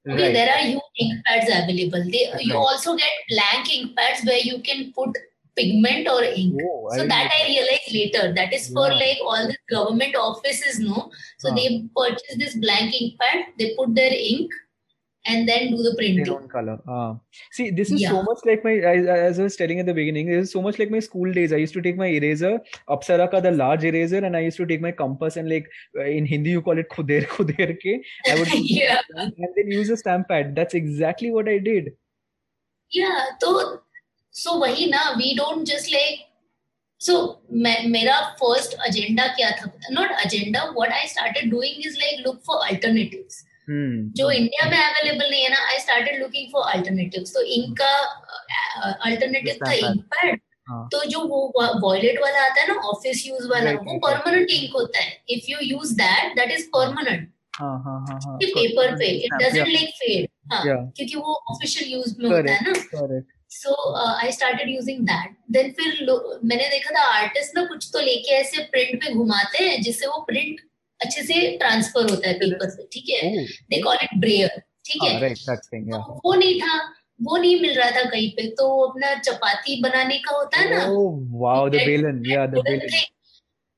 [0.09, 0.33] Okay, right.
[0.33, 2.05] there are huge ink pads available.
[2.11, 2.43] They, right.
[2.43, 5.11] You also get blank ink pads where you can put
[5.57, 6.59] pigment or ink.
[6.65, 8.33] Oh, so I that I realized later.
[8.33, 8.95] That is for yeah.
[8.95, 11.11] like all the government offices, no.
[11.39, 11.57] So huh.
[11.57, 13.45] they purchase this blank ink pad.
[13.59, 14.51] They put their ink
[15.28, 16.26] and then do the printing.
[16.26, 16.80] Their own color.
[16.88, 17.16] Uh,
[17.52, 18.10] see, this is yeah.
[18.10, 20.80] so much like my, as I was telling at the beginning, this is so much
[20.80, 21.54] like my school days.
[21.54, 24.66] I used to take my eraser, Apsara ka the large eraser, and I used to
[24.66, 28.04] take my compass and like in Hindi you call it khuder khuder ke.
[28.30, 29.00] I would yeah.
[29.16, 30.56] and then use a stamp pad.
[30.56, 31.94] That's exactly what I did.
[32.90, 33.82] Yeah, so
[34.32, 36.20] so वही ना we don't just like
[36.98, 42.44] so मेरा first agenda क्या था not agenda what I started doing is like look
[42.44, 43.47] for alternatives Hmm.
[43.71, 47.95] जो India में available नहीं है ना I started looking for alternatives तो इनका
[49.07, 50.41] अल्टरनेटिव था इंक पैड
[50.93, 51.41] तो जो वो
[51.81, 55.59] वॉयलेट वाला आता है ना ऑफ़िस यूज़ वाला वो परमानेंट इंक होता है। If you
[55.63, 57.29] use that that is permanent
[57.61, 60.29] paper पे इट डजंट लाइक फेड
[60.97, 66.03] क्योंकि वो ऑफिशियल यूज़ में होता है ना। So I started using that then फिर
[66.45, 70.19] मैंने देखा था आर्टिस्ट ना कुछ तो लेके ऐसे प्रिंट पे घुमाते हैं जिससे वो
[70.29, 70.61] प्रिंट
[71.01, 73.45] अच्छे से ट्रांसफ़र होता है पेपर पे ठीक है?
[73.45, 75.35] दे कॉल इट ब्रेयर ठीक है?
[75.35, 76.79] तो वो नहीं था
[77.21, 80.85] वो नहीं मिल रहा था कहीं पे तो अपना चपाती बनाने का होता है ना।
[81.39, 82.99] वाओ द बेलन या द बेलन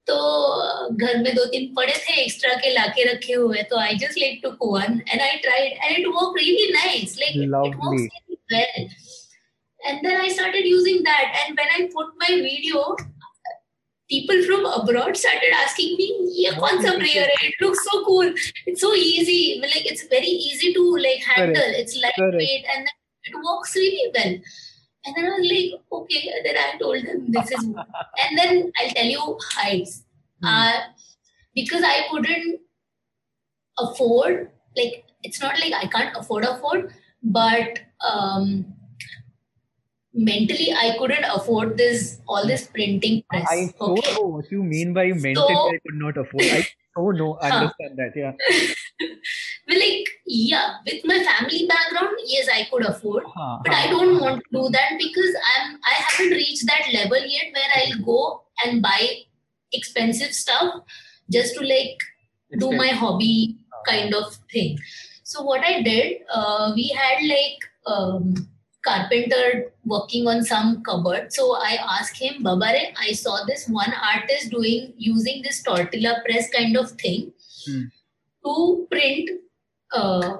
[0.07, 0.17] तो
[0.97, 4.41] घर में दो तीन पड़े थे एक्स्ट्रा के लाके रखे हुए तो I just like
[4.45, 8.09] to one and I tried and it work really nice like it works
[8.53, 8.89] well
[9.81, 11.37] and then I started using that.
[11.43, 12.81] And when I put my video,
[14.11, 16.09] people from abroad started asking me,
[16.45, 18.33] "Yeah, कौन सा brayer It looks so cool.
[18.67, 19.41] It's so easy.
[19.67, 21.63] Like it's very easy to like handle.
[21.63, 21.79] Correct.
[21.85, 22.73] It's lightweight Correct.
[22.77, 22.89] and
[23.25, 24.35] it works really well."
[25.07, 27.65] And then I was like, "Okay." And then I told them this is,
[28.25, 30.01] and then I'll tell you heights.
[30.43, 30.47] hmm.
[30.47, 30.81] uh,
[31.55, 32.61] because I couldn't
[33.79, 34.51] afford.
[34.77, 36.93] Like it's not like I can't afford afford,
[37.23, 37.81] but
[38.11, 38.75] um,
[40.13, 43.47] mentally I couldn't afford this all this printing press.
[43.49, 44.15] I so okay?
[44.15, 46.45] know what you mean by mentally so, I could not afford.
[46.45, 48.33] I so know understand that, yeah.
[49.69, 53.59] well, like yeah, with my family background, yes, I could afford, uh-huh.
[53.65, 57.53] but I don't want to do that because I'm I haven't reached that level yet
[57.53, 59.09] where I'll go and buy
[59.73, 60.83] expensive stuff
[61.31, 61.99] just to like
[62.59, 63.57] do my hobby
[63.87, 64.79] kind of thing.
[65.23, 68.35] So what I did, uh, we had like um,
[68.83, 71.33] carpenter working on some cupboard.
[71.33, 76.49] So I asked him, Babare, I saw this one artist doing using this tortilla press
[76.51, 77.33] kind of thing
[77.67, 77.83] hmm.
[78.45, 79.31] to print
[79.91, 80.39] uh,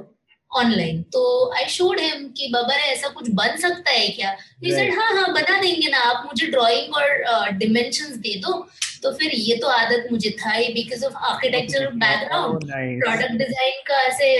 [0.51, 1.03] online.
[1.13, 1.23] तो
[1.57, 4.31] I showed him कि बाबा रे ऐसा कुछ बन सकता है क्या
[4.65, 8.55] he said हाँ हाँ बना देंगे ना आप मुझे ड्राइंग और डिमेंशंस दे दो
[9.03, 14.01] तो फिर ये तो आदत मुझे था ही because of architecture background product design का
[14.07, 14.33] ऐसे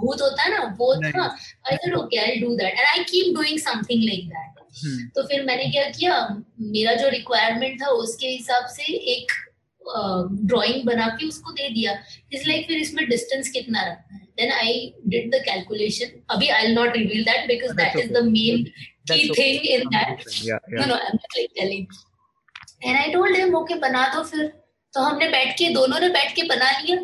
[0.00, 1.24] भूत होता है ना वो था।
[1.70, 5.44] I said okay I do that and I keep doing something like that तो फिर
[5.44, 6.14] मैंने क्या किया
[6.60, 9.32] मेरा जो रिक्वायरमेंट था उसके हिसाब से एक
[9.84, 11.92] ड्राइंग uh, बना के उसको दे दिया।
[12.32, 16.66] इज़ लाइक फिर इसमें डिस्टेंस कितना रखना है। Then I did the calculation अभी I
[16.66, 18.64] will not reveal that because that is the main
[19.10, 21.86] key thing in that no no I am like telling
[22.84, 24.46] and I told him okay बना दो फिर
[24.94, 26.96] तो हमने बैठ के दोनों ने बैठ के बना लिया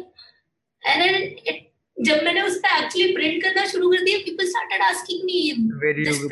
[0.82, 1.02] एंड
[1.48, 5.40] इट जब मैंने उस पर एक्चुअली प्रिंट करना शुरू कर दिया people started asking me
[5.84, 6.28] where you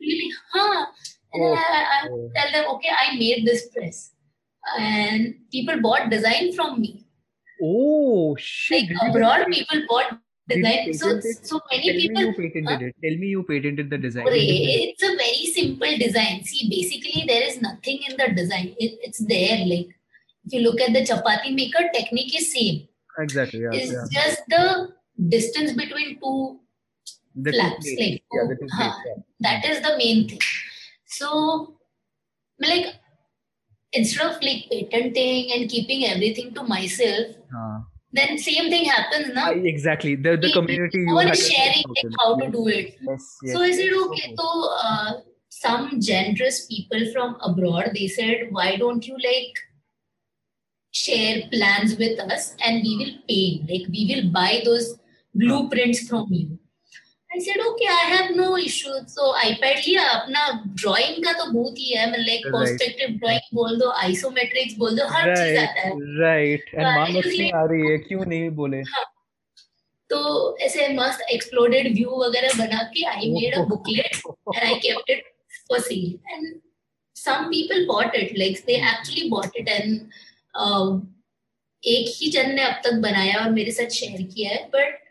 [0.00, 0.92] really हाँ
[1.34, 2.30] and oh, I, I oh.
[2.34, 4.12] tell them okay I made this press
[4.62, 7.06] and people bought design from me
[7.62, 10.14] oh shit like abroad people bought
[10.48, 10.94] design.
[10.94, 12.22] So, so many Tell people.
[12.22, 12.86] Me you patented huh?
[12.86, 12.94] it.
[13.02, 14.26] Tell me you patented the design.
[14.28, 16.44] It's a very simple design.
[16.44, 18.74] See, basically, there is nothing in the design.
[18.78, 19.64] It, it's there.
[19.66, 19.88] Like,
[20.44, 22.88] if you look at the chapati maker, technique is same.
[23.18, 23.60] Exactly.
[23.60, 24.06] Yeah, it's yeah.
[24.12, 24.92] just the
[25.28, 26.60] distance between two
[27.34, 27.84] the flaps.
[27.84, 28.92] Two like, yeah, two huh,
[29.40, 30.40] that is the main thing.
[31.06, 31.78] So,
[32.60, 32.94] like,
[33.92, 37.80] instead of like patenting and keeping everything to myself, uh
[38.16, 39.50] then same thing happens now.
[39.50, 40.16] Exactly.
[40.16, 42.96] The the community you is sharing like how to do it.
[43.00, 45.12] Yes, yes, so I said, okay, so uh,
[45.48, 49.58] some generous people from abroad, they said, why don't you like
[50.90, 54.98] share plans with us and we will pay, like we will buy those
[55.34, 56.58] blueprints from you.
[57.36, 60.42] I said okay I have no issue so iPad लिया अपना
[60.82, 65.06] drawing का तो बहुत ही है मतलब like perspective drawing बोल दो आइसोमेट्रिक्स बोल दो
[65.06, 68.82] हर चीज़ आता है। राइट एंड मान नहीं आ रही है क्यों नहीं बोले?
[70.10, 70.18] तो
[70.58, 75.24] ऐसे मस्त एक्सप्लोडेड व्यू वगैरह बना के I made a booklet and I kept it
[75.68, 76.54] for sale and
[77.16, 80.16] some people bought it like they actually bought it and
[80.54, 80.90] uh,
[81.82, 85.05] एक ही जन ने अब तक बनाया और मेरे साथ शेयर किया है but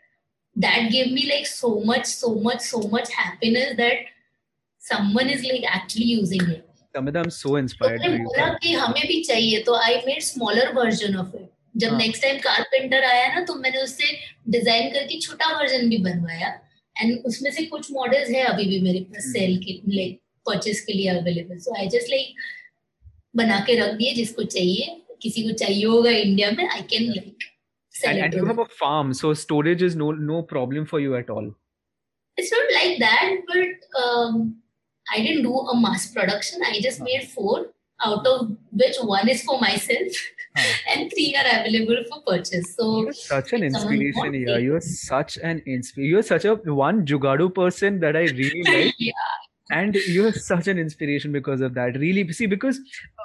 [0.56, 4.14] that give me like so much so much so much happiness that
[4.82, 6.82] someone is like actually using it.
[6.94, 8.02] Samita, I'm so inspired.
[8.02, 11.48] तो बोला कि हमें भी चाहिए तो I made smaller version of it
[11.84, 14.12] जब नेक्स्ट टाइम कारपेंटर आया ना तो मैंने उससे
[14.50, 16.48] डिज़ाइन करके छोटा वर्जन भी बनवाया।
[16.96, 20.92] एंड उसमें से कुछ मॉडल्स है अभी भी मेरे पास सेल के लाइक परचेस के
[20.92, 22.46] लिए available so I just like
[23.36, 27.50] बना के रख दिए जिसको चाहिए। किसी को चाहिए होगा इंडिया में I can like
[28.04, 31.30] and, and you have a farm so storage is no no problem for you at
[31.30, 31.50] all
[32.36, 34.56] it's not like that but um,
[35.12, 37.66] i didn't do a mass production i just made four
[38.04, 40.12] out of which one is for myself
[40.90, 42.74] and three are available for purchase.
[42.76, 44.34] So you're such an inspiration.
[44.34, 46.10] Yeah, you're such an inspiration.
[46.10, 48.94] You're such a one jugadu person that I really like.
[48.98, 49.12] yeah
[49.69, 51.97] And you're such an inspiration because of that.
[51.97, 52.79] Really, see, because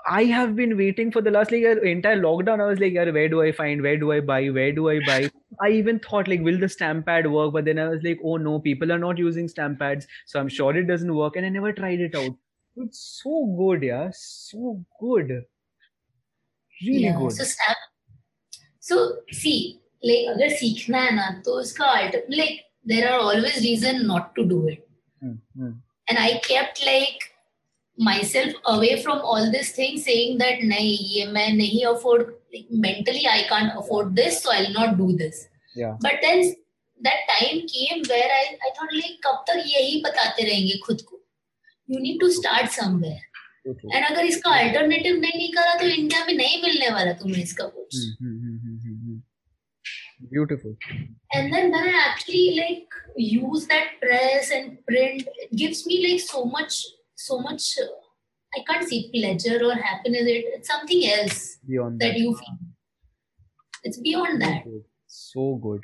[0.08, 2.60] I have been waiting for the last like entire lockdown.
[2.60, 3.82] I was like, where do I find?
[3.82, 4.46] Where do I buy?
[4.48, 5.30] Where do I buy?
[5.60, 7.52] I even thought like, will the stamp pad work?
[7.52, 10.48] But then I was like, oh no, people are not using stamp pads, so I'm
[10.48, 11.34] sure it doesn't work.
[11.36, 12.36] And I never tried it out.
[12.76, 15.42] It's so good, yeah, so good
[16.84, 17.18] really yeah.
[17.18, 17.44] good so
[18.80, 18.96] so
[19.32, 21.86] see like अगर सीखना है ना तो उसका
[22.28, 24.86] like there are always reason not to do it
[25.22, 25.72] mm-hmm.
[26.11, 27.27] And I kept like
[27.97, 33.25] myself away from all this thing saying that नहीं ये मैं नहीं afford like, mentally
[33.27, 35.41] I can't afford this so I'll not do this
[35.75, 36.43] yeah but then
[37.01, 41.19] that time came where I I thought like कब तक यही बताते रहेंगे खुद को
[41.89, 43.19] you need to start somewhere
[43.67, 47.95] and अगर इसका अल्टरनेटिव नहीं निकाला तो इंडिया में नहीं मिलने वाला तुम्हें इसका कुछ
[50.31, 50.73] beautiful
[51.33, 56.21] and then when i actually like use that press and print it gives me like
[56.21, 57.87] so much so much uh,
[58.57, 60.23] i can't see pleasure or happiness.
[60.25, 62.17] It, it's something else beyond that, that.
[62.19, 62.57] you feel.
[63.83, 64.63] It's beyond that.
[65.07, 65.81] so good.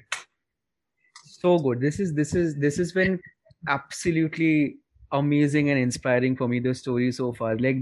[1.25, 1.79] So good.
[1.79, 3.19] This is this is this has been
[3.67, 4.77] absolutely
[5.11, 7.57] amazing and inspiring for me the story so far.
[7.57, 7.77] Like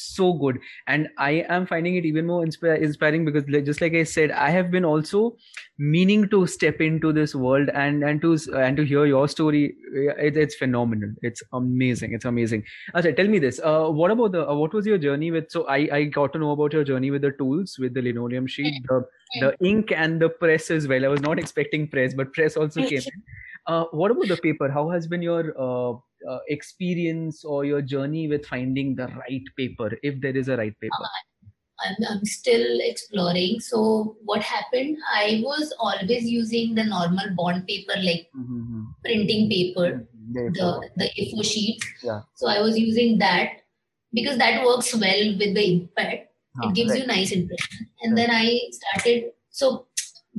[0.00, 0.58] so good.
[0.86, 4.50] And i am finding it even more insp- inspiring because just like i said i
[4.50, 5.36] have been also
[5.78, 9.76] meaning to step into this world and and to and to hear your story.
[9.92, 11.10] It, it's phenomenal.
[11.22, 12.12] It's amazing.
[12.12, 12.64] It's amazing.
[12.94, 13.60] Okay tell me this.
[13.62, 16.38] Uh, what about the uh, what was your journey with so i i got to
[16.38, 19.02] know about your journey with the tools with the linoleum sheet the
[19.34, 21.04] the ink and the press as well.
[21.04, 23.22] I was not expecting press but press also came in
[23.66, 25.92] uh, what about the paper how has been your uh,
[26.28, 30.78] uh, experience or your journey with finding the right paper if there is a right
[30.80, 31.06] paper
[31.82, 37.94] I'm, I'm still exploring so what happened i was always using the normal bond paper
[37.96, 38.82] like mm-hmm.
[39.04, 40.52] printing paper mm-hmm.
[40.52, 42.20] the the a4 sheet yeah.
[42.34, 43.62] so i was using that
[44.12, 46.28] because that works well with the impact.
[46.62, 47.00] oh, it gives right.
[47.00, 48.26] you nice impression and right.
[48.26, 49.86] then i started so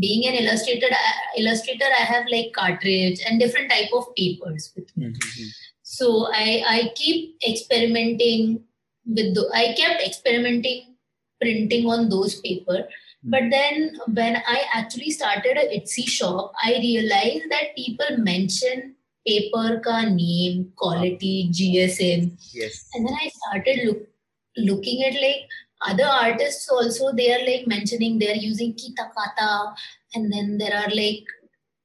[0.04, 0.92] being an illustrator
[1.38, 5.50] illustrator i have like cartridge and different type of papers with me mm-hmm.
[5.92, 8.64] So I, I keep experimenting
[9.06, 10.96] with the, I kept experimenting
[11.42, 12.88] printing on those paper.
[13.24, 18.96] But then when I actually started a Etsy shop, I realized that people mention
[19.28, 22.32] paper ka name, quality, GSM.
[22.54, 22.88] Yes.
[22.94, 24.08] And then I started look,
[24.56, 25.50] looking at like
[25.82, 29.74] other artists also, they are like mentioning they're using Kitakata.
[30.14, 31.24] And then there are like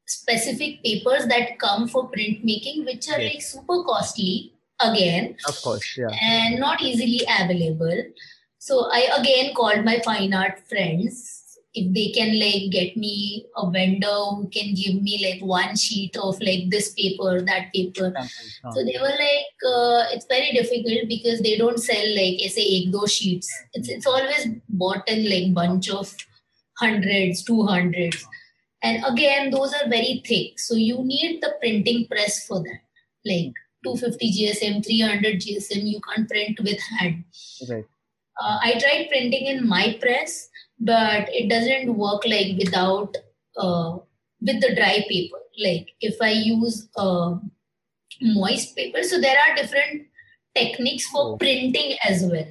[0.06, 3.32] specific papers that come for printmaking, which are yes.
[3.32, 5.36] like super costly again.
[5.48, 6.08] Of course, yeah.
[6.20, 8.02] And not easily available.
[8.58, 11.45] So I again called my fine art friends
[11.78, 16.16] if they can like get me a vendor who can give me like one sheet
[16.16, 18.12] of like this paper, that paper.
[18.72, 22.92] So they were like, uh, it's very difficult because they don't sell like say eight
[22.92, 23.52] those sheets.
[23.74, 26.16] It's it's always bought in like bunch of
[26.78, 28.26] hundreds, two hundreds.
[28.82, 30.58] And again, those are very thick.
[30.58, 32.80] So you need the printing press for that.
[33.24, 33.52] Like
[33.84, 37.24] 250 GSM, 300 GSM, you can't print with hand.
[37.68, 37.84] Right.
[38.40, 40.48] Uh, I tried printing in my press,
[40.78, 43.16] but it doesn't work like without
[43.56, 43.98] uh,
[44.40, 45.38] with the dry paper.
[45.58, 47.36] Like if I use uh,
[48.20, 50.06] moist paper, so there are different
[50.54, 51.36] techniques for oh.
[51.36, 52.46] printing as well.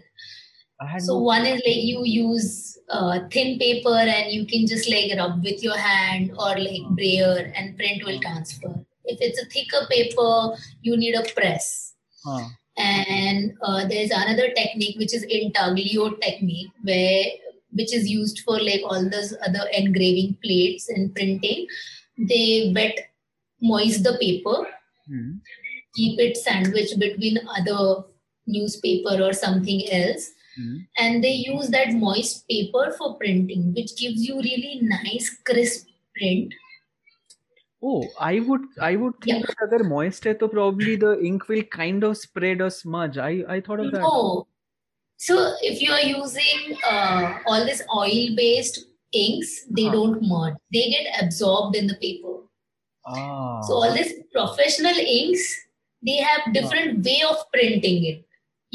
[1.00, 5.42] So one is like you use uh, thin paper and you can just like rub
[5.44, 8.74] with your hand or like brayer and print will transfer.
[9.06, 11.94] If it's a thicker paper, you need a press.
[12.24, 12.50] Huh.
[12.78, 17.26] And uh, there's another technique which is intaglio technique where
[17.76, 21.68] which is used for like all those other engraving plates and printing
[22.18, 22.98] they wet
[23.62, 24.66] moist the paper
[25.10, 25.40] mm.
[25.96, 28.04] keep it sandwiched between other
[28.48, 30.78] newspaper or something else mm.
[30.98, 36.54] and they use that moist paper for printing which gives you really nice crisp print
[37.84, 39.68] oh i would i would think yeah.
[39.72, 43.60] that moist eh, hai, probably the ink will kind of spread or smudge i i
[43.60, 44.48] thought of that no
[45.19, 45.35] so
[45.71, 48.79] if you are using uh, all this oil based
[49.25, 49.93] inks they Huh.
[49.99, 52.37] don't merge they get absorbed in the paper
[53.07, 53.61] Ah.
[53.67, 55.45] so all these professional inks
[56.09, 58.19] they have different way of printing it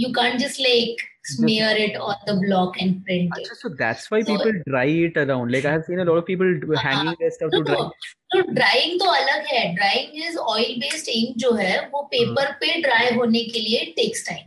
[0.04, 4.10] you can't just like smear it on the block and print it Achha, so that's
[4.12, 5.52] why So- people dry it around.
[5.54, 7.78] Like I have seen a lot of people do- hanging their stuff no, to dry.
[7.78, 7.86] no,
[8.34, 12.80] तो drawing तो अलग है drawing is oil based ink जो है वो paper पे
[12.82, 14.46] dry होने के लिए takes time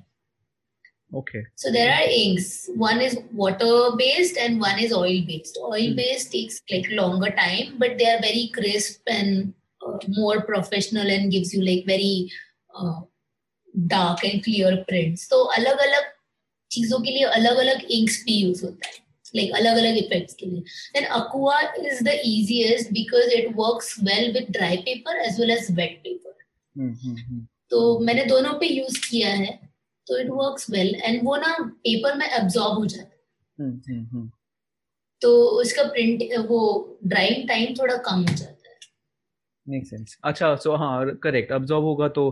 [1.13, 1.45] Okay.
[1.55, 2.69] So there are inks.
[2.75, 5.59] One is water based and one is oil based.
[5.61, 9.53] Oil based takes like longer time, but they are very crisp and
[9.85, 12.31] uh, more professional and gives you like very
[12.75, 13.01] uh,
[13.87, 15.27] dark and clear prints.
[15.29, 16.11] तो अलग अलग
[16.71, 19.01] चीज़ों के लिए अलग अलग inks भी use होता है
[19.35, 20.63] like अलग अलग effects के लिए.
[20.95, 25.71] Then Aqua is the easiest because it works well with dry paper as well as
[25.71, 26.35] wet paper.
[26.75, 27.41] Hmm, hmm, hmm.
[27.69, 29.62] तो मैंने दोनों पे यूज़ किया है
[30.07, 33.11] तो इट वर्क्स वेल एंड वो ना पेपर में एब्जॉर्ब हो जाता है
[33.61, 34.23] Hmm, hmm, hmm.
[35.21, 35.29] तो
[35.61, 36.59] उसका प्रिंट वो
[37.07, 38.61] ड्राइंग टाइम थोड़ा कम हो जाता है
[39.73, 40.15] Makes sense.
[40.29, 41.51] Acha, so हाँ, correct.
[41.57, 42.23] Absorb होगा तो.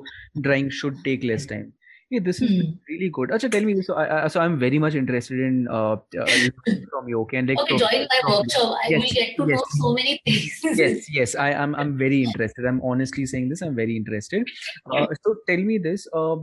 [2.14, 2.72] Yeah, this is Hmm.
[2.90, 3.30] really good.
[3.30, 3.88] Acha, tell me this.
[3.88, 7.22] So, I, I, so I'm very much interested in uh, uh listening from you.
[7.22, 8.74] Okay, and like Okay, from- join my from- workshop.
[8.84, 9.62] I Yes, will get to yes.
[9.62, 10.58] know so many things.
[10.82, 14.52] yes yes i am i'm very interested i'm honestly saying this i'm very interested
[14.98, 16.38] uh, so tell me this uh, uh,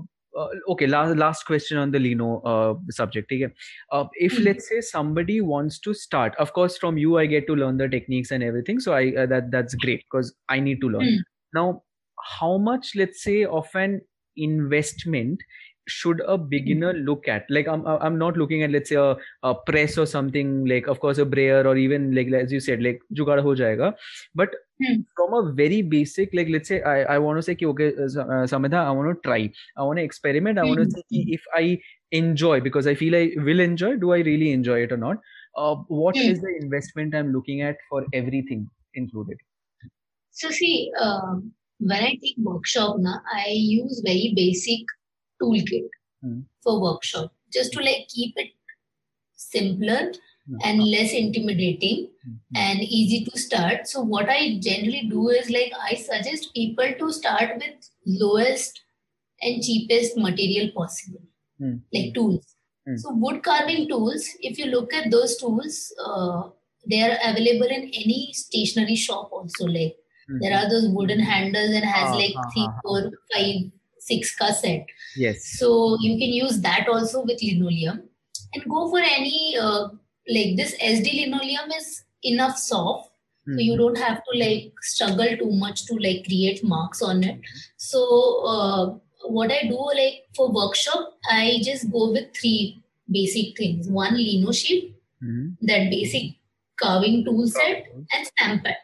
[0.69, 3.48] okay last last question on the lino uh, subject okay?
[3.93, 4.48] uh, if Hmm.
[4.48, 7.89] let's say somebody wants to start of course from you i get to learn the
[7.89, 11.23] techniques and everything so i uh, that that's great because i need to learn Hmm.
[11.55, 11.82] now
[12.39, 14.01] how much let's say of an
[14.36, 15.40] investment
[15.89, 19.55] should a beginner look at like i'm i'm not looking at let's say a, a
[19.55, 23.01] press or something like of course a brayer or even like as you said like
[23.20, 23.93] jugaad ho jayega
[24.35, 24.51] but
[24.81, 25.02] Hmm.
[25.16, 28.20] from a very basic like let's say i i want to say ki, okay uh,
[28.20, 28.47] uh,
[28.82, 29.40] i want to try
[29.77, 31.02] i want to experiment i want to Hmm.
[31.09, 31.78] see if i
[32.12, 35.19] enjoy because i feel i will enjoy do i really enjoy it or not
[35.56, 35.74] uh,
[36.05, 36.32] what Hmm.
[36.32, 39.39] is the investment i'm looking at for everything included
[40.31, 44.81] So see, um, when I take workshop, na, I use very basic
[45.43, 45.89] toolkit
[46.23, 46.40] Hmm.
[46.62, 48.52] for workshop just to like keep it
[49.36, 50.12] simpler
[50.47, 50.65] Hmm.
[50.65, 52.36] and less intimidating Hmm.
[52.55, 53.86] and easy to start.
[53.89, 58.82] So what I generally do is like I suggest people to start with lowest
[59.43, 61.23] and cheapest material possible,
[61.59, 61.78] Hmm.
[61.93, 62.56] like tools.
[62.86, 63.02] Hmm.
[63.02, 66.51] So wood carving tools, if you look at those tools, uh,
[66.90, 69.66] they are available in any stationery shop also.
[69.66, 69.97] Like
[70.28, 70.40] Hmm.
[70.40, 72.82] there are those wooden handles and has Ah, like ah, three, ah, ah.
[72.82, 73.56] four, five,
[74.09, 74.86] six ka set.
[75.24, 75.68] yes So
[76.06, 78.02] you can use that also with linoleum
[78.55, 79.89] and go for any uh,
[80.36, 83.10] like this SD linoleum is enough soft,
[83.48, 87.40] so you don't have to like struggle too much to like create marks on it.
[87.76, 88.01] So
[88.55, 88.85] uh,
[89.39, 94.52] what I do like for workshop, I just go with three basic things: one lino
[94.52, 95.47] sheet, Hmm.
[95.70, 96.26] that basic
[96.80, 98.76] carving tool set, and stamp pad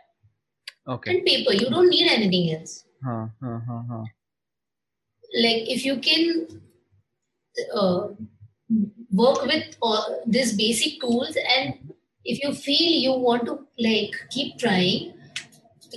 [0.94, 1.52] okay and paper.
[1.52, 2.84] You don't need anything else.
[3.04, 3.60] huh, huh,
[3.90, 4.04] huh
[5.33, 6.47] like if you can
[7.73, 8.07] uh,
[9.11, 11.93] work with all these basic tools and
[12.25, 15.13] if you feel you want to like keep trying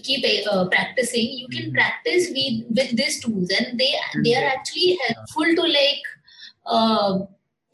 [0.02, 3.92] keep uh, practicing you can practice with with these tools and they
[4.24, 6.04] they are actually helpful to like
[6.66, 7.18] uh,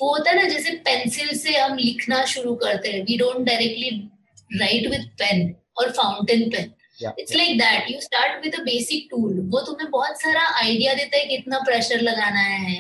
[0.01, 3.91] वो होता है ना जैसे pencil से हम लिखना शुरू करते हैं we don't directly
[4.61, 6.79] write with pen और fountain pen yeah,
[7.20, 11.18] it's like that you start with a basic tool वो तुम्हें बहुत सारा आइडिया देता
[11.18, 12.78] है कितना प्रेशर लगाना है।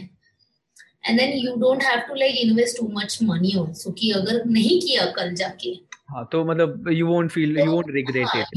[1.06, 4.80] And then you don't have to like invest too much money also कि अगर नहीं
[4.81, 5.69] किया कल जाके।
[6.11, 8.48] हाँ तो मतलब you won't feel you won't regret it.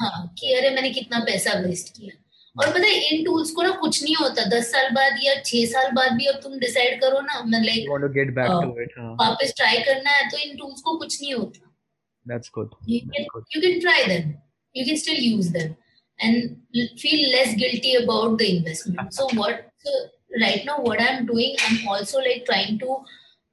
[0.00, 2.20] हाँ कि अरे मैंने कितना पैसा वेस्ट किया।
[2.56, 5.64] और पता है इन टूल्स को ना कुछ नहीं होता। दस साल बाद या छह
[5.72, 8.50] साल बाद भी अब तुम डिसाइड करो ना मैं you like want to get back
[8.54, 8.60] Oh.
[8.64, 9.12] to it huh?
[9.20, 11.70] वापस ट्राई करना है तो इन टूल्स को कुछ नहीं होता।
[12.26, 14.30] You can you can try them
[14.74, 15.76] you can still use them
[16.20, 16.56] and
[16.98, 19.12] feel less guilty about the investment.
[19.12, 19.90] So what so
[20.40, 22.96] right now what i'm doing i'm also like trying to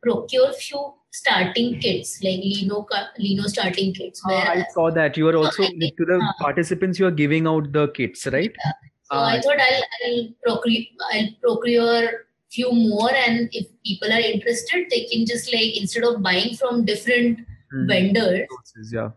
[0.01, 2.87] procure few starting kits like lino
[3.19, 5.17] lino starting kits where I saw that.
[5.17, 5.67] You are also I
[5.97, 8.55] to the uh, participants you are giving out the kits right?
[9.03, 10.83] So i Ah, thought i'll i'll procure
[11.13, 12.09] i'll procure
[12.49, 16.85] few more and if people are interested they can just like instead of buying from
[16.85, 17.39] different
[17.73, 17.87] mhm.
[17.87, 18.47] vendors
[18.91, 19.09] yeah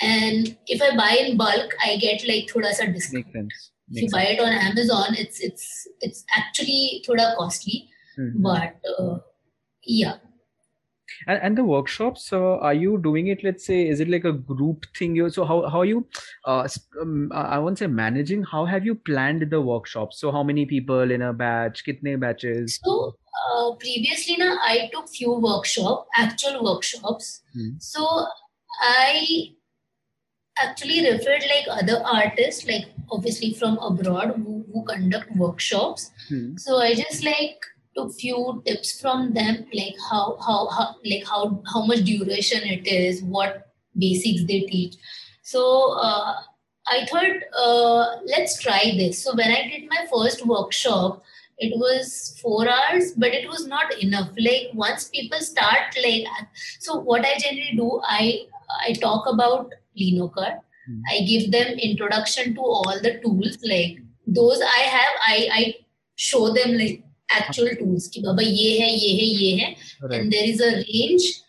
[0.00, 3.26] and if I buy in bulk, I get like thoda sa discount.
[3.26, 3.70] Makes sense.
[3.88, 8.42] Makes if you buy it on Amazon, it's it's it's actually thoda costly, mm-hmm.
[8.42, 9.18] but uh,
[9.84, 10.16] yeah.
[11.26, 13.42] And, and the workshops, uh, are you doing it?
[13.42, 15.14] Let's say, is it like a group thing?
[15.16, 16.06] You so how how are you?
[16.46, 16.66] Uh,
[17.00, 18.42] um, I won't say managing.
[18.44, 20.20] How have you planned the workshops?
[20.20, 21.84] So how many people in a batch?
[21.84, 22.78] Kitne batches?
[22.84, 23.16] So
[23.52, 27.42] uh, previously, na I took few workshop, actual workshops.
[27.52, 27.70] Hmm.
[27.78, 28.26] So
[28.80, 29.56] I
[30.58, 36.10] actually referred like other artists, like obviously from abroad, who, who conduct workshops.
[36.28, 36.56] Hmm.
[36.56, 37.60] So I just like
[37.96, 42.86] took few tips from them, like how how how like how how much duration it
[42.86, 43.68] is, what
[43.98, 44.96] basics they teach.
[45.42, 46.34] So uh,
[46.86, 49.22] I thought uh, let's try this.
[49.22, 51.22] So when I did my first workshop,
[51.58, 54.30] it was four hours, but it was not enough.
[54.38, 56.26] Like once people start like
[56.78, 58.46] so, what I generally do, I
[58.86, 60.60] I talk about Linocut.
[60.88, 61.00] Mm.
[61.10, 63.58] I give them introduction to all the tools.
[63.62, 65.74] Like those I have, I I
[66.16, 68.08] show them like actual tools.
[68.08, 69.76] Ki baba ye hai, ye hai, ye hai.
[70.02, 70.20] Right.
[70.20, 71.42] And there is a range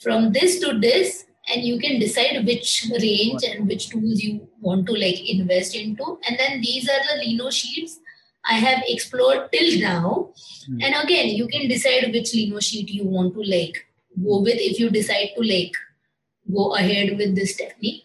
[0.00, 4.86] from this to this and you can decide which range and which tools you want
[4.86, 7.98] to like invest into and then these are the lino sheets
[8.48, 10.30] i have explored till now
[10.68, 10.82] mm.
[10.82, 13.86] and again you can decide which lino sheet you want to like
[14.24, 15.72] go with if you decide to like
[16.52, 18.04] go ahead with this technique.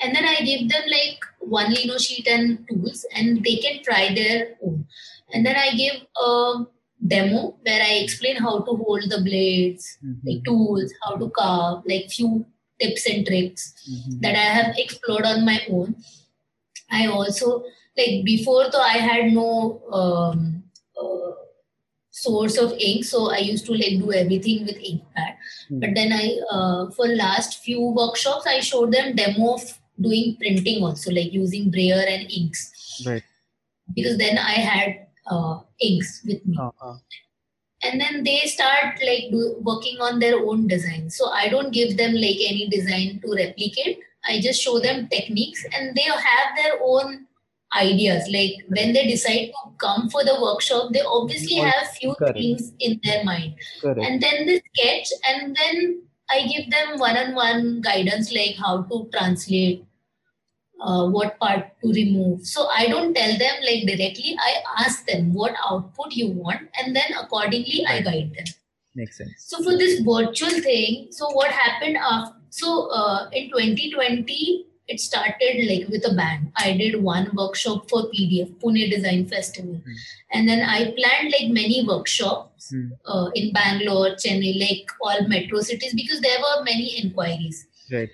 [0.00, 4.14] And then I give them like one Lino sheet and tools, and they can try
[4.14, 4.86] their own.
[5.32, 6.64] And then I give a
[7.06, 10.28] demo where I explain how to hold the blades, mm-hmm.
[10.28, 12.44] like tools, how to carve, like few
[12.80, 14.20] tips and tricks mm-hmm.
[14.20, 15.96] that I have explored on my own.
[16.90, 17.64] I also
[17.96, 20.61] like before though I had no um,
[22.24, 25.34] source of ink so i used to like do everything with ink pad.
[25.70, 25.80] Mm.
[25.80, 26.26] but then i
[26.56, 29.64] uh, for last few workshops i showed them demo of
[30.00, 33.02] doing printing also like using brayer and inks.
[33.06, 33.22] Right.
[33.94, 36.56] Because then i had uh, inks with me.
[36.58, 36.96] Uh-huh.
[37.86, 41.10] and then they start like do, working on their own design.
[41.10, 44.00] So i don't give them like any design to replicate.
[44.24, 47.26] I just show them techniques and they have their own
[47.74, 48.28] ideas.
[48.30, 52.38] Like when they decide to come for the workshop they obviously have few Correct.
[52.38, 53.54] things in their mind.
[53.80, 54.00] Correct.
[54.00, 59.84] and then they sketch and then i give them one-on-one guidance like how to translate
[60.80, 62.46] uh, what part to remove.
[62.46, 64.36] So i don't tell them like directly.
[64.38, 68.46] I ask them what output you want and then accordingly i guide them.
[68.94, 69.32] Makes sense.
[69.38, 75.66] So for this virtual thing so what happened after so uh, in 2020 it started
[75.68, 76.52] like with a band.
[76.56, 79.74] I did one workshop for PDF, Pune Design Festival.
[79.74, 79.94] Mm.
[80.32, 82.90] And then I planned like many workshops mm.
[83.06, 87.66] uh, in Bangalore, Chennai, like all metro cities because there were many inquiries.
[87.90, 88.10] Right.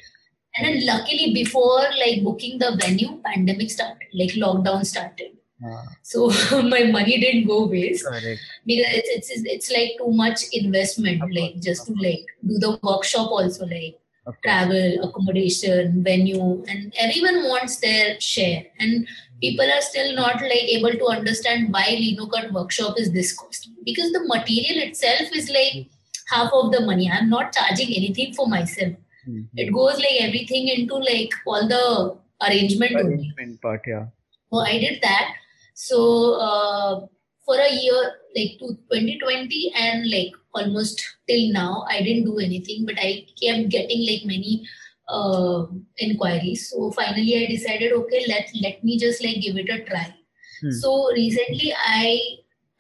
[0.57, 5.32] And then luckily before like booking the venue, pandemic started, like lockdown started.
[5.65, 5.85] Ah.
[6.03, 6.28] So
[6.62, 8.40] my money didn't go waste Correct.
[8.65, 13.31] because it's, it's it's like too much investment, like just to like do the workshop
[13.31, 13.99] also like
[14.44, 18.66] travel, accommodation, venue, and everyone wants their share.
[18.78, 19.06] And
[19.40, 24.12] people are still not like able to understand why Linocut workshop is this costly because
[24.12, 25.88] the material itself is like
[26.28, 27.10] half of the money.
[27.10, 28.92] I'm not charging anything for myself.
[29.28, 29.56] Mm-hmm.
[29.56, 32.96] It goes like everything into like all the arrangement.
[32.96, 34.06] Arrangement part, yeah.
[34.52, 35.34] So I did that.
[35.74, 37.06] So uh,
[37.44, 42.86] for a year, like to 2020 and like almost till now, I didn't do anything,
[42.86, 44.66] but I kept getting like many
[45.09, 45.66] uh,
[45.98, 46.70] inquiries.
[46.70, 50.14] So finally, I decided, okay, let let me just like give it a try.
[50.60, 50.70] Hmm.
[50.70, 52.20] So recently, I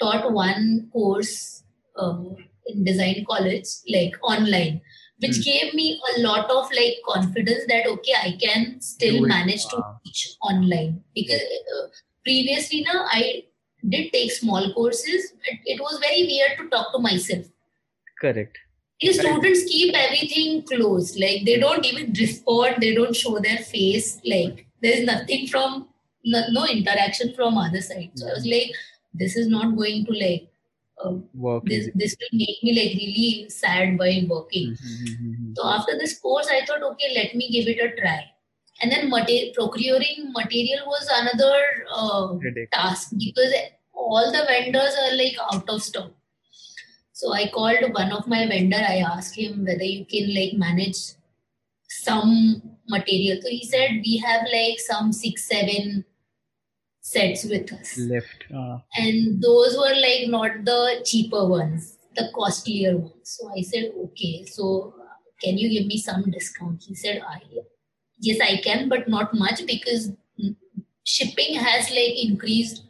[0.00, 1.64] taught one course
[1.96, 2.36] um,
[2.66, 4.80] in design college, like online,
[5.20, 5.42] which hmm.
[5.42, 10.36] gave me a lot of like confidence that okay, I can still manage to teach
[10.42, 11.86] online because uh,
[12.24, 13.44] previously now I
[13.88, 17.46] did take small courses, but it was very weird to talk to myself.
[18.20, 18.58] Correct.
[19.00, 21.18] The students keep everything closed.
[21.20, 24.20] Like they don't even respond, they don't show their face.
[24.24, 25.88] Like there's nothing from
[26.24, 28.10] no, no interaction from other side.
[28.14, 28.72] So I was like,
[29.14, 30.48] this is not going to like
[31.04, 31.64] uh, work.
[31.66, 34.72] This, this will make me like really sad while working.
[34.72, 35.52] Mm-hmm, mm-hmm, mm-hmm.
[35.56, 38.24] So after this course, I thought, okay, let me give it a try
[38.80, 41.60] and then mater- procuring material was another
[41.92, 42.34] uh,
[42.72, 43.52] task because
[43.92, 46.10] all the vendors are like out of stock
[47.20, 51.00] so i called one of my vendor i asked him whether you can like manage
[51.88, 53.40] some material.
[53.42, 56.04] So he said we have like some six seven
[57.00, 57.96] sets with us.
[57.98, 58.78] Left uh.
[58.96, 63.14] and those were like not the cheaper ones the costlier ones.
[63.22, 64.94] So i said okay so
[65.42, 66.82] can you give me some discount?
[66.82, 67.40] He said i
[68.18, 70.10] yes i can but not much because
[71.04, 72.82] shipping has like increased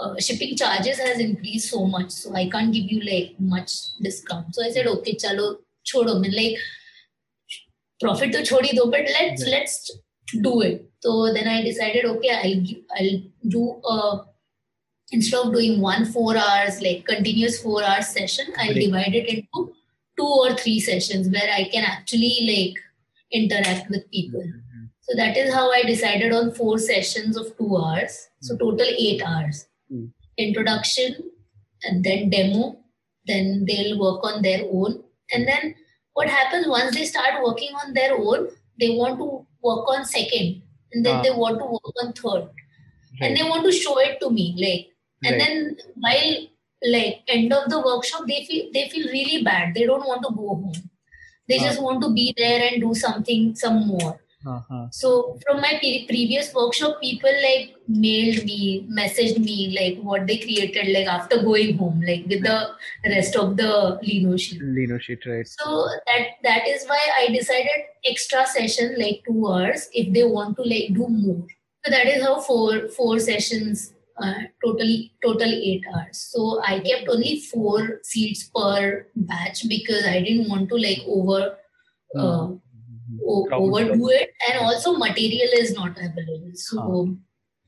[0.00, 4.54] uh, shipping charges has increased so much so i can't give you like much discount.
[4.54, 6.58] So i said okay chalo chodo I mean, like
[8.00, 9.58] profit to chodi do but let's yeah.
[9.58, 9.90] let's
[10.42, 10.86] do it.
[11.00, 12.64] So then i decided okay i'll
[12.98, 14.20] i'll do a
[15.12, 19.72] instead of doing one four hours like continuous four hours session i'll divide it into
[20.18, 22.78] two or three sessions where i can actually like
[23.32, 24.40] interact with people.
[24.40, 24.84] Mm-hmm.
[25.00, 28.28] so that is how i decided on four sessions of two hours.
[28.40, 28.64] So mm-hmm.
[28.64, 29.66] total eight hours
[30.36, 31.16] introduction
[31.84, 32.76] and then demo
[33.26, 35.02] then they'll work on their own
[35.32, 35.74] and then
[36.14, 38.48] what happens once they start working on their own
[38.78, 40.62] they want to work on second
[40.92, 41.22] and then ah.
[41.22, 43.22] they want to work on third right.
[43.22, 44.86] and they want to show it to me like
[45.24, 45.46] and right.
[45.46, 46.36] then while
[46.94, 50.34] like end of the workshop they feel they feel really bad they don't want to
[50.34, 50.90] go home
[51.48, 54.86] they uh just want to be there and do something some more uh-huh.
[54.90, 60.38] so from my pre- previous workshop people like mailed me messaged me like what they
[60.38, 62.70] created like after going home like with the
[63.04, 64.62] rest of the lino sheet.
[64.62, 65.46] Lino sheet right.
[65.46, 70.56] So that that is why i decided extra session like two hours if they want
[70.56, 71.46] to like do more.
[71.84, 73.92] So that is how four four sessions
[74.22, 74.34] uh,
[74.64, 76.18] totally total eight hours.
[76.32, 81.56] So i kept only four seats per batch because i didn't want to like over
[82.16, 82.62] uh, o-
[83.52, 86.52] overdo it and also material is not available.
[86.54, 87.16] So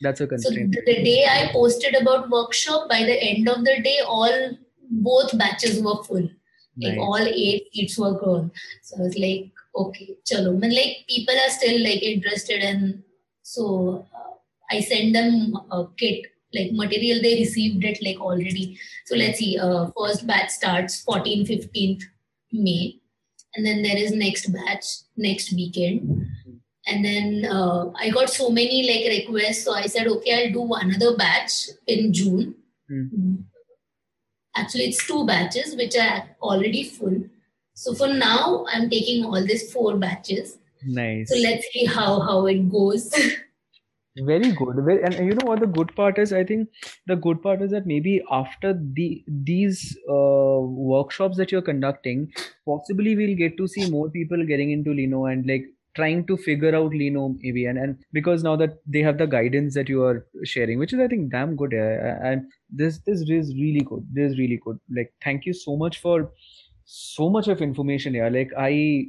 [0.00, 3.64] that's a constraint so the, the day i posted about workshop by the end of
[3.64, 4.50] the day all
[4.90, 6.28] both batches were full.
[6.76, 8.50] Like all eight seats were gone.
[8.82, 10.52] So i was like okay chalo.
[10.62, 13.02] And like people are still like interested and
[13.42, 14.34] so uh,
[14.70, 18.78] i send them a kit like material they received it like already.
[19.06, 22.02] So let's see uh, first batch starts 14 15th
[22.52, 23.01] may
[23.54, 24.84] and then there is next batch
[25.16, 26.26] next weekend.
[26.86, 29.64] And then uh, i got so many like requests.
[29.64, 32.54] So i said okay i'll do another batch in june.
[32.90, 33.34] Mm-hmm.
[34.54, 37.22] actually it's two batches which are already full.
[37.74, 40.58] So for now i'm taking all these four batches.
[40.84, 41.28] Nice.
[41.30, 43.14] So let's see how how it goes
[44.18, 44.76] very good.
[44.76, 46.32] And you know what the good part is?
[46.32, 46.68] I think
[47.06, 52.30] the good part is that maybe after the these uh, workshops that you're conducting
[52.66, 55.64] possibly we'll get to see more people getting into lino and like
[55.94, 57.64] trying to figure out lino maybe.
[57.64, 61.00] And, and because now that they have the guidance that you are sharing which is
[61.00, 64.06] i think damn good and this this is really good.
[64.12, 64.78] This is really good.
[64.94, 66.32] Like thank you so much for
[66.84, 69.06] so much of information here like i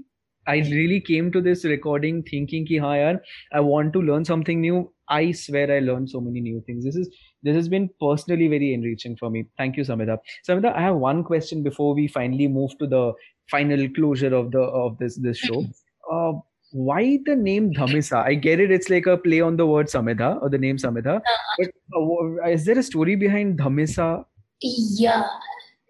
[0.48, 3.20] I really came to this recording thinking ki yaar,
[3.54, 4.92] I want to learn something new.
[5.10, 6.84] I swear I learned so many new things.
[6.84, 7.10] This is
[7.44, 9.46] this has been personally very enriching for me.
[9.58, 10.18] Thank you, Samidha.
[10.48, 13.14] Samidha, I have one question before we finally move to the
[13.50, 15.66] final closure of the of this this show.
[16.12, 16.34] Uh,
[16.74, 18.26] why the name Dhamisa?
[18.26, 18.72] I get it.
[18.72, 21.22] It's like a play on the word Samidha or the name Samidha.
[21.58, 24.26] But uh, is there a story behind Dhamisa?
[24.60, 25.24] Yeah,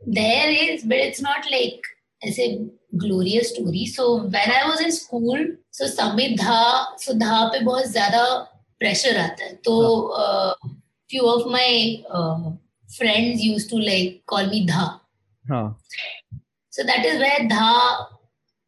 [0.06, 1.82] there is, but it's not like
[2.28, 6.62] ऐसे glorious story so when I was in school so समय धा
[7.00, 8.26] सो धा पे बहुत ज़्यादा
[8.82, 9.76] pressure आता है तो
[11.10, 12.04] few of my
[12.90, 14.86] friends use to like call me धा
[16.74, 17.74] so that is where the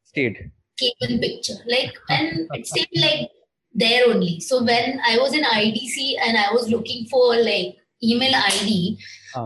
[0.06, 0.43] state
[0.80, 3.31] came picture like and it seem like
[3.76, 7.35] there only so when I was in I D C and I was looking for
[7.38, 8.97] like email I D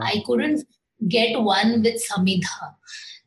[0.04, 0.66] I couldn't
[1.02, 2.76] get one with Samidha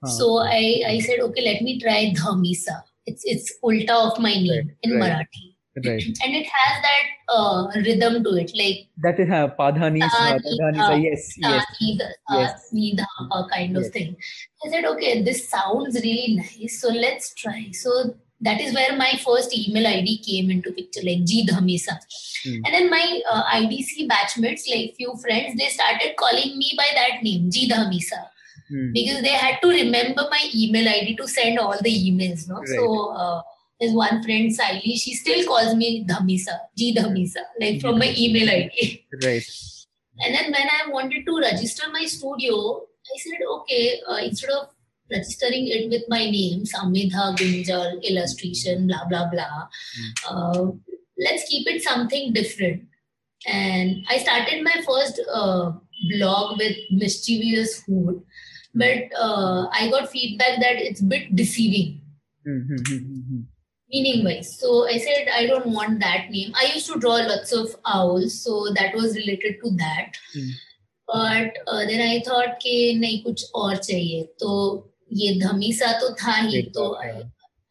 [0.07, 2.83] so I, I said, okay, let me try Dhamisa.
[3.07, 5.13] It's it's ulta of my name right, in right.
[5.13, 5.55] Marathi.
[5.75, 6.05] Right.
[6.25, 11.35] And it has that uh, rhythm to it, like that is uh, padhani, padhani, yes,
[11.39, 12.71] yes, yes, yes.
[13.51, 13.91] kind of yes.
[13.91, 14.17] thing.
[14.65, 17.71] I said, okay, this sounds really nice, so let's try.
[17.73, 21.97] So that is where my first email ID came into picture, like G Dhamisa.
[22.45, 22.61] Mm.
[22.67, 27.23] And then my uh, IDC batchmates, like few friends, they started calling me by that
[27.23, 28.27] name, G Dhamisa
[28.73, 28.93] mm.
[28.93, 32.49] because they had to remember my email ID to send all the emails.
[32.49, 32.57] No?
[32.57, 32.69] Right.
[32.69, 33.43] So uh,
[33.81, 38.49] there's one friend, Saili, she still calls me Dhamisa, G Dhamisa, like from my email
[38.49, 39.05] ID.
[39.23, 39.45] Right.
[40.21, 44.69] And then when I wanted to register my studio, I said, okay, uh, instead of
[45.11, 49.69] registering it with my name, Samidha Gunjal, illustration, blah, blah, blah,
[49.99, 50.13] mm.
[50.31, 50.73] uh,
[51.19, 52.85] let's keep it something different.
[53.47, 55.73] And I started my first uh,
[56.11, 58.23] blog with mischievous food
[58.75, 62.01] but uh, I got feedback that it's a bit deceiving.
[62.47, 63.41] Mm-hmm.
[63.91, 64.59] Meaning wise.
[64.59, 66.53] So I said I don't want that name.
[66.57, 70.13] I used to draw lots of owls, so that was related to that.
[70.37, 70.51] Mm.
[71.07, 74.51] But uh, then I thought कि नहीं कुछ और चाहिए तो
[75.13, 76.89] ये धमीसा तो था ही तो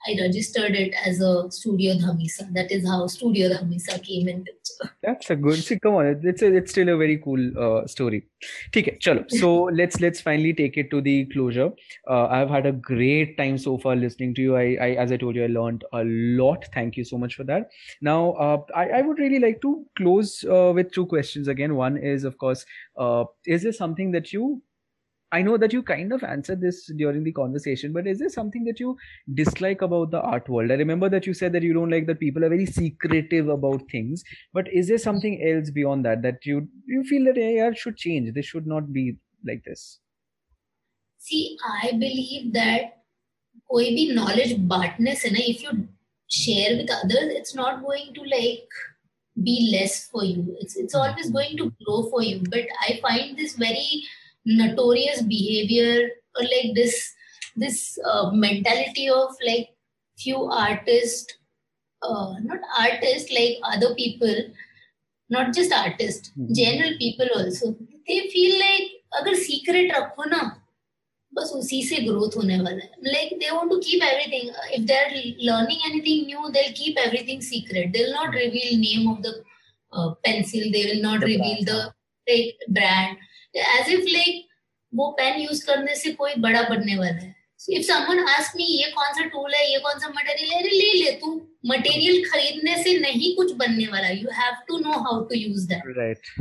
[0.08, 2.52] I, registered it as a Studio Dhamisa.
[2.54, 4.96] That is how Studio Dhamisa came in picture.
[5.04, 5.64] That's a good.
[5.64, 8.28] See, come on, it's a, it's still a very cool uh, story.
[8.76, 9.30] Okay, chalo.
[9.30, 11.72] So let's let's finally take it to the closure.
[12.10, 14.56] Uh, I've had a great time so far listening to you.
[14.56, 16.66] I, I as I told you, I learned a lot.
[16.74, 17.70] Thank you so much for that.
[18.02, 21.76] Now, uh, I I would really like to close uh, with two questions again.
[21.76, 22.66] One is, of course,
[22.98, 24.62] uh, is there something that you
[25.33, 28.65] I know that you kind of answered this during the conversation, but is there something
[28.65, 28.97] that you
[29.35, 30.71] dislike about the art world?
[30.71, 33.83] I remember that you said that you don't like that people are very secretive about
[33.91, 34.23] things,
[34.53, 38.33] but is there something else beyond that that you you feel that AI should change?
[38.35, 39.99] This should not be like this.
[41.19, 42.93] See, I believe that
[43.71, 45.89] कोई भी knowledge बांटने से ना if you
[46.29, 48.69] share with others, it's not going to like
[49.43, 50.57] be less for you.
[50.61, 52.43] It's it's always going to grow for you.
[52.49, 54.05] But I find this very
[54.47, 57.13] notorious behavior or like this
[57.57, 59.69] this uh, mentality of like
[60.19, 61.33] few artists
[62.03, 64.37] uh, not artists like other people
[65.31, 66.53] not just artists mm-hmm.
[66.53, 67.75] general people also
[68.07, 70.41] they feel like अगर secret रखो ना
[71.33, 74.95] बस उसी से growth होने वाला है like they want to keep everything if they
[74.95, 75.15] are
[75.49, 79.35] learning anything new they will keep everything secret they will not reveal name of the
[80.27, 81.93] pencil they will not reveal the
[82.79, 83.17] brand
[83.56, 84.48] as if like
[84.94, 87.36] वो pen use करने से कोई बड़ा बनने वाला है
[87.70, 90.94] if someone ask me ये कौन सा टूल है ये कौन सा मटेरियल है ले
[91.04, 91.36] ले तू
[91.72, 95.94] मटेरियल खरीदने से नहीं कुछ बनने वाला you have to know how to use that
[95.98, 96.34] right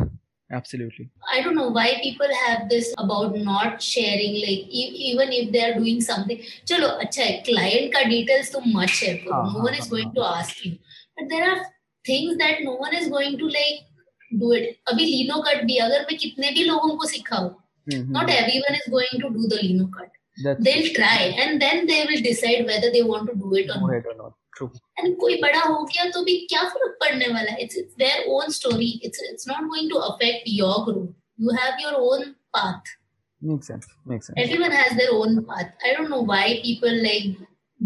[0.51, 5.53] absolutely i don't know why people have this about not sharing like e- even if
[5.57, 9.77] they are doing something chalo acha hai client ka details to much hai no one
[9.83, 11.61] is going to ask you but there are
[12.05, 13.79] things that no one is going to like
[14.33, 17.51] do it अभी lino cut भी अगर मैं कितने भी लोगों को सिखाऊं
[17.87, 20.19] not everyone is going to do the lino cut
[20.63, 24.33] they try and then they will decide whether they want to do it और not
[24.99, 27.63] and कोई बड़ा हो गया तो भी क्या फ़र्क पड़ने वाला है?
[27.63, 31.83] It's it's their own story it's it's not going to affect your growth you have
[31.83, 32.25] your own
[32.57, 32.97] path
[33.43, 33.87] Makes sense.
[34.05, 34.39] Makes sense.
[34.39, 35.69] Everyone has their own path.
[35.83, 37.39] I don't know why people like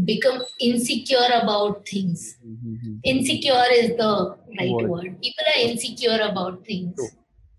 [0.04, 2.94] become insecure about things mm-hmm.
[3.04, 4.90] insecure is the right word.
[4.90, 7.10] word people are insecure about things True.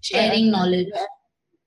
[0.01, 0.89] sharing knowledge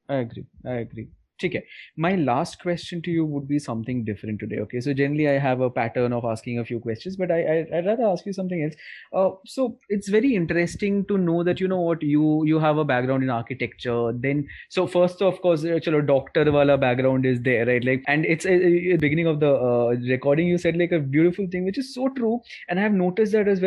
[0.09, 0.47] I agree.
[0.65, 1.09] I agree.
[1.45, 1.65] Okay.
[1.97, 4.59] My last question to you would be something different today.
[4.61, 4.81] Okay.
[4.81, 7.87] So generally I have a pattern of asking a few questions, but I, I would
[7.87, 8.75] rather ask you something else.
[9.13, 12.85] Uh, so it's very interesting to know that you know what you you have a
[12.85, 14.13] background in architecture.
[14.13, 17.85] Then so first of course, chalo doctor wala background is there, right?
[17.85, 21.47] Like and it's a, a beginning of the uh, recording you said like a beautiful
[21.51, 23.61] thing, which is so true, and I have noticed that as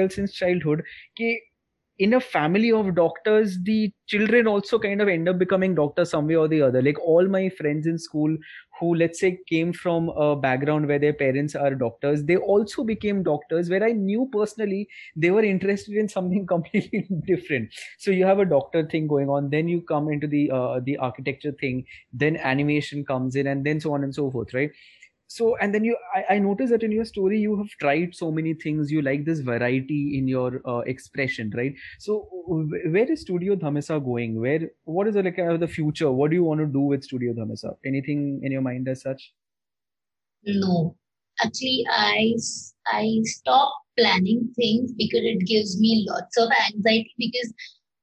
[2.06, 6.28] in a family of doctors the children also kind of end up becoming doctors some
[6.28, 6.82] way or the other.
[6.82, 8.36] Like all my friends in school
[8.80, 13.22] who let's say came from a background where their parents are doctors they also became
[13.22, 17.72] doctors where i knew personally they were interested in something completely different.
[18.00, 20.98] So you have a doctor thing going on then you come into the uh, the
[20.98, 24.72] architecture thing then animation comes in and then so on and so forth right
[25.32, 28.32] so and then you I, I noticed that in your story you have tried so
[28.32, 28.92] many things.
[28.92, 31.74] You like this variety in your uh, expression right?
[32.00, 32.28] So
[32.96, 34.40] where is studio dhamisa going?
[34.42, 36.12] Where what is the, like uh, the future?
[36.12, 39.32] What do you want to do with studio dhamisa anything in your mind as such?
[40.44, 40.98] No.
[41.44, 42.34] Actually i
[42.88, 47.54] i stop planning things because it gives me lots of anxiety because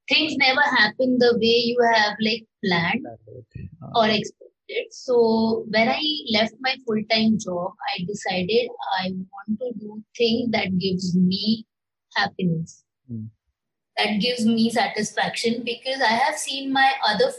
[0.09, 3.07] things never happen the way you have like planned
[3.95, 4.48] or expected
[4.91, 6.01] so when I
[6.33, 8.69] left my full time job, I decided
[9.01, 11.67] I want to do things that gives me
[12.17, 12.85] happiness.
[13.11, 13.29] Mm.
[13.97, 17.33] That gives me satisfaction because I have seen my other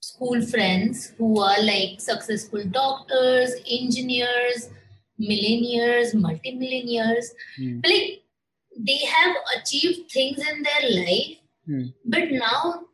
[0.00, 4.68] school friends who are like successful doctors, engineers,
[5.18, 7.32] millionaires, multimillionaires.
[7.58, 7.84] Mm.
[7.84, 8.22] Like
[8.78, 11.36] they have achieved things in their life,
[11.68, 11.94] mm.
[12.04, 12.84] but now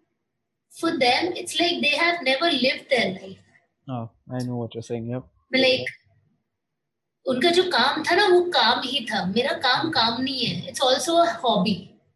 [0.72, 3.38] for them, it's like they have never lived their life.
[3.88, 5.07] Oh, I know what you're saying.
[5.07, 5.23] Yep.
[5.53, 5.93] Like
[7.26, 10.81] उनका जो काम था ना वो काम ही था मेरा काम काम नहीं है it's
[10.84, 11.73] also a hobby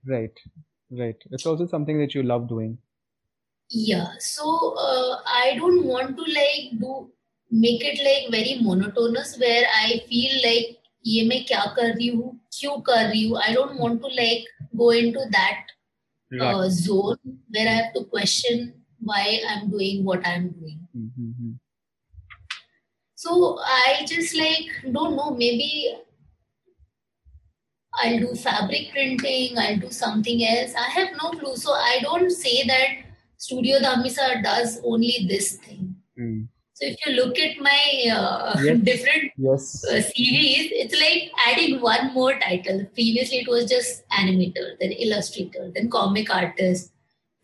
[0.09, 0.39] right
[0.99, 2.77] right it's also something that you love doing
[3.69, 4.51] yeah so
[4.83, 6.93] uh, i don't want to like do
[7.51, 10.71] make it like very monotonous where i feel like
[11.05, 14.47] ये मैं क्या कर रही हूँ क्यों कर रही हूँ I don't want to like
[14.75, 15.71] go into that
[16.40, 17.18] uh, zone
[17.50, 20.80] where I have to question why I'm doing what I'm doing.
[20.96, 21.52] Mm-hmm.
[23.14, 25.94] So I just like don't know, maybe
[27.94, 30.74] I'll do fabric printing, I'll do something else.
[30.74, 31.56] I have no clue.
[31.56, 32.88] So I don't say that
[33.36, 35.96] Studio Dhamisa does only this thing.
[36.18, 36.48] Mm.
[36.84, 38.78] So if you look at my uh, yes.
[38.80, 39.84] different yes.
[39.84, 42.84] Uh, series, it's like adding one more title.
[42.92, 46.92] Previously, it was just animator, then illustrator, then comic artist,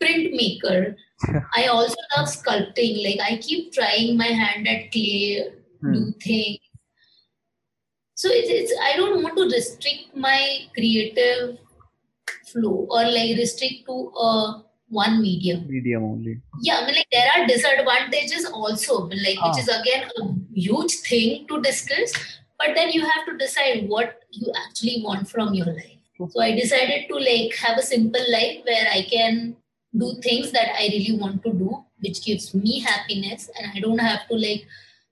[0.01, 0.95] printmaker.
[1.55, 3.03] I also love sculpting.
[3.03, 5.49] Like I keep trying my hand at clay,
[5.81, 5.93] hmm.
[5.93, 6.59] do things.
[8.13, 11.57] So it's, it's I don't want to restrict my creative
[12.51, 15.66] flow or like restrict to a one medium.
[15.68, 16.40] Medium only.
[16.62, 19.48] Yeah, I mean, like there are disadvantages also, like ah.
[19.48, 22.12] which is again a huge thing to discuss.
[22.58, 25.98] But then you have to decide what you actually want from your life.
[26.30, 29.56] So I decided to like have a simple life where I can
[29.94, 33.98] do things that I really want to do, which gives me happiness, and I don't
[33.98, 34.66] have to like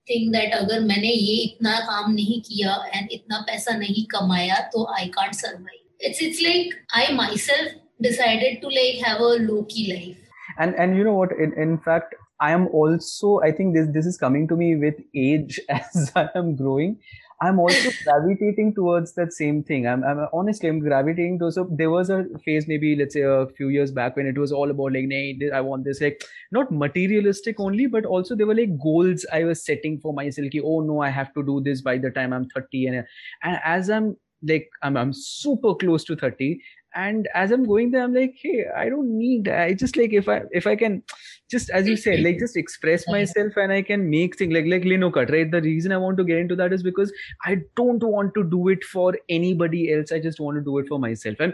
[0.07, 4.87] think that अगर मैंने ये इतना काम नहीं किया and इतना पैसा नहीं कमाया तो
[4.97, 5.85] I can't survive.
[5.99, 10.18] It's it's like I myself decided to like have a low key life.
[10.58, 11.32] And and you know what?
[11.32, 14.96] In, in fact i am also i think this this is coming to me with
[15.14, 17.00] age as i am growing.
[17.42, 19.88] I'm also gravitating towards that same thing.
[19.88, 23.48] I'm, I'm honestly i'm gravitating to so there was a phase maybe let's say a
[23.58, 26.70] few years back when it was all about like nay i want this like not
[26.70, 30.82] materialistic only but also there were like goals i was setting for myself like, oh
[30.82, 33.06] no i have to do this by the time i'm 30 and,
[33.44, 36.62] and as i'm like I'm, I'm super close to 30
[36.96, 40.28] and as i'm going there i'm like hey i don't need i just like if
[40.28, 41.04] i if i can
[41.50, 44.84] just as you said like just express myself and i can make things like like
[44.84, 45.52] lino cut right?
[45.52, 47.12] The reason i want to get into that is because
[47.46, 50.12] i don't want to do it for anybody else.
[50.12, 51.38] I just want to do it for myself.
[51.40, 51.54] And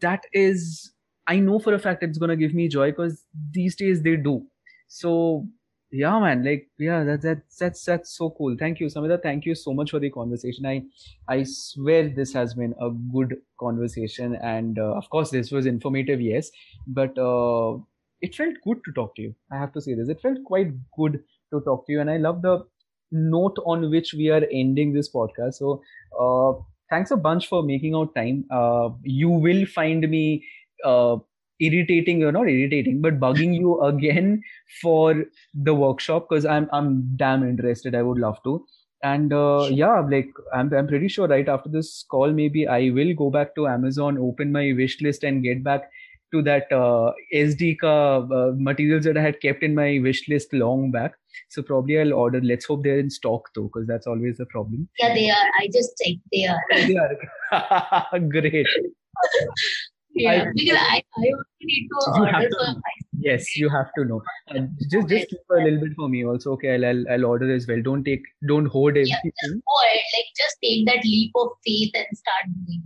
[0.00, 0.92] that is
[1.26, 4.16] i know for a fact it's going to give me joy because these days they
[4.16, 4.46] do.
[4.88, 5.46] So
[5.92, 8.56] yeah man like yeah that, that that's that's so cool.
[8.58, 9.20] Thank you Samidha.
[9.22, 10.66] Thank you so much for the conversation.
[10.66, 10.82] I
[11.28, 16.20] i swear this has been a good conversation and uh, of course this was informative
[16.20, 16.50] yes
[16.86, 17.76] but uh,
[18.20, 19.34] it felt good to talk to you.
[19.50, 20.08] I have to say this.
[20.08, 21.22] It felt quite good
[21.52, 22.64] to talk to you and i love the
[23.12, 25.54] note on which we are ending this podcast.
[25.54, 25.82] So
[26.18, 28.44] uh, thanks a bunch for making out time.
[28.50, 30.44] Uh, you will find me
[30.84, 31.16] uh,
[31.60, 34.42] irritating you're not irritating but bugging you again
[34.80, 35.24] for
[35.54, 38.64] the workshop because i'm i'm damn interested i would love to.
[39.02, 43.14] And uh, yeah like I'm, I'm pretty sure right after this call maybe i will
[43.14, 45.88] go back to amazon open my wish list and get back
[46.32, 50.52] to that uh, sd ka uh, materials that i had kept in my wish list
[50.52, 51.14] long back.
[51.48, 52.40] So probably i'll order.
[52.40, 54.88] Let's hope they're in stock though because that's always a problem.
[54.98, 55.48] Yeah they are.
[55.60, 56.20] I just checked.
[56.32, 56.60] They are.
[56.70, 58.18] They are.
[58.36, 58.66] Great
[60.14, 62.74] yeah, I, because I, I also need to order to,
[63.20, 64.22] Yes, you have to know.
[64.48, 66.52] And just just keep a little bit for me also.
[66.52, 67.80] Okay, I'll, I'll, I'll order as well.
[67.82, 69.20] Don't take don't hold everything.
[69.24, 70.00] Yeah, just hoard.
[70.14, 72.82] Like just take that leap of faith and start doing.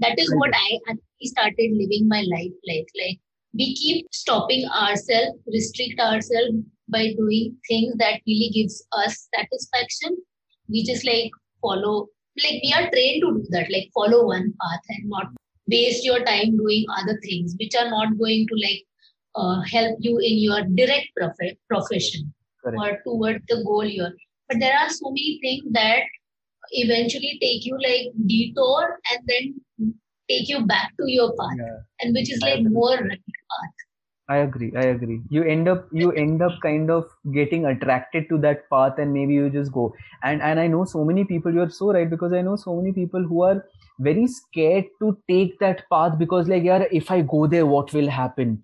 [0.00, 2.88] That is what I actually started living my life like.
[3.00, 3.20] Like
[3.54, 6.58] we keep stopping ourselves, restrict ourselves
[6.88, 10.16] by doing things that really gives us satisfaction.
[10.68, 11.30] We just like
[11.62, 12.08] follow
[12.42, 15.26] like we are trained to do that, like follow one path and not
[15.68, 18.82] waste your time doing other things which are not going to like
[19.34, 22.32] uh, help you in your direct prof- profession
[22.64, 22.78] Correct.
[22.78, 24.12] or towards the goal you're
[24.48, 26.02] but there are so many things that
[26.72, 29.94] eventually take you like detour and then
[30.28, 31.78] take you back to your path yeah.
[32.00, 33.86] and which is like more right path
[34.28, 34.72] I agree.
[34.76, 35.20] I agree.
[35.30, 39.34] You end up you end up kind of getting attracted to that path, and maybe
[39.34, 39.94] you just go.
[40.24, 41.54] And and I know so many people.
[41.54, 43.64] You're so right because I know so many people who are
[43.98, 48.08] very scared to take that path because like yeah if i go there what will
[48.08, 48.62] happen?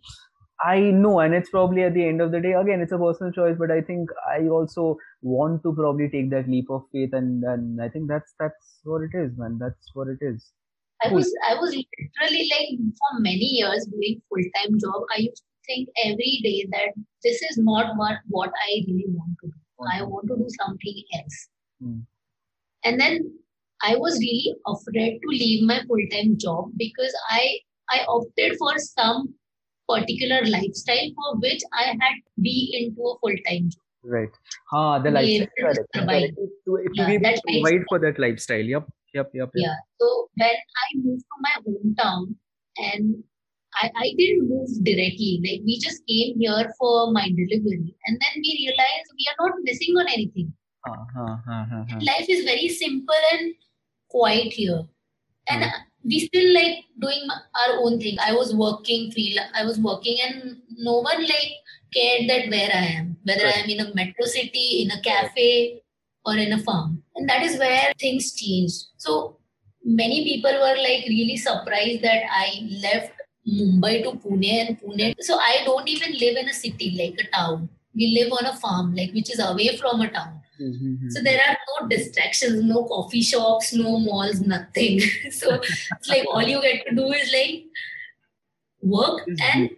[0.65, 3.33] I know and it's probably at the end of the day again it's a personal
[3.33, 7.43] choice but i think i also want to probably take that leap of faith and
[7.43, 9.59] and i think that's that's what it is man.
[9.59, 10.51] That's what it is.
[11.05, 15.03] I was i was literally like for many years doing full-time job.
[15.15, 16.95] I used to think every day that
[17.25, 19.53] this is not what what i really want to do.
[19.93, 21.49] I want to do something else.
[21.83, 22.03] Mm.
[22.85, 23.33] and then
[23.83, 27.59] I was really afraid to leave my full time job because I
[27.91, 29.35] I opted for some
[29.89, 33.83] particular lifestyle for which I had to be into a full time job.
[34.05, 34.31] Right.
[34.73, 35.49] Ah, the lifestyle.
[35.65, 38.65] To, to, to yeah, be able to provide for that lifestyle.
[38.65, 38.89] Yep.
[39.15, 39.31] Yep.
[39.35, 39.35] Yep.
[39.35, 39.51] yep.
[39.55, 39.77] Yeah.
[40.01, 42.35] So when I moved to my hometown
[42.79, 43.23] and
[43.75, 45.41] I, I didn't move directly.
[45.45, 49.59] Like we just came here for my delivery, and then we realized we are not
[49.63, 50.53] missing on anything.
[50.87, 53.55] Uh, uh, uh, Life is very simple and
[54.13, 54.83] quiet here.
[55.49, 55.73] And mm.
[56.05, 58.19] we still like doing our own thing.
[58.25, 60.57] I was working free i was working and
[60.89, 61.53] no one like
[61.95, 63.17] cared that where i am.
[63.25, 63.57] Whether right.
[63.57, 65.83] i am in a metro city in a cafe
[66.25, 67.03] or in a farm.
[67.17, 68.87] And that is where things changed.
[68.97, 69.39] So
[69.85, 72.47] many people were like really surprised that i
[72.87, 73.13] left
[73.59, 75.15] mumbai to pune and pune.
[75.21, 78.57] So i don't even live in a city like a town we live on a
[78.57, 80.41] farm, like which is away from a town.
[80.61, 81.11] Mm-hmm.
[81.11, 85.01] So there are no distractions, no coffee shops, no malls, nothing.
[85.31, 87.65] so it's like all you get to do is like
[88.83, 89.71] work and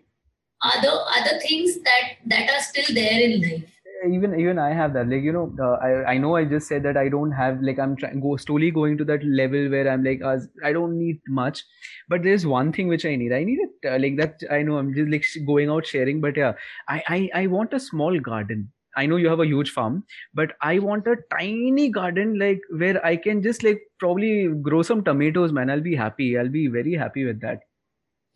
[0.62, 3.73] other other things that that are still there in life
[4.06, 6.82] even even i have that like you know uh, i i know i just said
[6.82, 10.04] that i don't have like i'm trying go slowly going to that level where i'm
[10.04, 10.22] like
[10.64, 11.64] i don't need much
[12.08, 14.78] but there's one thing which i need i need it uh, like that i know
[14.78, 16.52] i'm just like going out sharing but yeah
[16.88, 20.04] I, I i want a small garden I know you have a huge farm,
[20.34, 25.02] but I want a tiny garden like where I can just like probably grow some
[25.02, 25.68] tomatoes, man.
[25.68, 26.38] I'll be happy.
[26.38, 27.58] I'll be very happy with that.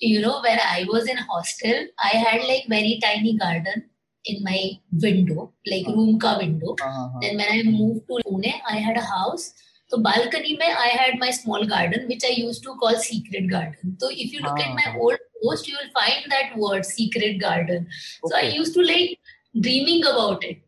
[0.00, 3.90] You know, when I was in hostel, I had like very tiny garden
[4.28, 4.58] in my
[4.92, 5.96] window, like uh-huh.
[5.96, 6.76] room ka window.
[6.80, 7.08] Uh-huh.
[7.22, 9.52] Then when I moved to Pune, I had a house.
[9.88, 13.96] So balcony mein I had my small garden, which I used to call secret garden.
[13.98, 14.70] So if you look uh-huh.
[14.70, 14.98] at my uh-huh.
[14.98, 17.86] old post, you will find that word secret garden.
[17.86, 18.30] Okay.
[18.30, 19.18] So I used to like
[19.60, 20.58] dreaming about it.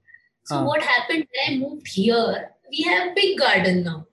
[0.45, 0.65] So uh-huh.
[0.65, 2.51] what happened when I moved here?
[2.70, 4.07] We have big garden now,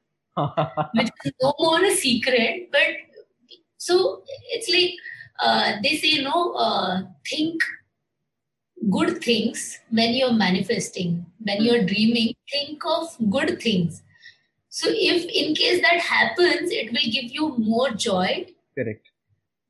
[0.94, 2.70] which is no more a secret.
[2.72, 4.96] But so it's like
[5.40, 7.62] uh, they say, you know, uh, think
[8.90, 11.88] good things when you're manifesting, when you're hmm.
[11.88, 14.04] dreaming, think of good things.
[14.70, 18.46] So if in case that happens, it will give you more joy.
[18.78, 19.06] Correct.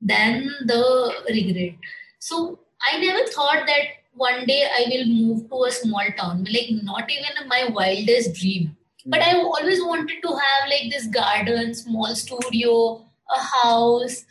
[0.01, 1.75] Than the regret.
[2.19, 6.45] So I never thought that one day I will move to a small town.
[6.45, 8.75] Like not even my wildest dream.
[9.03, 9.11] Hmm.
[9.11, 14.25] But I always wanted to have like this garden, small studio, a house,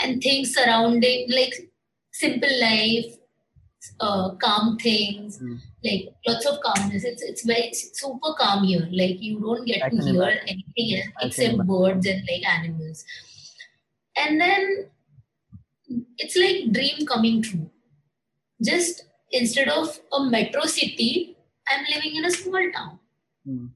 [0.00, 1.70] and things surrounding like
[2.12, 3.16] simple life
[4.00, 5.58] uh, calm things, mm.
[5.84, 7.04] like lots of calmness.
[7.04, 8.88] It's it's very super calm here.
[8.90, 10.48] Like you don't get I to hear imagine.
[10.48, 13.04] anything else except birds and like animals.
[14.16, 14.86] And then
[16.18, 17.70] it's like dream coming true.
[18.62, 21.36] Just instead of a metro city,
[21.68, 22.98] I'm living in a small town.
[23.46, 23.70] Mm.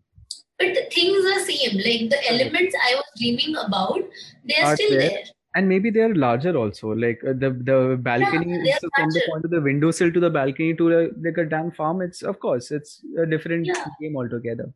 [0.59, 1.77] But the things are same.
[1.77, 4.01] Like the elements I was dreaming about,
[4.47, 5.11] they are, are still there.
[5.11, 5.25] there
[5.57, 9.23] and maybe they are larger also like uh, the the balcony yeah, so from the
[9.29, 12.41] point of the windowsill to the balcony to a, like a damn farm it's of
[12.41, 13.87] course it's a different yeah.
[14.01, 14.73] game altogether.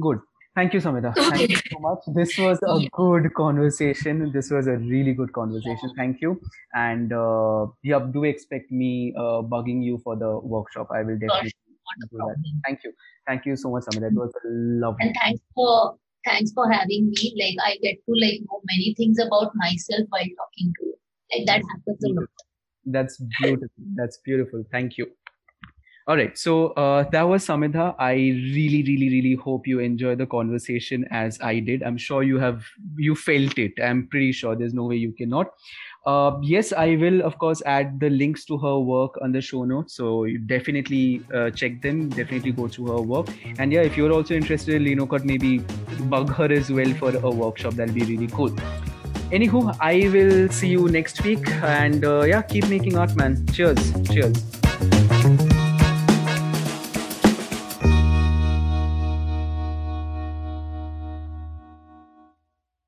[0.00, 0.18] Good.
[0.56, 1.14] Thank you Samidha.
[1.14, 1.98] Thank you so much.
[2.14, 4.32] This was a good conversation.
[4.32, 5.92] This was a really good conversation.
[5.96, 6.40] Thank you.
[6.74, 10.88] And uh, yeah do expect me uh, bugging you for the workshop.
[10.90, 11.52] I will definitely
[12.10, 12.36] do that.
[12.64, 12.92] Thank you.
[13.26, 14.10] Thank you so much Samidha.
[14.10, 14.48] It was a
[14.86, 15.96] lovely and thanks for
[16.26, 17.34] thanks for having me.
[17.38, 20.94] Like I get to like know many things about myself while talking to you.
[21.32, 22.28] Like that happens a lot.
[22.84, 23.84] That's beautiful.
[23.94, 24.64] That's beautiful.
[24.70, 25.06] Thank you.
[26.08, 26.38] All right.
[26.38, 27.96] So uh, that was Samidha.
[27.98, 31.82] I really, really, really hope you enjoy the conversation as I did.
[31.82, 32.64] I'm sure you have
[32.96, 33.72] you felt it.
[33.82, 35.48] I'm pretty sure there's no way you cannot.
[36.06, 39.64] Uh, yes, I will, of course, add the links to her work on the show
[39.64, 39.96] notes.
[39.96, 43.26] So definitely uh, check them, definitely go through her work.
[43.58, 45.58] And yeah, if you're also interested, in Linocut, maybe
[46.04, 47.74] bug her as well for a workshop.
[47.74, 48.50] That'll be really cool.
[49.32, 51.50] Anywho, I will see you next week.
[51.64, 53.44] And uh, yeah, keep making art, man.
[53.48, 53.92] Cheers.
[54.08, 55.45] Cheers.